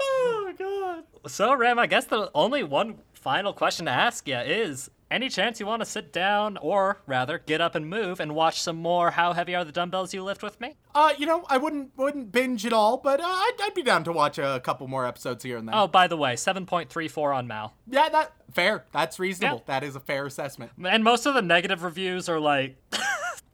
Oh 0.00 0.52
god. 0.58 1.04
so 1.30 1.54
Ram, 1.54 1.78
I 1.78 1.86
guess 1.86 2.04
the 2.04 2.30
only 2.34 2.62
one 2.62 2.98
final 3.12 3.52
question 3.52 3.86
to 3.86 3.92
ask 3.92 4.26
you 4.26 4.36
is: 4.38 4.90
any 5.10 5.28
chance 5.28 5.58
you 5.58 5.66
want 5.66 5.82
to 5.82 5.86
sit 5.86 6.12
down, 6.12 6.56
or 6.58 7.02
rather, 7.06 7.38
get 7.38 7.60
up 7.60 7.74
and 7.74 7.88
move 7.88 8.20
and 8.20 8.34
watch 8.34 8.60
some 8.60 8.76
more 8.76 9.10
How 9.12 9.32
Heavy 9.32 9.54
Are 9.54 9.64
the 9.64 9.72
Dumbbells 9.72 10.14
You 10.14 10.22
Lift 10.22 10.42
with 10.42 10.60
me? 10.60 10.76
Uh, 10.94 11.12
you 11.18 11.26
know, 11.26 11.44
I 11.48 11.56
wouldn't 11.58 11.90
wouldn't 11.96 12.32
binge 12.32 12.64
at 12.64 12.72
all, 12.72 12.96
but 12.96 13.20
uh, 13.20 13.24
I'd, 13.26 13.56
I'd 13.62 13.74
be 13.74 13.82
down 13.82 14.04
to 14.04 14.12
watch 14.12 14.38
a 14.38 14.60
couple 14.62 14.86
more 14.88 15.06
episodes 15.06 15.42
here 15.44 15.56
and 15.56 15.66
there. 15.68 15.74
Oh, 15.74 15.86
by 15.88 16.06
the 16.06 16.16
way, 16.16 16.34
7.34 16.34 17.34
on 17.34 17.46
Mal. 17.46 17.74
yeah, 17.88 18.08
that 18.08 18.32
fair. 18.52 18.84
That's 18.92 19.18
reasonable. 19.18 19.58
Yeah. 19.66 19.74
That 19.80 19.84
is 19.86 19.96
a 19.96 20.00
fair 20.00 20.26
assessment. 20.26 20.72
And 20.84 21.02
most 21.04 21.26
of 21.26 21.34
the 21.34 21.42
negative 21.42 21.82
reviews 21.82 22.28
are 22.28 22.40
like. 22.40 22.76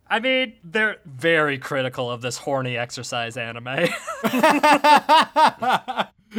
I 0.08 0.20
mean, 0.20 0.54
they're 0.62 0.98
very 1.04 1.58
critical 1.58 2.10
of 2.10 2.22
this 2.22 2.38
horny 2.38 2.76
exercise 2.76 3.36
anime, 3.36 3.66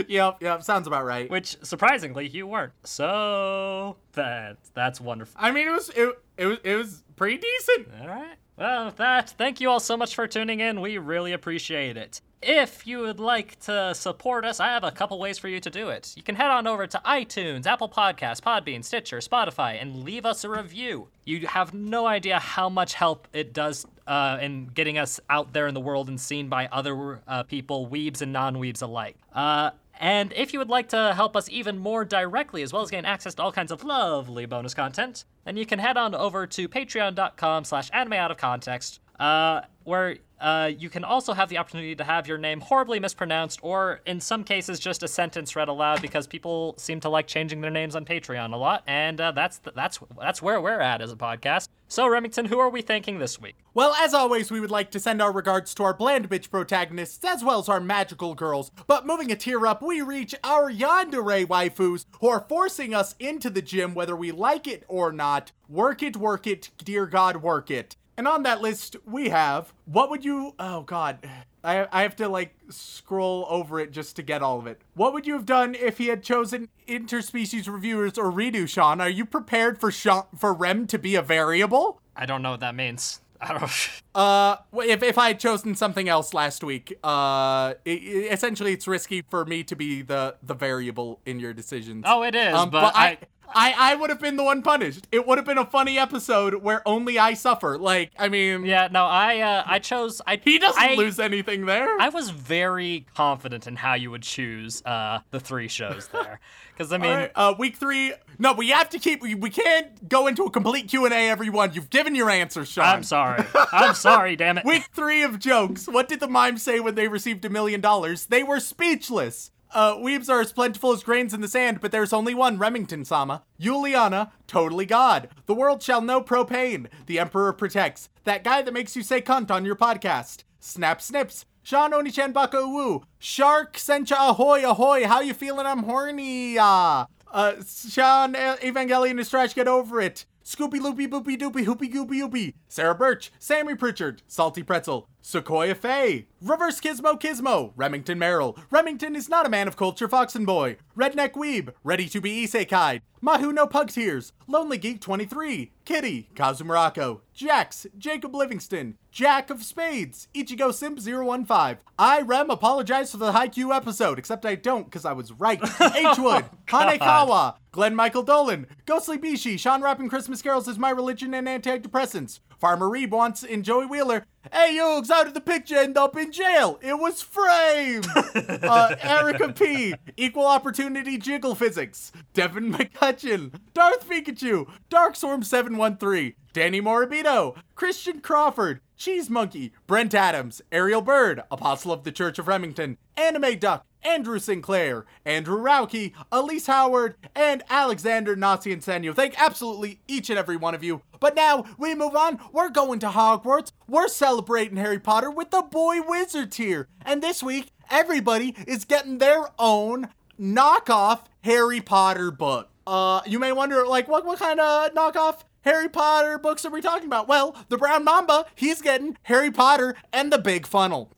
yep, 0.08 0.38
yep, 0.42 0.64
sounds 0.64 0.88
about 0.88 1.06
right. 1.06 1.30
which 1.30 1.58
surprisingly 1.64 2.28
you 2.28 2.48
weren't. 2.48 2.74
So 2.84 3.98
that's 4.14 4.70
that's 4.70 5.02
wonderful. 5.02 5.36
I 5.38 5.52
mean, 5.52 5.68
it 5.68 5.72
was 5.72 5.90
it, 5.90 6.18
it 6.38 6.46
was 6.46 6.60
it 6.64 6.76
was 6.76 7.04
pretty 7.16 7.38
decent. 7.38 7.90
All 8.02 8.08
right. 8.08 8.38
Well, 8.58 8.86
with 8.86 8.96
that, 8.98 9.32
thank 9.32 9.62
you 9.62 9.70
all 9.70 9.80
so 9.80 9.96
much 9.98 10.16
for 10.16 10.28
tuning 10.28 10.62
in. 10.62 10.82
We 10.82 10.98
really 10.98 11.34
appreciate 11.34 11.96
it. 11.98 12.22
If 12.42 12.86
you 12.86 13.00
would 13.00 13.20
like 13.20 13.60
to 13.62 13.96
support 13.96 14.46
us, 14.46 14.60
I 14.60 14.68
have 14.68 14.84
a 14.84 14.92
couple 14.92 15.18
ways 15.18 15.40
for 15.40 15.48
you 15.48 15.60
to 15.60 15.70
do 15.72 15.90
it. 15.90 16.14
You 16.16 16.22
can 16.22 16.36
head 16.36 16.52
on 16.52 16.68
over 16.68 16.86
to 16.86 17.02
iTunes, 17.04 17.66
Apple 17.66 17.90
Podcasts, 17.90 18.42
Podbean, 18.42 18.84
Stitcher, 18.84 19.18
Spotify, 19.18 19.82
and 19.82 20.04
leave 20.04 20.26
us 20.26 20.44
a 20.44 20.50
review. 20.50 21.08
You 21.26 21.48
have 21.48 21.74
no 21.74 22.06
idea 22.06 22.38
how 22.40 22.70
much 22.70 22.94
help 22.94 23.28
it 23.34 23.54
does 23.54 23.88
uh, 24.06 24.38
in 24.40 24.68
getting 24.68 25.00
us 25.00 25.20
out 25.30 25.54
there 25.54 25.68
in 25.68 25.74
the 25.74 25.82
world 25.82 26.10
and 26.10 26.22
seen 26.22 26.48
by 26.48 26.68
other 26.68 27.22
uh, 27.28 27.44
people, 27.44 27.90
weebs 27.90 28.22
and 28.22 28.32
non-weebs 28.32 28.84
alike. 28.84 29.18
Uh, 29.34 29.72
and 30.00 30.32
if 30.34 30.54
you 30.54 30.60
would 30.60 30.70
like 30.70 30.90
to 30.90 31.14
help 31.16 31.36
us 31.36 31.50
even 31.50 31.80
more 31.80 32.06
directly, 32.06 32.62
as 32.62 32.72
well 32.72 32.84
as 32.84 32.92
gain 32.92 33.04
access 33.04 33.34
to 33.36 33.42
all 33.42 33.52
kinds 33.52 33.72
of 33.72 33.84
lovely 33.84 34.46
bonus 34.46 34.76
content, 34.76 35.26
then 35.44 35.58
you 35.58 35.66
can 35.66 35.80
head 35.80 35.98
on 35.98 36.14
over 36.14 36.46
to 36.46 36.70
patreon.com 36.70 37.64
slash 37.64 37.90
anime 37.92 38.14
out 38.14 38.30
of 38.30 38.38
context, 38.38 39.00
uh, 39.20 39.62
where 39.86 40.18
uh, 40.40 40.72
you 40.78 40.90
can 40.90 41.04
also 41.04 41.34
have 41.34 41.50
the 41.50 41.58
opportunity 41.58 41.96
to 41.96 42.04
have 42.04 42.28
your 42.28 42.38
name 42.38 42.62
horribly 42.62 43.00
mispronounced, 43.00 43.60
or 43.64 44.02
in 44.06 44.20
some 44.20 44.44
cases, 44.44 44.80
just 44.80 45.04
a 45.04 45.08
sentence 45.08 45.56
read 45.56 45.68
aloud 45.68 46.02
because 46.02 46.28
people 46.28 46.76
seem 46.78 47.00
to 47.00 47.10
like 47.10 47.28
changing 47.28 47.62
their 47.62 47.72
names 47.72 47.96
on 47.96 48.06
Patreon 48.06 48.54
a 48.54 48.58
lot, 48.58 48.84
and 48.88 49.20
uh, 49.20 49.32
that's 49.32 49.60
that's 49.76 50.00
that's 50.20 50.42
where 50.42 50.62
we're 50.62 50.80
at 50.80 51.02
as 51.02 51.12
a 51.12 51.16
podcast. 51.16 51.70
So 51.90 52.08
Remington, 52.08 52.46
who 52.46 52.60
are 52.60 52.70
we 52.70 52.82
thanking 52.82 53.20
this 53.20 53.40
week? 53.40 53.56
Well, 53.74 53.94
as 53.94 54.14
always, 54.14 54.52
we 54.52 54.60
would 54.60 54.72
like 54.72 54.92
to 54.92 55.00
send 55.00 55.22
our 55.22 55.32
regards 55.32 55.74
to 55.76 55.84
our 55.84 55.94
bland 55.94 56.30
bitch 56.30 56.52
protagonists 56.52 57.24
as 57.24 57.44
well 57.44 57.60
as 57.60 57.70
our 57.70 57.80
magical 57.80 58.36
girls. 58.36 58.72
But 58.88 59.06
moving 59.06 59.32
a 59.32 59.36
tier 59.36 59.66
up, 59.66 59.82
we 59.82 60.02
reach 60.02 60.36
our 60.44 60.70
yandere 60.70 61.46
waifus 61.46 62.06
who 62.20 62.28
are 62.28 62.46
forcing 62.50 62.94
us 62.94 63.16
into 63.20 63.50
the 63.50 63.62
gym 63.62 63.94
whether 63.94 64.16
we 64.16 64.32
like 64.32 64.68
it 64.68 64.84
or 64.88 65.12
not. 65.12 65.54
Work 65.70 66.04
it, 66.04 66.18
work 66.18 66.46
it, 66.46 66.72
dear 66.78 67.06
God, 67.06 67.38
work 67.38 67.72
it. 67.72 67.96
And 68.18 68.28
on 68.28 68.44
that 68.44 68.62
list, 68.62 68.96
we 69.06 69.30
have 69.30 69.74
what 69.86 70.10
would 70.10 70.26
you? 70.26 70.56
Oh 70.58 70.82
God, 70.82 71.20
I 71.64 71.88
I 71.92 72.02
have 72.02 72.16
to 72.18 72.28
like 72.28 72.56
scroll 72.70 73.46
over 73.50 73.80
it 73.80 73.92
just 73.92 74.16
to 74.16 74.24
get 74.24 74.42
all 74.42 74.58
of 74.58 74.66
it. 74.66 74.82
What 74.96 75.14
would 75.14 75.28
you 75.28 75.34
have 75.34 75.46
done 75.46 75.76
if 75.76 76.00
he 76.00 76.08
had 76.08 76.24
chosen 76.24 76.70
interspecies 76.88 77.72
reviewers 77.72 78.18
or 78.18 78.32
redo? 78.32 78.68
Sean, 78.68 79.00
are 79.02 79.10
you 79.10 79.24
prepared 79.26 79.80
for 79.80 79.92
Sean, 79.92 80.24
for 80.36 80.52
Rem 80.54 80.88
to 80.88 80.98
be 80.98 81.14
a 81.16 81.22
variable? 81.22 82.02
I 82.16 82.26
don't 82.26 82.42
know 82.42 82.52
what 82.52 82.62
that 82.62 82.74
means. 82.76 83.22
I 83.42 83.60
don't. 83.60 83.90
Uh, 84.16 84.56
if, 84.84 85.04
if 85.04 85.18
I 85.20 85.28
had 85.28 85.40
chosen 85.40 85.76
something 85.76 86.10
else 86.10 86.34
last 86.34 86.64
week, 86.64 86.94
uh, 87.04 87.08
i 87.08 87.78
i 87.86 87.92
essentially 88.32 88.74
it's 88.74 88.88
risky 88.88 89.22
for 89.30 89.46
me 89.46 89.64
to 89.66 89.76
be 89.76 90.02
the 90.02 90.38
the 90.42 90.56
variable 90.56 91.20
in 91.24 91.40
your 91.40 91.54
decisions. 91.54 92.04
Oh, 92.08 92.24
it 92.24 92.34
is, 92.34 92.56
Um, 92.56 92.72
but, 92.72 92.96
I, 92.96 93.06
I, 93.06 93.18
I 93.54 93.74
I 93.78 93.96
would 93.96 94.10
have 94.10 94.20
been 94.20 94.36
the 94.36 94.44
one 94.44 94.62
punished. 94.62 95.08
It 95.12 95.26
would 95.28 95.38
have 95.38 95.46
been 95.46 95.58
a 95.58 95.66
funny 95.66 95.98
episode 95.98 96.56
where 96.56 96.82
only 96.88 97.18
I 97.20 97.34
suffer. 97.34 97.78
Like, 97.78 98.12
I 98.18 98.30
mean, 98.30 98.66
Yeah, 98.66 98.88
no, 98.92 99.06
I 99.06 99.40
uh, 99.40 99.64
I 99.66 99.80
chose. 99.80 100.22
I 100.26 100.40
he 100.44 100.60
doesn't 100.60 100.82
I, 100.82 100.96
lose 100.96 101.20
anything 101.20 101.66
there. 101.66 102.00
I 102.00 102.10
was 102.10 102.30
very 102.30 103.06
confident 103.16 103.68
in 103.68 103.76
how 103.76 103.94
you 103.94 104.12
would 104.12 104.24
choose 104.24 104.82
uh, 104.86 105.20
the 105.32 105.40
three 105.40 105.68
shows 105.68 106.08
there, 106.08 106.40
because 106.74 106.92
I 106.92 106.98
mean, 106.98 107.12
All 107.12 107.18
right, 107.18 107.32
uh, 107.36 107.54
week 107.58 107.78
three. 107.78 108.14
No, 108.40 108.54
we 108.54 108.70
have 108.70 108.90
to 108.90 109.00
keep. 109.00 109.22
We, 109.22 109.36
we 109.36 109.50
can't 109.50 110.08
go 110.08 110.28
into 110.28 110.44
a 110.44 110.52
complete 110.52 110.88
Q 110.88 111.06
and 111.06 111.14
A. 111.14 111.30
Everyone, 111.30 111.74
you've 111.74 111.90
given 111.90 112.16
your 112.16 112.30
answer, 112.30 112.66
Sean. 112.66 112.86
I'm 112.86 113.04
sorry. 113.04 113.44
I'm 113.72 113.96
sorry. 113.96 114.36
Damn 114.36 114.58
it. 114.60 114.66
Week 114.78 114.88
three 114.94 115.24
of 115.24 115.40
jokes. 115.40 115.88
What 115.88 116.08
did 116.08 116.20
the 116.20 116.28
mime 116.28 116.58
say 116.58 116.80
when 116.80 116.96
they 116.96 117.08
received 117.08 117.44
a 117.46 117.50
million 117.50 117.82
dollars? 117.82 118.26
They 118.28 118.44
were 118.44 118.60
speechless. 118.60 119.52
Uh, 119.74 119.96
weebs 119.96 120.30
are 120.30 120.42
as 120.42 120.54
plentiful 120.54 120.92
as 120.94 121.04
grains 121.04 121.34
in 121.34 121.42
the 121.42 121.48
sand, 121.48 121.82
but 121.82 121.92
there's 121.92 122.14
only 122.14 122.34
one 122.34 122.58
Remington 122.58 123.04
Sama. 123.06 123.44
Juliana, 123.60 124.32
totally 124.48 124.86
God. 124.86 125.30
The 125.46 125.54
world 125.54 125.84
shall 125.84 126.02
know 126.02 126.22
propane. 126.22 126.88
The 127.06 127.20
Emperor 127.20 127.54
protects. 127.54 128.10
That 128.24 128.44
guy 128.44 128.62
that 128.62 128.74
makes 128.74 128.96
you 128.96 129.04
say 129.04 129.22
cunt 129.22 129.52
on 129.52 129.66
your 129.66 129.76
podcast. 129.76 130.44
Snap 130.60 131.02
snips. 131.02 131.46
Sean 131.64 131.92
Onichan 131.92 132.34
Baka 132.34 132.58
Uwu. 132.58 133.04
Shark 133.20 133.76
Sencha 133.76 134.30
Ahoy 134.30 134.64
Ahoy. 134.64 135.06
How 135.06 135.20
you 135.20 135.34
feeling? 135.34 135.66
I'm 135.66 135.84
horny. 135.84 136.58
Uh, 136.58 137.06
uh 137.32 137.54
Sean 137.66 138.34
Evangelion 138.34 139.20
is 139.20 139.30
trash. 139.30 139.54
Get 139.54 139.68
over 139.68 140.00
it. 140.00 140.26
Scoopy 140.48 140.80
Loopy 140.80 141.10
Boopy 141.10 141.38
Doopy 141.38 141.66
Hoopy 141.66 141.94
Goopy 141.94 142.22
Oopy, 142.26 142.54
Sarah 142.70 142.96
Birch, 142.96 143.34
Sammy 143.38 143.76
Pritchard, 143.76 144.22
Salty 144.30 144.64
Pretzel, 144.64 145.10
Sequoia 145.22 145.76
Faye, 145.76 146.28
Reverse 146.42 146.80
Gizmo 146.80 147.20
Gizmo, 147.20 147.74
Remington 147.76 148.20
Merrill, 148.20 148.56
Remington 148.70 149.16
is 149.16 149.28
not 149.28 149.48
a 149.48 149.50
man 149.50 149.68
of 149.68 149.76
culture, 149.76 150.08
Fox 150.08 150.36
and 150.36 150.46
Boy, 150.46 150.78
Redneck 150.96 151.32
Weeb, 151.32 151.74
Ready 151.84 152.08
to 152.10 152.22
be 152.22 152.46
Isekai, 152.46 153.02
Mahu 153.22 153.52
No 153.52 153.66
Pug 153.66 153.90
Tears, 153.90 154.34
Lonely 154.46 154.78
Geek 154.78 155.02
23, 155.02 155.72
Kitty, 155.84 156.30
Kazumurako, 156.36 157.22
Jax, 157.34 157.88
Jacob 157.98 158.36
Livingston, 158.36 158.98
Jack 159.12 159.50
of 159.50 159.64
Spades, 159.64 160.28
Ichigo 160.36 160.72
Simp 160.72 161.00
015. 161.00 161.80
I, 161.98 162.22
Rem, 162.22 162.52
apologize 162.52 163.10
for 163.10 163.18
the 163.18 163.32
Haikyuu 163.32 163.76
episode, 163.76 164.20
except 164.20 164.46
I 164.46 164.54
don't 164.54 164.86
because 164.86 165.06
I 165.06 165.14
was 165.14 165.32
right. 165.32 165.60
H. 165.96 166.20
Wood, 166.20 166.46
Hanekawa, 166.68 167.56
Glenn 167.72 167.96
Michael 167.96 168.22
Dolan, 168.22 168.68
Ghostly 168.86 169.18
Bishi, 169.18 169.60
Sean 169.60 169.82
Rapping 169.82 170.08
Christmas 170.10 170.44
Carols 170.44 170.68
is 170.68 170.78
my 170.78 170.92
religion 170.92 171.34
and 171.34 171.48
antidepressants. 171.48 172.42
Farmer 172.60 172.88
Reeb 172.88 173.12
wants 173.12 173.44
in 173.44 173.64
Joey 173.64 173.86
Wheeler. 173.86 174.26
Hey, 174.52 174.78
Yugs, 174.80 175.10
how 175.10 175.24
did 175.24 175.34
the 175.34 175.42
picture 175.42 175.76
end 175.76 175.98
up 175.98 176.16
in 176.16 176.32
jail? 176.32 176.80
It 176.82 176.98
was 176.98 177.22
framed. 177.22 178.08
uh, 178.36 178.96
Erica 179.02 179.54
P. 179.54 179.94
Equal 180.16 180.46
opportunity 180.46 181.18
jiggle 181.18 181.54
physics. 181.54 182.12
Devin 182.34 182.74
McCutcheon. 182.74 183.54
Darth 183.74 184.10
Pikachu. 184.10 184.68
Darkstorm 184.90 185.44
713. 185.44 186.34
Danny 186.54 186.82
Morabito. 186.82 187.56
Christian 187.76 188.22
Crawford. 188.22 188.82
Cheese 188.96 189.30
Monkey. 189.30 189.74
Brent 189.86 190.16
Adams. 190.16 190.62
Ariel 190.72 191.02
Bird. 191.02 191.44
Apostle 191.52 191.92
of 191.92 192.04
the 192.04 192.12
Church 192.12 192.40
of 192.40 192.48
Remington. 192.48 192.98
Anime 193.16 193.60
Duck. 193.60 193.86
Andrew 194.04 194.40
Sinclair, 194.40 195.06
Andrew 195.26 195.62
Rauke, 195.62 196.14
Elise 196.32 196.68
Howard, 196.68 197.16
and 197.36 197.64
Alexander 197.70 198.36
Nazi 198.36 198.72
and 198.72 198.82
Sanyo. 198.82 199.16
Thank 199.16 199.42
absolutely 199.42 200.00
each 200.08 200.30
and 200.30 200.40
every 200.40 200.58
one 200.58 200.76
of 200.76 200.84
you. 200.84 201.02
But 201.20 201.36
now 201.36 201.66
we 201.78 201.96
move 201.96 202.16
on. 202.16 202.40
We're 202.52 202.70
going 202.70 203.00
to 203.00 203.10
Hogwarts. 203.10 203.72
We're 203.88 204.08
celebrating 204.08 204.78
Harry 204.78 205.00
Potter 205.00 205.32
with 205.32 205.52
the 205.52 205.62
Boy 205.62 206.02
Wizard 206.02 206.52
tier. 206.52 206.88
And 207.06 207.22
this 207.22 207.42
week, 207.44 207.72
everybody 207.90 208.56
is 208.68 208.86
getting 208.86 209.18
their 209.18 209.48
own 209.60 210.10
knockoff 210.40 211.22
Harry 211.44 211.82
Potter 211.82 212.32
book. 212.32 212.70
Uh, 212.86 213.22
you 213.26 213.40
may 213.40 213.52
wonder, 213.52 213.86
like, 213.86 214.08
what, 214.08 214.26
what 214.26 214.40
kind 214.40 214.60
of 214.60 214.94
knockoff 214.94 215.42
Harry 215.62 215.90
Potter 215.90 216.38
books 216.38 216.64
are 216.64 216.72
we 216.72 216.82
talking 216.82 217.08
about? 217.08 217.28
Well, 217.28 217.56
the 217.68 217.78
Brown 217.78 218.06
Mamba, 218.06 218.46
he's 218.56 218.82
getting 218.82 219.18
Harry 219.24 219.52
Potter 219.52 219.96
and 220.14 220.32
the 220.32 220.38
Big 220.38 220.66
Funnel. 220.66 221.12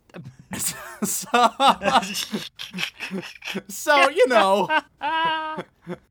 So, 0.58 0.78
so 3.68 4.10
you 4.10 4.28
know, 4.28 4.68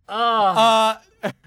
uh, 0.08 0.96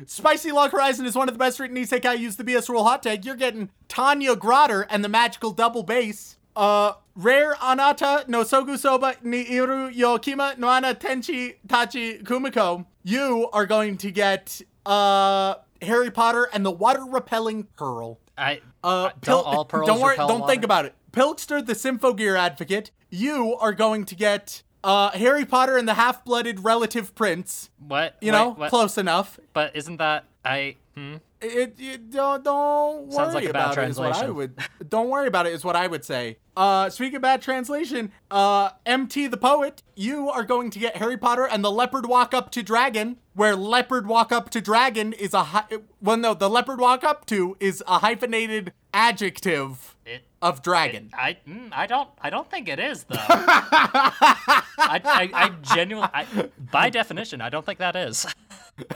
Spicy 0.05 0.51
Log 0.51 0.71
Horizon 0.71 1.05
is 1.05 1.15
one 1.15 1.27
of 1.29 1.33
the 1.35 1.39
best 1.39 1.59
written 1.59 1.77
isekai. 1.77 2.19
Use 2.19 2.35
the 2.35 2.43
BS 2.43 2.69
rule 2.69 2.83
hot 2.83 3.03
tag. 3.03 3.25
You're 3.25 3.35
getting 3.35 3.69
Tanya 3.87 4.35
Grotter 4.35 4.85
and 4.89 5.03
the 5.03 5.09
magical 5.09 5.51
double 5.51 5.83
bass. 5.83 6.37
Uh, 6.55 6.93
rare 7.15 7.55
Anata 7.55 8.27
no 8.27 8.43
Sogu 8.43 8.77
Soba 8.77 9.15
ni 9.23 9.45
Iru 9.45 9.93
Yokima 9.95 10.57
no 10.57 10.67
Ana 10.67 10.93
Tenchi 10.93 11.55
Tachi 11.67 12.21
Kumiko. 12.23 12.85
You 13.03 13.49
are 13.53 13.65
going 13.65 13.97
to 13.97 14.11
get 14.11 14.61
uh 14.85 15.55
Harry 15.81 16.11
Potter 16.11 16.49
and 16.53 16.65
the 16.65 16.71
water 16.71 17.05
repelling 17.05 17.63
pearl. 17.77 18.19
I 18.37 18.61
Uh, 18.83 19.09
don't 19.09 19.21
Pil- 19.21 19.37
all 19.41 19.65
pearls 19.71 19.87
don't 19.87 20.01
worry, 20.01 20.17
don't 20.17 20.45
think 20.47 20.63
about 20.63 20.85
it. 20.85 20.93
Pilkster, 21.11 21.65
the 21.65 21.73
Symphogear 21.73 22.37
advocate, 22.37 22.91
you 23.09 23.55
are 23.59 23.73
going 23.73 24.05
to 24.05 24.15
get 24.15 24.63
uh, 24.83 25.11
Harry 25.11 25.45
Potter 25.45 25.77
and 25.77 25.87
the 25.87 25.95
Half-Blooded 25.95 26.63
Relative 26.63 27.13
Prince. 27.15 27.69
what 27.79 28.15
You 28.21 28.31
Wait, 28.31 28.37
know, 28.37 28.51
what? 28.51 28.69
close 28.69 28.97
enough. 28.97 29.39
But 29.53 29.75
isn't 29.75 29.97
that 29.97 30.25
I? 30.43 30.77
Hmm. 30.95 31.15
it, 31.39 31.75
it 31.79 32.09
don't 32.11 32.43
don't 32.43 33.03
worry 33.07 33.11
Sounds 33.13 33.33
like 33.33 33.45
a 33.45 33.53
bad 33.53 33.71
about 33.73 33.77
it 33.85 33.89
is 33.91 33.97
what 33.97 34.07
I 34.07 34.25
translation. 34.25 34.35
would 34.35 34.89
don't 34.89 35.07
worry 35.09 35.27
about 35.27 35.47
it 35.47 35.53
is 35.53 35.63
what 35.63 35.77
I 35.77 35.87
would 35.87 36.03
say. 36.03 36.37
Uh 36.57 36.89
speaking 36.89 37.15
of 37.15 37.21
bad 37.21 37.41
translation, 37.41 38.11
uh 38.29 38.71
MT 38.85 39.27
the 39.27 39.37
poet, 39.37 39.83
you 39.95 40.27
are 40.29 40.43
going 40.43 40.69
to 40.71 40.79
get 40.79 40.97
Harry 40.97 41.15
Potter 41.15 41.45
and 41.47 41.63
the 41.63 41.71
leopard 41.71 42.07
walk 42.07 42.33
up 42.33 42.51
to 42.51 42.61
dragon, 42.61 43.15
where 43.33 43.55
leopard 43.55 44.05
walk 44.05 44.33
up 44.33 44.49
to 44.49 44.59
dragon 44.59 45.13
is 45.13 45.33
a 45.33 45.43
hy- 45.45 45.67
well 46.01 46.17
no, 46.17 46.33
the 46.33 46.49
leopard 46.49 46.79
walk 46.81 47.05
up 47.05 47.25
to 47.27 47.55
is 47.61 47.81
a 47.87 47.99
hyphenated 47.99 48.73
adjective 48.93 49.90
It, 50.05 50.23
of 50.41 50.63
dragon. 50.63 51.11
I 51.13 51.37
mm, 51.47 51.69
I 51.71 51.85
don't 51.85 52.09
I 52.19 52.31
don't 52.31 52.49
think 52.49 52.67
it 52.67 52.79
is 52.79 53.03
though. 53.03 53.17
I, 53.19 54.63
I, 54.77 55.29
I 55.33 55.49
genuinely 55.61 56.09
I, 56.13 56.49
by 56.71 56.89
definition 56.89 57.39
I 57.39 57.49
don't 57.49 57.65
think 57.65 57.77
that 57.79 57.95
is. 57.95 58.25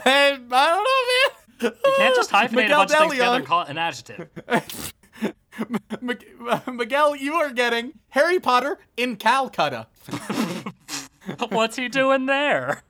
Hey, 0.02 0.32
I 0.32 0.36
don't 0.36 0.50
know, 0.50 1.70
man. 1.70 1.72
You 1.84 1.92
can't 1.96 2.16
just 2.16 2.30
hyphenate 2.30 2.52
Miguel 2.52 2.82
a 2.82 2.86
bunch 2.86 2.92
of 2.92 2.98
things 2.98 3.12
together 3.12 3.36
and 3.36 3.46
call 3.46 3.62
it 3.62 3.68
an 3.68 3.78
adjective. 3.78 4.28
Mig- 6.00 6.26
Miguel, 6.66 7.16
you 7.16 7.34
are 7.34 7.50
getting 7.50 7.92
Harry 8.10 8.40
Potter 8.40 8.78
in 8.96 9.16
Calcutta. 9.16 9.86
What's 11.48 11.76
he 11.76 11.88
doing 11.88 12.26
there? 12.26 12.82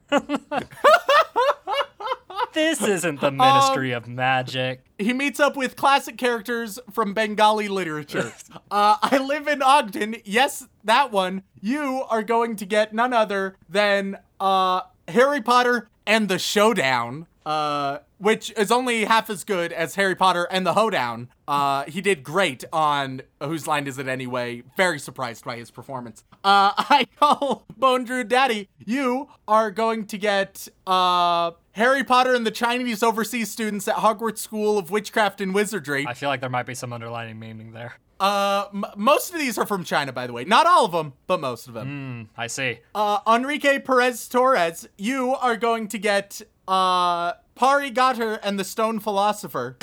This 2.57 2.83
isn't 2.89 3.21
the 3.21 3.31
Ministry 3.31 3.93
of 3.93 4.09
Magic. 4.09 4.83
He 4.99 5.13
meets 5.13 5.39
up 5.39 5.57
with 5.57 5.77
classic 5.77 6.17
characters 6.17 6.81
from 6.91 7.13
Bengali 7.15 7.69
literature. 7.69 8.33
uh, 8.71 8.97
I 9.01 9.19
live 9.19 9.47
in 9.47 9.63
Ogden. 9.63 10.17
Yes, 10.25 10.67
that 10.83 11.13
one. 11.13 11.43
You 11.61 12.05
are 12.09 12.23
going 12.23 12.57
to 12.57 12.67
get 12.67 12.95
none 12.95 13.13
other 13.13 13.57
than 13.69 14.19
uh, 14.41 14.81
Harry 15.07 15.43
Potter 15.43 15.89
and 16.07 16.29
the 16.29 16.39
Showdown, 16.39 17.27
uh, 17.45 17.99
which 18.19 18.53
is 18.57 18.73
only 18.73 19.05
half 19.05 19.29
as 19.29 19.45
good 19.45 19.73
as 19.73 19.97
Harry 19.97 20.15
Potter 20.15 20.49
and 20.51 20.67
the 20.67 20.73
Hoedown. 20.73 21.29
Uh, 21.47 21.85
he 21.85 22.01
did 22.01 22.23
great 22.23 22.65
on 22.73 23.21
Whose 23.43 23.67
Line 23.67 23.87
Is 23.87 23.99
It 23.99 24.09
Anyway? 24.09 24.63
Very 24.77 24.99
surprised 24.99 25.45
by 25.45 25.57
his 25.57 25.71
performance. 25.71 26.25
Uh, 26.43 26.73
I 26.79 27.07
call 27.21 27.67
Bone 27.77 28.05
Drew 28.05 28.25
Daddy. 28.25 28.69
You 28.85 29.29
are 29.47 29.71
going 29.71 30.07
to 30.07 30.17
get 30.19 30.69
uh, 30.87 31.51
Harry 31.77 32.03
Potter 32.03 32.35
and 32.35 32.47
the 32.47 32.51
Chinese 32.51 33.03
overseas 33.03 33.51
students 33.51 33.87
at 33.87 33.97
Hogwarts 33.97 34.39
School 34.39 34.79
of 34.79 34.91
Witchcraft 34.91 35.43
and 35.43 35.55
Wizardry. 35.55 36.07
I 36.09 36.15
feel 36.15 36.31
like 36.31 36.41
there 36.41 36.49
might 36.49 36.65
be 36.65 36.75
some 36.75 36.91
underlining 36.91 37.39
meaning 37.39 37.73
there. 37.73 37.93
Uh, 38.19 38.65
m- 38.73 38.87
most 38.97 39.35
of 39.35 39.39
these 39.39 39.59
are 39.59 39.67
from 39.67 39.85
China, 39.85 40.11
by 40.11 40.27
the 40.27 40.33
way. 40.33 40.47
Not 40.47 40.67
all 40.67 40.87
of 40.87 40.93
them, 40.93 41.13
but 41.27 41.39
most 41.39 41.69
of 41.69 41.75
them. 41.75 42.31
I 42.35 42.47
see. 42.47 42.79
Uh, 42.95 43.19
Enrique 43.29 43.79
Perez 43.81 44.27
Torres, 44.27 44.89
you 44.97 45.35
are 45.35 45.55
going 45.57 45.89
to 45.89 45.99
get 45.99 46.41
uh 46.67 47.35
Pari 47.55 47.91
Gatter 47.91 48.41
and 48.43 48.59
the 48.59 48.65
Stone 48.65 49.01
Philosopher. 49.01 49.77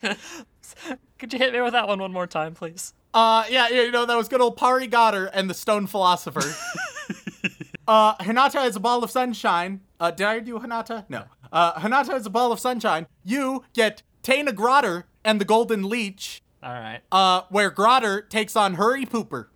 Could 1.18 1.32
you 1.32 1.38
hit 1.38 1.52
me 1.52 1.62
with 1.62 1.72
that 1.72 1.88
one 1.88 1.98
one 1.98 2.12
more 2.12 2.28
time, 2.28 2.54
please? 2.54 2.94
Uh, 3.12 3.44
yeah, 3.48 3.66
yeah, 3.70 3.82
you 3.82 3.90
know, 3.90 4.06
that 4.06 4.16
was 4.16 4.28
good 4.28 4.40
old 4.40 4.56
Pari 4.56 4.86
Gatter 4.86 5.26
and 5.34 5.50
the 5.50 5.54
Stone 5.54 5.88
Philosopher. 5.88 6.42
uh, 7.88 8.14
Hinata 8.18 8.66
is 8.66 8.76
a 8.76 8.80
ball 8.80 9.02
of 9.02 9.10
sunshine. 9.10 9.80
Uh, 10.04 10.10
did 10.10 10.26
I 10.26 10.38
do 10.40 10.58
Hanata? 10.58 11.04
No. 11.08 11.24
Uh, 11.50 11.74
Hinata 11.80 12.14
is 12.16 12.26
a 12.26 12.30
ball 12.30 12.52
of 12.52 12.60
sunshine. 12.60 13.06
You 13.24 13.64
get 13.72 14.02
Taina 14.22 14.50
Grotter 14.50 15.04
and 15.24 15.40
the 15.40 15.46
Golden 15.46 15.88
Leech, 15.88 16.42
All 16.62 16.72
right. 16.74 17.00
uh, 17.10 17.42
where 17.48 17.70
Grotter 17.70 18.28
takes 18.28 18.54
on 18.54 18.74
Hurry 18.74 19.06
Pooper 19.06 19.46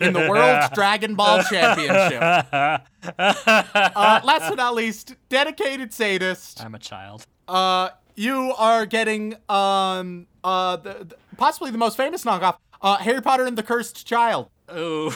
in 0.00 0.14
the 0.14 0.26
World's 0.30 0.70
Dragon 0.74 1.14
Ball 1.14 1.42
Championship. 1.42 2.82
Uh, 3.18 4.20
last 4.24 4.48
but 4.48 4.56
not 4.56 4.74
least, 4.74 5.14
dedicated 5.28 5.92
sadist. 5.94 6.60
I'm 6.64 6.74
a 6.74 6.78
child. 6.78 7.24
Uh, 7.46 7.90
you 8.16 8.52
are 8.58 8.84
getting 8.86 9.36
um 9.48 10.26
uh 10.42 10.76
the, 10.76 11.04
the- 11.04 11.16
possibly 11.36 11.70
the 11.70 11.78
most 11.78 11.96
famous 11.96 12.24
knockoff, 12.24 12.56
uh, 12.82 12.96
Harry 12.96 13.20
Potter 13.22 13.44
and 13.46 13.56
the 13.56 13.62
Cursed 13.62 14.06
Child. 14.06 14.48
Ooh. 14.76 15.10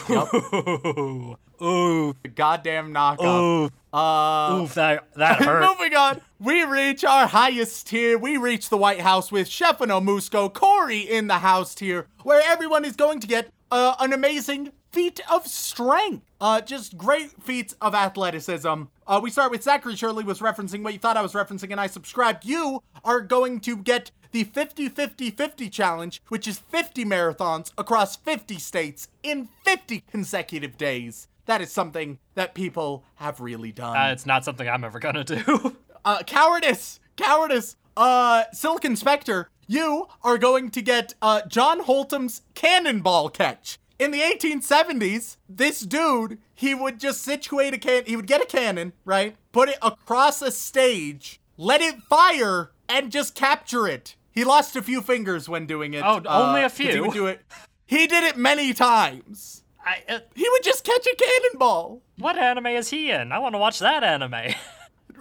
Ooh. 1.61 2.15
The 2.23 2.29
goddamn 2.29 2.93
knockoff. 2.93 3.69
Ooh. 3.69 3.97
Uh, 3.97 4.61
Ooh. 4.61 4.67
That 4.67 5.07
that 5.15 5.41
hurt. 5.43 5.61
Moving 5.61 5.95
on, 5.95 6.21
we 6.39 6.63
reach 6.63 7.03
our 7.03 7.27
highest 7.27 7.87
tier. 7.87 8.17
We 8.17 8.37
reach 8.37 8.69
the 8.69 8.77
White 8.77 9.01
House 9.01 9.31
with 9.31 9.47
Stefano 9.47 9.99
Musco, 9.99 10.51
Cory 10.51 10.99
in 10.99 11.27
the 11.27 11.39
house 11.39 11.75
tier, 11.75 12.07
where 12.23 12.41
everyone 12.45 12.85
is 12.85 12.95
going 12.95 13.19
to 13.19 13.27
get 13.27 13.49
uh, 13.69 13.95
an 13.99 14.13
amazing 14.13 14.71
feat 14.91 15.21
of 15.31 15.47
strength. 15.47 16.25
Uh, 16.39 16.61
just 16.61 16.97
great 16.97 17.31
feats 17.43 17.75
of 17.81 17.93
athleticism. 17.93 18.83
Uh, 19.07 19.19
we 19.21 19.29
start 19.29 19.51
with 19.51 19.63
Zachary 19.63 19.95
Shirley 19.95 20.23
was 20.23 20.39
referencing 20.39 20.83
what 20.83 20.93
you 20.93 20.99
thought 20.99 21.17
I 21.17 21.21
was 21.21 21.33
referencing, 21.33 21.71
and 21.71 21.79
I 21.79 21.87
subscribed. 21.87 22.45
You 22.45 22.81
are 23.03 23.21
going 23.21 23.59
to 23.61 23.77
get 23.77 24.11
the 24.31 24.43
50 24.45 24.89
50 24.89 25.31
50 25.31 25.69
challenge, 25.69 26.21
which 26.29 26.47
is 26.47 26.59
50 26.59 27.05
marathons 27.05 27.71
across 27.77 28.15
50 28.15 28.57
states 28.57 29.07
in 29.23 29.49
50 29.63 30.03
consecutive 30.09 30.77
days. 30.77 31.27
That 31.45 31.61
is 31.61 31.71
something 31.71 32.19
that 32.35 32.53
people 32.53 33.03
have 33.15 33.39
really 33.41 33.71
done 33.71 33.97
Uh, 33.97 34.11
it's 34.11 34.25
not 34.25 34.45
something 34.45 34.67
I'm 34.69 34.83
ever 34.83 34.99
gonna 34.99 35.23
do. 35.23 35.75
uh, 36.05 36.23
cowardice, 36.23 36.99
cowardice. 37.17 37.75
Uh, 37.97 38.43
Silicon 38.53 38.95
Spectre, 38.95 39.49
you 39.67 40.07
are 40.23 40.37
going 40.37 40.69
to 40.71 40.81
get 40.81 41.13
uh 41.21 41.41
John 41.47 41.81
Holtum's 41.81 42.41
cannonball 42.53 43.29
catch. 43.29 43.79
In 43.99 44.11
the 44.11 44.21
1870s, 44.21 45.37
this 45.47 45.81
dude, 45.81 46.39
he 46.55 46.73
would 46.73 46.99
just 46.99 47.21
situate 47.21 47.73
a 47.73 47.77
can, 47.77 48.03
he 48.05 48.15
would 48.15 48.25
get 48.27 48.41
a 48.41 48.45
cannon, 48.45 48.93
right? 49.05 49.35
Put 49.51 49.69
it 49.69 49.77
across 49.81 50.41
a 50.41 50.49
stage, 50.51 51.39
let 51.57 51.81
it 51.81 52.01
fire, 52.03 52.71
and 52.89 53.11
just 53.11 53.35
capture 53.35 53.87
it. 53.87 54.15
He 54.31 54.43
lost 54.43 54.75
a 54.75 54.81
few 54.81 55.01
fingers 55.01 55.47
when 55.49 55.67
doing 55.67 55.93
it. 55.93 56.03
Oh, 56.03 56.21
only 56.25 56.61
a 56.61 56.69
'cause 56.69 56.77
He 56.77 56.91
few? 56.91 57.01
would 57.01 57.13
do 57.13 57.27
it. 57.27 57.41
He 57.85 58.07
did 58.07 58.23
it 58.23 58.37
many 58.37 58.73
times. 58.73 59.60
I, 59.85 60.03
uh, 60.07 60.19
He 60.35 60.47
would 60.49 60.63
just 60.63 60.83
catch 60.83 61.05
a 61.07 61.15
cannonball. 61.15 62.01
what 62.17 62.37
anime 62.37 62.67
is 62.67 62.89
he 62.89 63.11
in? 63.11 63.31
I 63.31 63.39
want 63.39 63.53
to 63.55 63.59
watch 63.59 63.79
that 63.79 64.03
anime. 64.03 64.53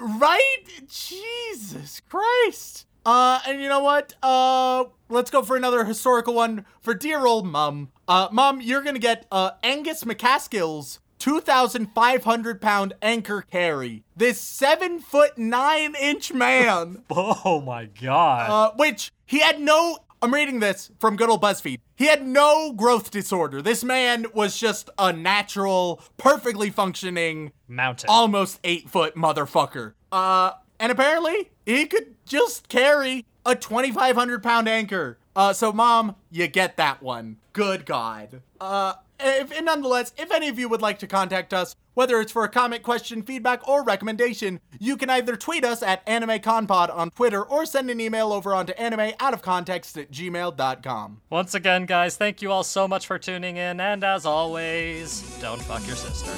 Right? 0.03 0.65
Jesus 0.89 2.01
Christ. 2.09 2.87
Uh, 3.05 3.41
and 3.47 3.61
you 3.61 3.69
know 3.69 3.81
what? 3.81 4.15
Uh, 4.23 4.85
let's 5.11 5.31
go 5.31 5.43
for 5.43 5.57
another 5.57 5.85
historical 5.85 6.33
one 6.33 6.65
for 6.81 6.95
dear 6.95 7.27
old 7.27 7.47
mum. 7.47 7.91
Uh, 8.09 8.29
mum, 8.33 8.63
you're 8.63 8.81
gonna 8.83 8.99
get, 8.99 9.27
uh, 9.31 9.51
Angus 9.63 10.05
MacAskill's 10.05 11.01
2,500 11.19 12.61
pound 12.63 12.95
anchor 13.03 13.43
carry. 13.43 14.03
This 14.17 14.41
seven 14.41 15.01
foot 15.01 15.37
nine 15.37 15.95
inch 16.01 16.33
man, 16.33 17.03
oh 17.11 17.61
my 17.65 17.87
god. 18.01 18.51
uh, 18.51 18.75
which 18.77 19.13
he 19.27 19.41
had 19.41 19.61
no, 19.61 19.99
I'm 20.23 20.35
reading 20.35 20.61
this 20.61 20.91
from 20.99 21.17
good 21.17 21.31
old 21.31 21.41
BuzzFeed. 21.41 21.79
He 21.97 22.07
had 22.07 22.27
no 22.27 22.73
growth 22.73 23.11
disorder. 23.11 23.63
This 23.63 23.83
man 23.83 24.27
was 24.35 24.59
just 24.59 24.91
a 24.99 25.13
natural, 25.15 26.03
perfectly 26.19 26.69
functioning, 26.69 27.53
Mountain. 27.69 28.11
almost 28.11 28.61
eight 28.63 28.91
foot 28.91 29.15
motherfucker. 29.17 29.95
Uh, 30.13 30.53
and 30.79 30.93
apparently 30.93 31.51
he 31.65 31.87
could 31.87 32.17
just 32.27 32.69
carry 32.69 33.25
a 33.47 33.55
2,500 33.55 34.43
pound 34.43 34.69
anchor. 34.69 35.19
Uh, 35.35 35.55
so 35.55 35.73
mom, 35.73 36.17
you 36.31 36.47
get 36.49 36.77
that 36.77 37.03
one. 37.03 37.39
Good 37.55 37.87
God. 37.87 38.43
Uh, 38.61 38.95
if, 39.23 39.63
nonetheless, 39.63 40.13
if 40.17 40.31
any 40.31 40.49
of 40.49 40.59
you 40.59 40.69
would 40.69 40.83
like 40.83 40.99
to 41.01 41.07
contact 41.07 41.53
us, 41.53 41.77
whether 41.95 42.21
it's 42.21 42.33
for 42.33 42.45
a 42.45 42.49
comment, 42.49 42.83
question, 42.83 43.23
feedback, 43.23 43.67
or 43.69 43.85
recommendation, 43.85 44.61
you 44.79 44.97
can 44.97 45.11
either 45.11 45.37
tweet 45.37 45.65
us 45.65 45.83
at 45.83 46.05
AnimeConPod 46.07 46.95
on 46.95 47.11
Twitter 47.11 47.43
or 47.43 47.67
send 47.67 47.91
an 47.91 48.01
email 48.01 48.33
over 48.33 48.55
onto 48.55 48.73
animeoutofcontext 48.75 50.01
at 50.01 50.11
gmail.com. 50.11 51.21
Once 51.31 51.55
again, 51.55 51.87
guys, 51.87 52.17
thank 52.17 52.43
you 52.43 52.51
all 52.51 52.65
so 52.65 52.89
much 52.89 53.07
for 53.07 53.19
tuning 53.19 53.57
in, 53.57 53.81
and 53.81 54.05
as 54.05 54.25
always, 54.25 55.23
don't 55.41 55.63
fuck 55.63 55.87
your 55.87 55.97
sister. 55.97 56.31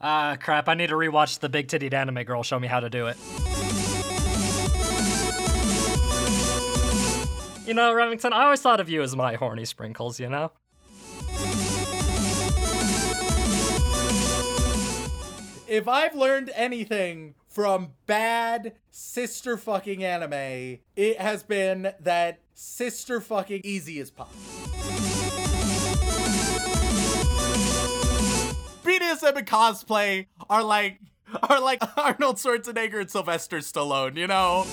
Ah, 0.00 0.36
crap, 0.40 0.68
I 0.68 0.74
need 0.74 0.88
to 0.88 0.94
rewatch 0.94 1.40
the 1.40 1.48
big 1.48 1.66
tittied 1.66 1.92
anime 1.92 2.22
girl 2.22 2.42
show 2.42 2.60
me 2.60 2.68
how 2.68 2.80
to 2.80 2.88
do 2.88 3.08
it. 3.08 3.16
You 7.68 7.74
know, 7.74 7.92
Remington, 7.92 8.32
I 8.32 8.44
always 8.44 8.62
thought 8.62 8.80
of 8.80 8.88
you 8.88 9.02
as 9.02 9.14
my 9.14 9.34
horny 9.34 9.66
sprinkles, 9.66 10.18
you 10.18 10.30
know? 10.30 10.52
if 15.68 15.86
I've 15.86 16.14
learned 16.14 16.50
anything 16.54 17.34
from 17.46 17.90
bad 18.06 18.72
sister 18.90 19.58
fucking 19.58 20.02
anime, 20.02 20.78
it 20.96 21.20
has 21.20 21.42
been 21.42 21.92
that 22.00 22.40
sister 22.54 23.20
fucking 23.20 23.60
easy 23.64 24.00
as 24.00 24.10
pop. 24.10 24.32
BDSM 28.82 29.36
and 29.36 29.46
cosplay 29.46 30.24
are 30.48 30.62
like 30.62 31.00
are 31.42 31.60
like 31.60 31.82
Arnold 31.98 32.36
Schwarzenegger 32.36 33.02
and 33.02 33.10
Sylvester 33.10 33.58
Stallone, 33.58 34.16
you 34.16 34.26
know? 34.26 34.64